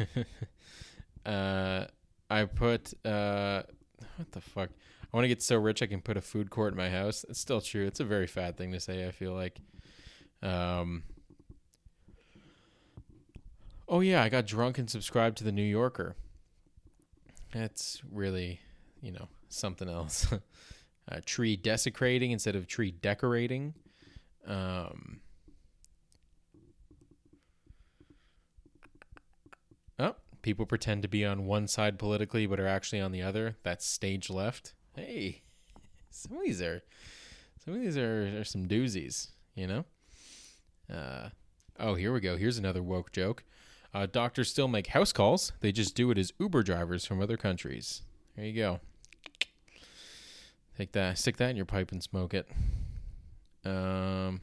uh, 1.26 1.86
I 2.30 2.44
put 2.44 2.94
uh, 3.04 3.62
what 4.16 4.32
the 4.32 4.40
fuck? 4.40 4.70
I 5.12 5.16
want 5.16 5.24
to 5.24 5.28
get 5.28 5.42
so 5.42 5.56
rich 5.56 5.82
I 5.82 5.86
can 5.86 6.00
put 6.00 6.16
a 6.16 6.20
food 6.20 6.50
court 6.50 6.72
in 6.72 6.76
my 6.76 6.90
house. 6.90 7.24
It's 7.28 7.38
still 7.38 7.60
true. 7.60 7.86
It's 7.86 8.00
a 8.00 8.04
very 8.04 8.26
fad 8.26 8.56
thing 8.56 8.72
to 8.72 8.80
say. 8.80 9.06
I 9.06 9.10
feel 9.10 9.32
like. 9.32 9.60
Um. 10.42 11.04
Oh 13.88 14.00
yeah, 14.00 14.22
I 14.22 14.28
got 14.28 14.46
drunk 14.46 14.78
and 14.78 14.88
subscribed 14.88 15.38
to 15.38 15.44
the 15.44 15.52
New 15.52 15.62
Yorker. 15.62 16.16
That's 17.52 18.02
really, 18.10 18.60
you 19.02 19.12
know, 19.12 19.28
something 19.48 19.88
else. 19.88 20.32
uh, 21.12 21.20
tree 21.24 21.56
desecrating 21.56 22.32
instead 22.32 22.56
of 22.56 22.66
tree 22.66 22.90
decorating. 22.90 23.74
Um. 24.46 25.20
Oh, 29.98 30.16
people 30.44 30.66
pretend 30.66 31.00
to 31.02 31.08
be 31.08 31.24
on 31.24 31.46
one 31.46 31.66
side 31.66 31.98
politically 31.98 32.46
but 32.46 32.60
are 32.60 32.66
actually 32.66 33.00
on 33.00 33.10
the 33.10 33.22
other. 33.22 33.56
That's 33.64 33.86
stage 33.86 34.28
left. 34.28 34.74
Hey, 34.94 35.42
some 36.10 36.36
of 36.36 36.44
these 36.44 36.60
are, 36.60 36.82
some 37.64 37.74
of 37.74 37.80
these 37.80 37.96
are, 37.96 38.38
are 38.38 38.44
some 38.44 38.68
doozies. 38.68 39.30
You 39.56 39.66
know. 39.66 39.84
Uh, 40.92 41.30
oh, 41.80 41.94
here 41.94 42.12
we 42.12 42.20
go. 42.20 42.36
Here's 42.36 42.58
another 42.58 42.82
woke 42.82 43.10
joke. 43.10 43.42
Uh, 43.94 44.06
doctors 44.06 44.50
still 44.50 44.68
make 44.68 44.88
house 44.88 45.12
calls. 45.12 45.52
They 45.60 45.72
just 45.72 45.94
do 45.94 46.10
it 46.10 46.18
as 46.18 46.32
Uber 46.38 46.62
drivers 46.62 47.06
from 47.06 47.22
other 47.22 47.36
countries. 47.36 48.02
There 48.36 48.44
you 48.44 48.52
go. 48.52 48.80
Take 50.76 50.92
that, 50.92 51.16
stick 51.18 51.36
that 51.38 51.50
in 51.50 51.56
your 51.56 51.64
pipe 51.64 51.90
and 51.90 52.02
smoke 52.02 52.34
it. 52.34 52.48
Um. 53.64 54.40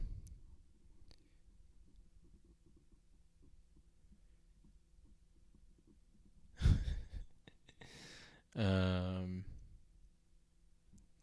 Um. 8.56 9.44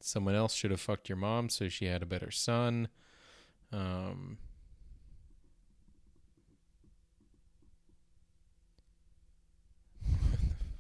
Someone 0.02 0.34
else 0.34 0.54
should 0.54 0.72
have 0.72 0.80
fucked 0.80 1.10
your 1.10 1.18
mom 1.18 1.50
so 1.50 1.68
she 1.68 1.86
had 1.86 2.02
a 2.02 2.06
better 2.06 2.32
son. 2.32 2.88
Um. 3.72 4.38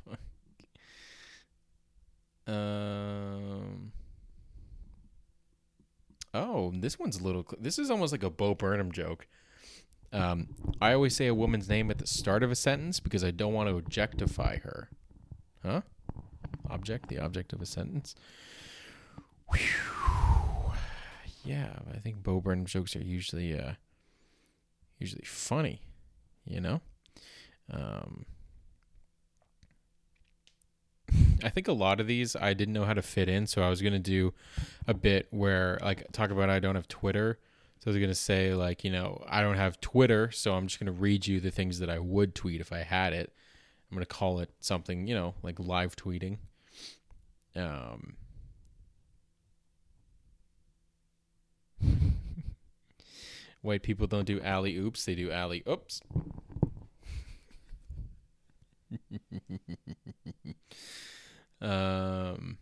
Um. 2.47 3.91
Oh, 6.33 6.71
this 6.75 6.97
one's 6.97 7.19
a 7.19 7.23
little. 7.23 7.45
This 7.59 7.77
is 7.77 7.89
almost 7.91 8.11
like 8.11 8.23
a 8.23 8.29
Bo 8.29 8.55
Burnham 8.55 8.91
joke. 8.91 9.27
Um, 10.11 10.47
I 10.81 10.93
always 10.93 11.15
say 11.15 11.27
a 11.27 11.33
woman's 11.33 11.69
name 11.69 11.91
at 11.91 11.99
the 11.99 12.07
start 12.07 12.43
of 12.43 12.51
a 12.51 12.55
sentence 12.55 12.99
because 12.99 13.23
I 13.23 13.31
don't 13.31 13.53
want 13.53 13.69
to 13.69 13.77
objectify 13.77 14.57
her. 14.59 14.89
Huh? 15.63 15.81
Object, 16.69 17.09
the 17.09 17.19
object 17.19 17.53
of 17.53 17.61
a 17.61 17.65
sentence. 17.65 18.15
Whew. 19.51 20.71
Yeah, 21.43 21.79
I 21.93 21.97
think 21.97 22.21
Bo 22.21 22.41
Burnham 22.41 22.65
jokes 22.65 22.95
are 22.95 23.03
usually, 23.03 23.57
uh, 23.57 23.73
usually 24.97 25.25
funny. 25.25 25.81
You 26.45 26.61
know. 26.61 26.81
Um, 27.71 28.25
I 31.43 31.49
think 31.49 31.67
a 31.67 31.73
lot 31.73 31.99
of 31.99 32.07
these 32.07 32.35
I 32.35 32.53
didn't 32.53 32.73
know 32.73 32.85
how 32.85 32.93
to 32.93 33.01
fit 33.01 33.29
in, 33.29 33.47
so 33.47 33.61
I 33.61 33.69
was 33.69 33.81
gonna 33.81 33.99
do 33.99 34.33
a 34.87 34.93
bit 34.93 35.27
where 35.31 35.77
like 35.81 36.11
talk 36.11 36.31
about 36.31 36.49
I 36.49 36.59
don't 36.59 36.75
have 36.75 36.87
Twitter. 36.87 37.39
So 37.79 37.89
I 37.89 37.93
was 37.93 38.01
gonna 38.01 38.15
say 38.15 38.53
like 38.53 38.83
you 38.83 38.91
know 38.91 39.23
I 39.27 39.41
don't 39.41 39.57
have 39.57 39.79
Twitter, 39.81 40.31
so 40.31 40.53
I'm 40.53 40.67
just 40.67 40.79
gonna 40.79 40.91
read 40.91 41.27
you 41.27 41.39
the 41.39 41.51
things 41.51 41.79
that 41.79 41.89
I 41.89 41.99
would 41.99 42.35
tweet 42.35 42.61
if 42.61 42.73
I 42.73 42.79
had 42.79 43.13
it. 43.13 43.33
I'm 43.89 43.95
gonna 43.95 44.05
call 44.05 44.39
it 44.39 44.51
something 44.59 45.07
you 45.07 45.15
know 45.15 45.35
like 45.43 45.59
live 45.59 45.95
tweeting. 45.95 46.37
Um. 47.59 48.15
White 53.61 53.83
people 53.83 54.07
don't 54.07 54.25
do 54.25 54.41
alley 54.41 54.77
oops; 54.77 55.05
they 55.05 55.15
do 55.15 55.31
alley 55.31 55.63
oops. 55.67 56.01
Um, 61.61 62.57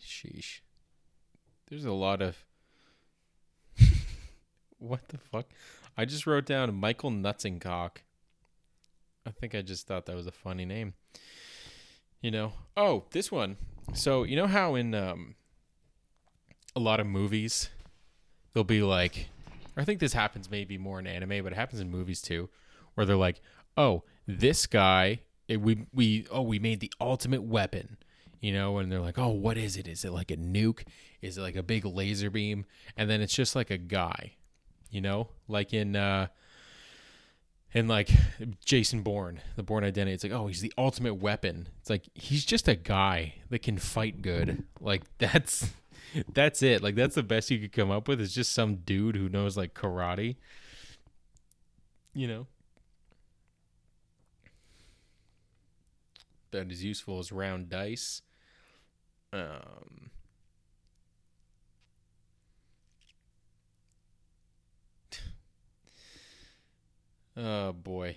sheesh. 0.00 0.60
There's 1.68 1.84
a 1.84 1.92
lot 1.92 2.20
of. 2.22 2.44
what 4.78 5.08
the 5.08 5.18
fuck? 5.18 5.46
I 5.96 6.04
just 6.04 6.26
wrote 6.26 6.46
down 6.46 6.74
Michael 6.74 7.10
Nutzencock. 7.10 7.98
I 9.26 9.30
think 9.30 9.54
I 9.54 9.62
just 9.62 9.86
thought 9.86 10.06
that 10.06 10.16
was 10.16 10.26
a 10.26 10.32
funny 10.32 10.64
name. 10.64 10.94
You 12.20 12.30
know? 12.30 12.52
Oh, 12.76 13.04
this 13.10 13.30
one. 13.30 13.56
So, 13.94 14.24
you 14.24 14.36
know 14.36 14.46
how 14.46 14.74
in 14.74 14.94
um, 14.94 15.34
a 16.74 16.80
lot 16.80 17.00
of 17.00 17.06
movies, 17.06 17.70
they'll 18.52 18.64
be 18.64 18.82
like, 18.82 19.28
I 19.76 19.84
think 19.84 20.00
this 20.00 20.12
happens 20.12 20.50
maybe 20.50 20.76
more 20.76 20.98
in 20.98 21.06
anime, 21.06 21.42
but 21.44 21.52
it 21.52 21.56
happens 21.56 21.80
in 21.80 21.90
movies 21.90 22.20
too, 22.20 22.48
where 22.94 23.06
they're 23.06 23.16
like, 23.16 23.40
oh, 23.76 24.02
this 24.26 24.66
guy, 24.66 25.20
it, 25.46 25.60
we 25.60 25.86
we 25.94 26.26
oh 26.30 26.42
we 26.42 26.58
made 26.58 26.80
the 26.80 26.92
ultimate 27.00 27.42
weapon, 27.42 27.96
you 28.40 28.52
know, 28.52 28.78
and 28.78 28.90
they're 28.90 29.00
like, 29.00 29.18
oh, 29.18 29.28
what 29.28 29.56
is 29.56 29.76
it? 29.76 29.88
Is 29.88 30.04
it 30.04 30.10
like 30.10 30.30
a 30.30 30.36
nuke? 30.36 30.82
Is 31.22 31.38
it 31.38 31.42
like 31.42 31.56
a 31.56 31.62
big 31.62 31.84
laser 31.84 32.30
beam? 32.30 32.66
And 32.96 33.08
then 33.08 33.20
it's 33.20 33.34
just 33.34 33.56
like 33.56 33.70
a 33.70 33.78
guy, 33.78 34.34
you 34.90 35.00
know, 35.00 35.28
like 35.46 35.72
in 35.72 35.96
uh, 35.96 36.26
in 37.72 37.88
like 37.88 38.10
Jason 38.64 39.02
Bourne, 39.02 39.40
the 39.56 39.62
Bourne 39.62 39.84
Identity. 39.84 40.14
It's 40.14 40.24
like, 40.24 40.32
oh, 40.32 40.46
he's 40.46 40.60
the 40.60 40.72
ultimate 40.78 41.14
weapon. 41.14 41.68
It's 41.80 41.90
like 41.90 42.04
he's 42.14 42.44
just 42.44 42.68
a 42.68 42.74
guy 42.74 43.34
that 43.50 43.62
can 43.62 43.78
fight 43.78 44.22
good. 44.22 44.64
Like 44.80 45.02
that's 45.18 45.70
that's 46.32 46.62
it. 46.62 46.82
Like 46.82 46.94
that's 46.94 47.14
the 47.14 47.22
best 47.22 47.50
you 47.50 47.58
could 47.58 47.72
come 47.72 47.90
up 47.90 48.08
with. 48.08 48.20
Is 48.20 48.34
just 48.34 48.52
some 48.52 48.76
dude 48.76 49.16
who 49.16 49.28
knows 49.28 49.56
like 49.56 49.74
karate. 49.74 50.36
You 52.14 52.26
know. 52.26 52.46
that 56.50 56.70
is 56.70 56.84
useful 56.84 57.18
as 57.18 57.32
round 57.32 57.68
dice. 57.68 58.22
Um, 59.32 60.10
oh 67.38 67.72
boy. 67.72 68.16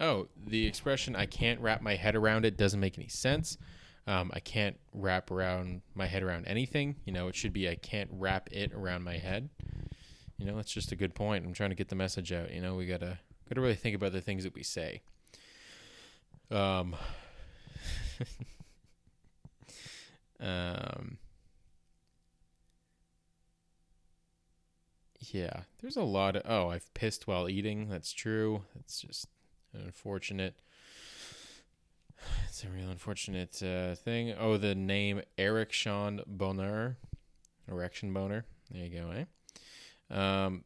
Oh, 0.00 0.28
the 0.44 0.66
expression 0.66 1.14
"I 1.14 1.26
can't 1.26 1.60
wrap 1.60 1.82
my 1.82 1.94
head 1.94 2.16
around 2.16 2.44
it" 2.44 2.56
doesn't 2.56 2.80
make 2.80 2.98
any 2.98 3.08
sense. 3.08 3.58
Um, 4.06 4.32
I 4.34 4.40
can't 4.40 4.78
wrap 4.92 5.30
around 5.30 5.82
my 5.94 6.06
head 6.06 6.24
around 6.24 6.46
anything. 6.46 6.96
You 7.04 7.12
know, 7.12 7.28
it 7.28 7.36
should 7.36 7.52
be 7.52 7.68
I 7.68 7.76
can't 7.76 8.10
wrap 8.12 8.48
it 8.50 8.72
around 8.72 9.04
my 9.04 9.18
head. 9.18 9.48
You 10.38 10.46
know, 10.46 10.56
that's 10.56 10.72
just 10.72 10.90
a 10.90 10.96
good 10.96 11.14
point. 11.14 11.46
I'm 11.46 11.52
trying 11.52 11.70
to 11.70 11.76
get 11.76 11.88
the 11.88 11.94
message 11.94 12.32
out. 12.32 12.52
You 12.52 12.60
know, 12.60 12.74
we 12.74 12.86
gotta 12.86 13.20
gotta 13.48 13.60
really 13.60 13.76
think 13.76 13.94
about 13.94 14.12
the 14.12 14.20
things 14.20 14.42
that 14.42 14.54
we 14.54 14.64
say. 14.64 15.02
Um, 16.50 16.96
um, 20.40 21.18
yeah, 25.30 25.62
there's 25.80 25.96
a 25.96 26.02
lot 26.02 26.36
of. 26.36 26.42
Oh, 26.44 26.68
I've 26.68 26.92
pissed 26.94 27.26
while 27.26 27.48
eating. 27.48 27.88
That's 27.88 28.12
true. 28.12 28.62
That's 28.74 29.00
just 29.00 29.26
unfortunate. 29.72 30.54
It's 32.48 32.64
a 32.64 32.68
real 32.68 32.88
unfortunate 32.90 33.62
uh, 33.62 33.94
thing. 33.94 34.34
Oh, 34.38 34.56
the 34.56 34.74
name 34.74 35.22
Eric 35.38 35.72
Sean 35.72 36.22
Boner, 36.26 36.96
erection 37.68 38.12
boner. 38.12 38.44
There 38.70 38.84
you 38.84 39.00
go, 39.00 39.10
eh? 39.10 39.24
Um, 40.14 40.64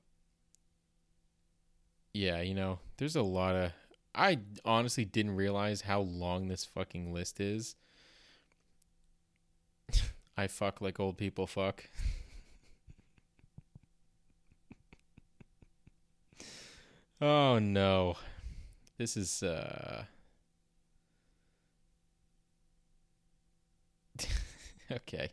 yeah, 2.12 2.40
you 2.40 2.54
know, 2.54 2.78
there's 2.96 3.16
a 3.16 3.22
lot 3.22 3.54
of 3.54 3.72
I 4.14 4.38
honestly 4.64 5.04
didn't 5.04 5.36
realize 5.36 5.82
how 5.82 6.00
long 6.00 6.48
this 6.48 6.64
fucking 6.64 7.12
list 7.12 7.38
is. 7.40 7.76
I 10.36 10.46
fuck 10.46 10.80
like 10.80 10.98
old 10.98 11.18
people 11.18 11.46
fuck. 11.46 11.84
oh 17.20 17.58
no. 17.58 18.16
This 18.98 19.16
is 19.16 19.42
uh 19.42 20.04
Okay. 24.90 25.30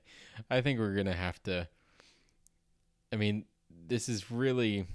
I 0.50 0.62
think 0.62 0.80
we're 0.80 0.94
going 0.96 1.06
to 1.06 1.14
have 1.14 1.42
to 1.44 1.68
I 3.12 3.16
mean, 3.16 3.46
this 3.88 4.10
is 4.10 4.32
really 4.32 4.88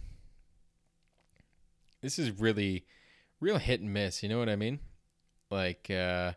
this 2.00 2.18
is 2.18 2.30
really 2.32 2.84
real 3.40 3.58
hit 3.58 3.80
and 3.80 3.92
miss, 3.92 4.22
you 4.22 4.28
know 4.28 4.38
what 4.38 4.48
I 4.48 4.56
mean? 4.56 4.80
Like 5.50 5.90
uh 5.90 6.32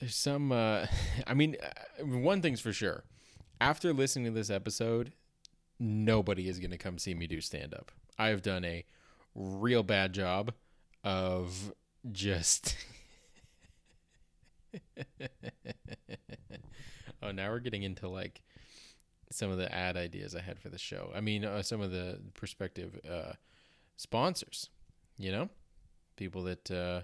there's 0.00 0.14
some 0.16 0.52
uh 0.52 0.86
I 1.26 1.34
mean 1.34 1.56
uh, 1.62 2.04
one 2.04 2.42
thing's 2.42 2.60
for 2.60 2.72
sure. 2.72 3.04
After 3.60 3.92
listening 3.92 4.26
to 4.26 4.30
this 4.32 4.50
episode, 4.50 5.12
nobody 5.82 6.48
is 6.48 6.58
going 6.60 6.70
to 6.70 6.78
come 6.78 6.96
see 6.96 7.12
me 7.12 7.26
do 7.26 7.40
stand 7.40 7.74
up. 7.74 7.90
I 8.18 8.28
have 8.28 8.42
done 8.42 8.64
a 8.64 8.84
real 9.34 9.82
bad 9.82 10.12
job 10.12 10.52
of 11.02 11.72
just 12.10 12.76
oh, 17.22 17.32
now 17.32 17.50
we're 17.50 17.58
getting 17.58 17.82
into 17.82 18.08
like 18.08 18.42
some 19.30 19.50
of 19.50 19.58
the 19.58 19.74
ad 19.74 19.96
ideas 19.96 20.36
I 20.36 20.40
had 20.40 20.58
for 20.58 20.68
the 20.68 20.78
show. 20.78 21.10
I 21.14 21.20
mean, 21.20 21.44
uh, 21.44 21.62
some 21.62 21.80
of 21.80 21.90
the 21.90 22.20
prospective 22.34 23.00
uh, 23.10 23.32
sponsors, 23.96 24.68
you 25.16 25.32
know, 25.32 25.48
people 26.16 26.44
that. 26.44 26.70
Uh... 26.70 27.02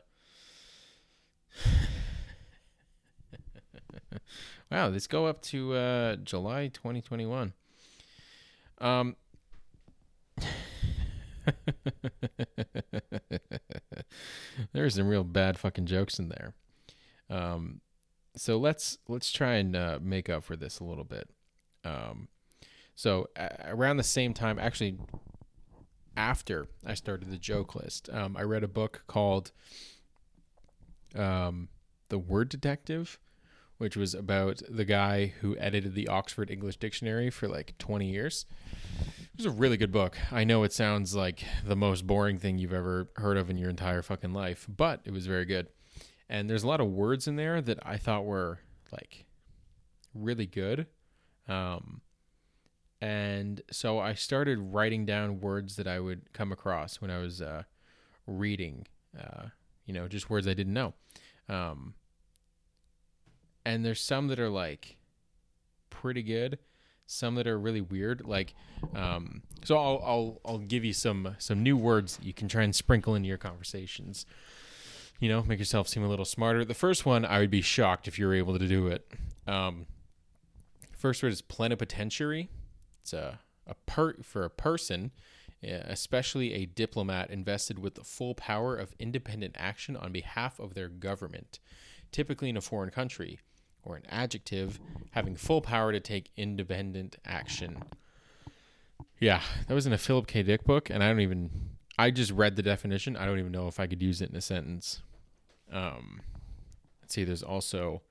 wow, 4.70 4.88
let's 4.88 5.06
go 5.06 5.26
up 5.26 5.42
to 5.42 5.74
uh, 5.74 6.16
July 6.16 6.68
2021. 6.68 7.52
Um. 8.80 9.16
There's 14.72 14.96
some 14.96 15.08
real 15.08 15.24
bad 15.24 15.58
fucking 15.58 15.86
jokes 15.86 16.18
in 16.18 16.28
there. 16.28 16.54
Um, 17.30 17.80
so 18.36 18.56
let's 18.56 18.98
let's 19.08 19.32
try 19.32 19.54
and 19.54 19.74
uh, 19.74 19.98
make 20.00 20.28
up 20.28 20.44
for 20.44 20.56
this 20.56 20.80
a 20.80 20.84
little 20.84 21.04
bit. 21.04 21.28
Um, 21.84 22.28
so 22.94 23.28
uh, 23.36 23.48
around 23.64 23.96
the 23.96 24.02
same 24.02 24.34
time, 24.34 24.58
actually, 24.58 24.96
after 26.16 26.66
I 26.84 26.94
started 26.94 27.30
the 27.30 27.38
joke 27.38 27.74
list, 27.74 28.08
um, 28.12 28.36
I 28.36 28.42
read 28.42 28.64
a 28.64 28.68
book 28.68 29.02
called 29.06 29.52
um, 31.14 31.68
"The 32.08 32.18
Word 32.18 32.48
Detective," 32.48 33.18
which 33.78 33.96
was 33.96 34.14
about 34.14 34.60
the 34.68 34.84
guy 34.84 35.32
who 35.40 35.56
edited 35.58 35.94
the 35.94 36.08
Oxford 36.08 36.50
English 36.50 36.76
Dictionary 36.76 37.30
for 37.30 37.48
like 37.48 37.76
20 37.78 38.10
years. 38.10 38.44
It 39.02 39.36
was 39.36 39.46
a 39.46 39.50
really 39.50 39.76
good 39.76 39.92
book. 39.92 40.18
I 40.32 40.44
know 40.44 40.64
it 40.64 40.72
sounds 40.72 41.14
like 41.14 41.44
the 41.64 41.76
most 41.76 42.06
boring 42.06 42.38
thing 42.38 42.58
you've 42.58 42.72
ever 42.72 43.08
heard 43.16 43.36
of 43.36 43.50
in 43.50 43.56
your 43.56 43.70
entire 43.70 44.02
fucking 44.02 44.32
life, 44.32 44.66
but 44.68 45.00
it 45.04 45.12
was 45.12 45.26
very 45.26 45.44
good 45.44 45.68
and 46.28 46.48
there's 46.48 46.62
a 46.62 46.68
lot 46.68 46.80
of 46.80 46.88
words 46.88 47.26
in 47.26 47.36
there 47.36 47.60
that 47.60 47.78
I 47.82 47.96
thought 47.96 48.24
were 48.24 48.60
like 48.92 49.24
really 50.14 50.46
good. 50.46 50.86
Um, 51.48 52.02
and 53.00 53.62
so 53.70 53.98
I 53.98 54.14
started 54.14 54.58
writing 54.58 55.06
down 55.06 55.40
words 55.40 55.76
that 55.76 55.86
I 55.86 56.00
would 56.00 56.32
come 56.32 56.52
across 56.52 57.00
when 57.00 57.10
I 57.10 57.18
was 57.18 57.40
uh, 57.40 57.62
reading, 58.26 58.86
uh, 59.18 59.46
you 59.86 59.94
know, 59.94 60.08
just 60.08 60.28
words 60.28 60.46
I 60.46 60.54
didn't 60.54 60.74
know. 60.74 60.94
Um, 61.48 61.94
and 63.68 63.84
there's 63.84 64.00
some 64.00 64.28
that 64.28 64.38
are 64.38 64.48
like 64.48 64.96
pretty 65.90 66.22
good, 66.22 66.58
some 67.06 67.34
that 67.36 67.46
are 67.46 67.58
really 67.58 67.80
weird. 67.80 68.26
Like, 68.26 68.54
um, 68.94 69.42
so 69.64 69.76
I'll, 69.76 70.02
I'll 70.04 70.40
I'll 70.44 70.58
give 70.58 70.84
you 70.84 70.92
some 70.92 71.36
some 71.38 71.62
new 71.62 71.76
words 71.76 72.18
you 72.22 72.32
can 72.32 72.48
try 72.48 72.62
and 72.62 72.74
sprinkle 72.74 73.14
into 73.14 73.28
your 73.28 73.38
conversations 73.38 74.26
you 75.20 75.28
know, 75.28 75.42
make 75.42 75.58
yourself 75.58 75.88
seem 75.88 76.04
a 76.04 76.08
little 76.08 76.24
smarter. 76.24 76.64
The 76.64 76.74
first 76.74 77.04
one, 77.04 77.24
I 77.24 77.40
would 77.40 77.50
be 77.50 77.62
shocked 77.62 78.06
if 78.06 78.18
you 78.18 78.26
were 78.26 78.34
able 78.34 78.58
to 78.58 78.68
do 78.68 78.86
it. 78.86 79.10
Um, 79.46 79.86
first 80.96 81.22
word 81.22 81.32
is 81.32 81.42
plenipotentiary. 81.42 82.48
It's 83.02 83.12
a, 83.12 83.40
a 83.66 83.74
per, 83.86 84.14
for 84.22 84.44
a 84.44 84.50
person, 84.50 85.10
especially 85.62 86.54
a 86.54 86.66
diplomat 86.66 87.30
invested 87.30 87.78
with 87.78 87.96
the 87.96 88.04
full 88.04 88.34
power 88.34 88.76
of 88.76 88.94
independent 88.98 89.56
action 89.58 89.96
on 89.96 90.12
behalf 90.12 90.60
of 90.60 90.74
their 90.74 90.88
government, 90.88 91.58
typically 92.12 92.50
in 92.50 92.56
a 92.56 92.60
foreign 92.60 92.90
country, 92.90 93.40
or 93.88 93.96
an 93.96 94.04
adjective 94.10 94.78
having 95.12 95.34
full 95.34 95.60
power 95.60 95.90
to 95.90 95.98
take 95.98 96.30
independent 96.36 97.16
action. 97.24 97.82
Yeah, 99.18 99.40
that 99.66 99.74
was 99.74 99.86
in 99.86 99.92
a 99.92 99.98
Philip 99.98 100.26
K. 100.26 100.42
Dick 100.42 100.64
book, 100.64 100.90
and 100.90 101.02
I 101.02 101.08
don't 101.08 101.20
even. 101.20 101.50
I 101.98 102.12
just 102.12 102.30
read 102.30 102.54
the 102.54 102.62
definition. 102.62 103.16
I 103.16 103.26
don't 103.26 103.40
even 103.40 103.50
know 103.50 103.66
if 103.66 103.80
I 103.80 103.88
could 103.88 104.00
use 104.00 104.22
it 104.22 104.30
in 104.30 104.36
a 104.36 104.40
sentence. 104.40 105.02
Um, 105.72 106.20
let's 107.02 107.14
see, 107.14 107.24
there's 107.24 107.42
also 107.42 108.02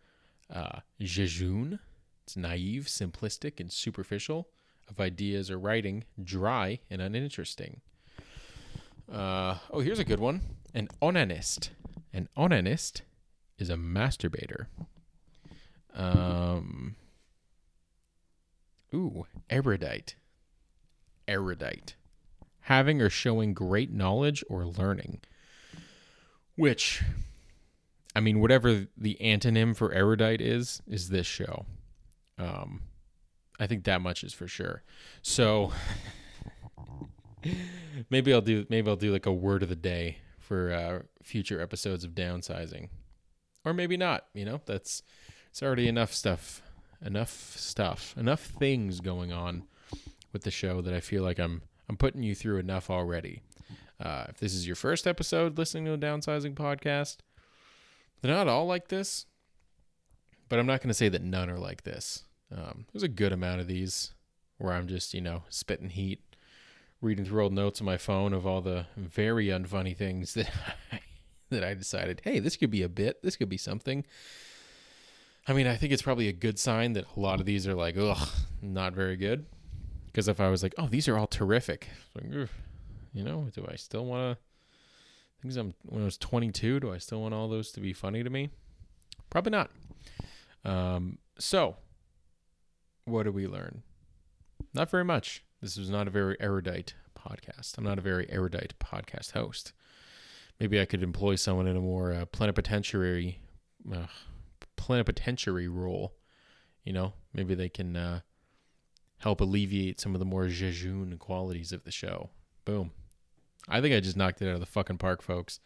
uh, 0.54 0.80
jejune. 1.00 1.80
It's 2.26 2.36
naive, 2.36 2.88
simplistic, 2.88 3.62
and 3.62 3.72
superficial 3.72 4.50
of 4.90 5.00
ideas 5.00 5.50
or 5.50 5.58
writing, 5.58 6.04
dry 6.22 6.80
and 6.90 7.02
uninteresting. 7.02 7.80
Uh, 9.10 9.56
oh, 9.72 9.80
here's 9.80 10.00
a 10.00 10.04
good 10.04 10.20
one. 10.20 10.42
An 10.74 10.90
onanist. 11.02 11.70
An 12.12 12.28
onanist 12.38 13.02
is 13.58 13.70
a 13.70 13.76
masturbator. 13.76 14.66
Um, 15.98 16.96
ooh, 18.94 19.26
erudite. 19.50 20.16
Erudite. 21.28 21.96
Having 22.62 23.02
or 23.02 23.10
showing 23.10 23.54
great 23.54 23.92
knowledge 23.92 24.44
or 24.50 24.66
learning. 24.66 25.22
Which 26.56 27.04
I 28.16 28.20
mean, 28.20 28.40
whatever 28.40 28.88
the 28.98 29.18
antonym 29.22 29.76
for 29.76 29.94
erudite 29.94 30.42
is, 30.42 30.82
is 30.88 31.10
this 31.10 31.28
show. 31.28 31.66
Um, 32.40 32.82
I 33.60 33.68
think 33.68 33.84
that 33.84 34.02
much 34.02 34.24
is 34.24 34.34
for 34.34 34.48
sure. 34.48 34.82
So 35.22 35.72
maybe 38.10 38.34
I'll 38.34 38.42
do 38.42 38.66
maybe 38.70 38.90
I'll 38.90 38.96
do 38.96 39.12
like 39.12 39.26
a 39.26 39.34
word 39.34 39.64
of 39.64 39.70
the 39.70 39.76
day 39.76 40.18
for 40.40 40.72
uh, 40.72 41.00
future 41.24 41.62
episodes 41.62 42.04
of 42.04 42.12
downsizing, 42.16 42.90
or 43.66 43.74
maybe 43.74 43.98
not. 43.98 44.26
You 44.34 44.46
know, 44.46 44.62
that's 44.66 45.04
it's 45.58 45.64
already 45.64 45.88
enough 45.88 46.14
stuff, 46.14 46.62
enough 47.04 47.56
stuff, 47.58 48.14
enough 48.16 48.42
things 48.42 49.00
going 49.00 49.34
on 49.34 49.64
with 50.32 50.44
the 50.44 50.52
show 50.52 50.82
that 50.84 50.94
I 50.94 51.00
feel 51.00 51.24
like 51.24 51.40
I'm 51.40 51.64
I'm 51.90 51.98
putting 51.98 52.22
you 52.22 52.36
through 52.36 52.60
enough 52.60 52.92
already. 52.92 53.42
Uh, 54.00 54.26
if 54.30 54.38
this 54.38 54.54
is 54.54 54.68
your 54.68 54.76
first 54.76 55.08
episode 55.08 55.58
listening 55.58 55.86
to 55.86 55.94
a 55.94 55.98
downsizing 55.98 56.54
podcast, 56.54 57.18
they're 58.22 58.36
not 58.36 58.48
all 58.48 58.68
like 58.68 58.90
this, 58.90 59.26
but 60.48 60.60
I'm 60.60 60.68
not 60.68 60.80
going 60.82 60.90
to 60.90 60.94
say 60.94 61.10
that 61.10 61.24
none 61.24 61.50
are 61.50 61.58
like 61.58 61.82
this. 61.82 62.26
Um, 62.56 62.86
there's 62.94 63.02
a 63.02 63.08
good 63.08 63.34
amount 63.34 63.60
of 63.60 63.66
these 63.66 64.14
where 64.60 64.74
I'm 64.74 64.88
just, 64.88 65.16
you 65.16 65.22
know, 65.22 65.42
spitting 65.50 65.90
heat, 65.90 66.22
reading 67.02 67.26
through 67.26 67.42
old 67.42 67.54
notes 67.54 67.82
on 67.82 67.86
my 67.86 67.98
phone 67.98 68.32
of 68.32 68.46
all 68.46 68.62
the 68.62 68.86
very 68.96 69.48
unfunny 69.48 69.98
things 69.98 70.34
that 70.36 70.52
I, 70.92 71.00
that 71.50 71.64
I 71.64 71.74
decided, 71.74 72.22
hey, 72.24 72.38
this 72.38 72.58
could 72.58 72.70
be 72.70 72.84
a 72.84 72.90
bit, 72.90 73.24
this 73.24 73.36
could 73.36 73.50
be 73.50 73.58
something. 73.58 74.06
I 75.48 75.54
mean, 75.54 75.68
I 75.68 75.76
think 75.76 75.94
it's 75.94 76.02
probably 76.02 76.28
a 76.28 76.34
good 76.34 76.60
sign 76.60 76.94
that 76.94 77.06
a 77.16 77.20
lot 77.20 77.40
of 77.40 77.46
these 77.46 77.68
are 77.68 77.76
like, 77.76 77.96
ugh, 77.98 78.28
not 78.62 78.94
very 78.94 79.16
good. 79.16 79.46
Because 80.08 80.28
if 80.28 80.40
I 80.40 80.50
was 80.50 80.64
like, 80.64 80.74
oh, 80.78 80.88
these 80.88 81.08
are 81.08 81.18
all 81.18 81.28
terrific, 81.28 81.88
like, 82.16 82.26
you 83.14 83.24
know, 83.24 83.48
do 83.54 83.66
I 83.70 83.76
still 83.76 84.06
want 84.06 84.38
to 84.38 84.44
things 85.42 85.58
I'm 85.58 85.74
when 85.84 86.02
I 86.02 86.06
was 86.06 86.18
22. 86.18 86.80
Do 86.80 86.94
I 86.94 86.98
still 86.98 87.22
want 87.22 87.34
all 87.34 87.48
those 87.48 87.72
to 87.74 87.80
be 87.80 87.94
funny 87.94 88.24
to 88.24 88.30
me? 88.30 88.50
Probably 89.30 89.52
not. 89.52 89.70
Um, 90.66 91.18
so, 91.40 91.78
what 93.06 93.24
do 93.24 93.32
we 93.32 93.48
learn? 93.48 93.84
Not 94.74 94.90
very 94.90 95.06
much. 95.06 95.44
This 95.62 95.78
was 95.78 95.90
not 95.90 96.08
a 96.08 96.12
very 96.12 96.36
erudite 96.40 96.96
podcast. 97.18 97.78
I'm 97.78 97.84
not 97.84 97.98
a 97.98 98.02
very 98.02 98.30
erudite 98.30 98.74
podcast 98.80 99.32
host. 99.32 99.74
Maybe 100.60 100.82
I 100.82 100.86
could 100.86 101.04
employ 101.04 101.36
someone 101.36 101.68
in 101.68 101.78
a 101.78 101.82
more 101.82 102.14
uh, 102.14 102.26
plenipotentiary, 102.26 103.40
uh, 103.94 104.08
plenipotentiary 104.88 105.68
role. 105.68 106.14
You 106.86 106.94
know, 106.94 107.14
maybe 107.34 107.56
they 107.56 107.68
can 107.68 107.98
uh, 107.98 108.22
help 109.18 109.42
alleviate 109.42 110.00
some 110.00 110.16
of 110.16 110.20
the 110.20 110.26
more 110.26 110.48
jejune 110.48 111.18
qualities 111.18 111.74
of 111.74 111.84
the 111.84 111.92
show. 111.92 112.30
Boom. 112.64 112.92
I 113.68 113.82
think 113.82 113.94
I 113.94 114.00
just 114.00 114.16
knocked 114.16 114.42
it 114.42 114.48
out 114.48 114.54
of 114.54 114.62
the 114.62 114.66
fucking 114.66 114.98
park, 114.98 115.22
folks. 115.22 115.60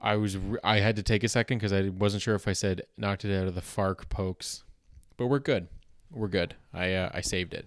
I 0.00 0.14
was 0.14 0.36
re- 0.36 0.60
I 0.62 0.78
had 0.78 0.94
to 0.94 1.02
take 1.02 1.24
a 1.24 1.28
second 1.28 1.58
because 1.58 1.72
I 1.72 1.88
wasn't 1.88 2.22
sure 2.22 2.36
if 2.36 2.46
I 2.46 2.52
said 2.52 2.82
knocked 2.96 3.24
it 3.24 3.36
out 3.36 3.48
of 3.48 3.56
the 3.56 3.62
fark 3.62 4.08
pokes, 4.08 4.62
but 5.16 5.26
we're 5.26 5.40
good. 5.40 5.66
We're 6.12 6.28
good. 6.28 6.54
I 6.72 6.92
uh, 6.92 7.10
I 7.12 7.20
saved 7.20 7.52
it. 7.52 7.66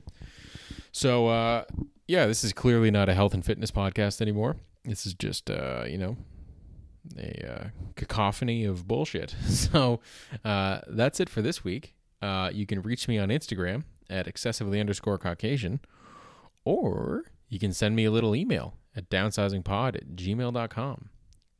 So 0.93 1.27
uh, 1.27 1.65
yeah, 2.07 2.25
this 2.25 2.45
is 2.45 2.53
clearly 2.53 2.89
not 2.89 3.09
a 3.09 3.13
health 3.13 3.33
and 3.33 3.43
fitness 3.43 3.71
podcast 3.71 4.21
anymore. 4.21 4.55
This 4.85 5.05
is 5.05 5.13
just, 5.13 5.51
uh, 5.51 5.83
you 5.85 5.97
know, 5.97 6.15
a 7.17 7.51
uh, 7.51 7.67
cacophony 7.95 8.65
of 8.65 8.87
bullshit. 8.87 9.35
So 9.47 9.99
uh, 10.43 10.81
that's 10.87 11.19
it 11.19 11.29
for 11.29 11.41
this 11.41 11.63
week. 11.63 11.95
Uh, 12.21 12.49
you 12.53 12.65
can 12.65 12.81
reach 12.81 13.07
me 13.07 13.17
on 13.17 13.29
Instagram 13.29 13.83
at 14.09 14.27
excessively 14.27 14.79
underscore 14.79 15.17
Caucasian, 15.17 15.79
or 16.65 17.25
you 17.47 17.59
can 17.59 17.71
send 17.73 17.95
me 17.95 18.05
a 18.05 18.11
little 18.11 18.35
email 18.35 18.75
at 18.95 19.09
downsizingpod 19.09 19.95
at 19.95 20.15
gmail.com. 20.15 21.09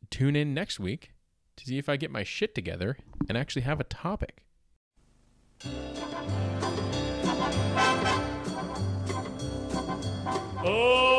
Tune 0.10 0.36
in 0.36 0.54
next 0.54 0.80
week 0.80 1.14
to 1.56 1.66
see 1.66 1.78
if 1.78 1.88
I 1.88 1.98
get 1.98 2.12
my 2.12 2.24
shit 2.24 2.56
together 2.56 2.98
and 3.28 3.38
actually 3.38 3.62
have 3.64 3.80
a 3.80 3.84
topic. 3.84 4.44
Oh. 10.66 11.19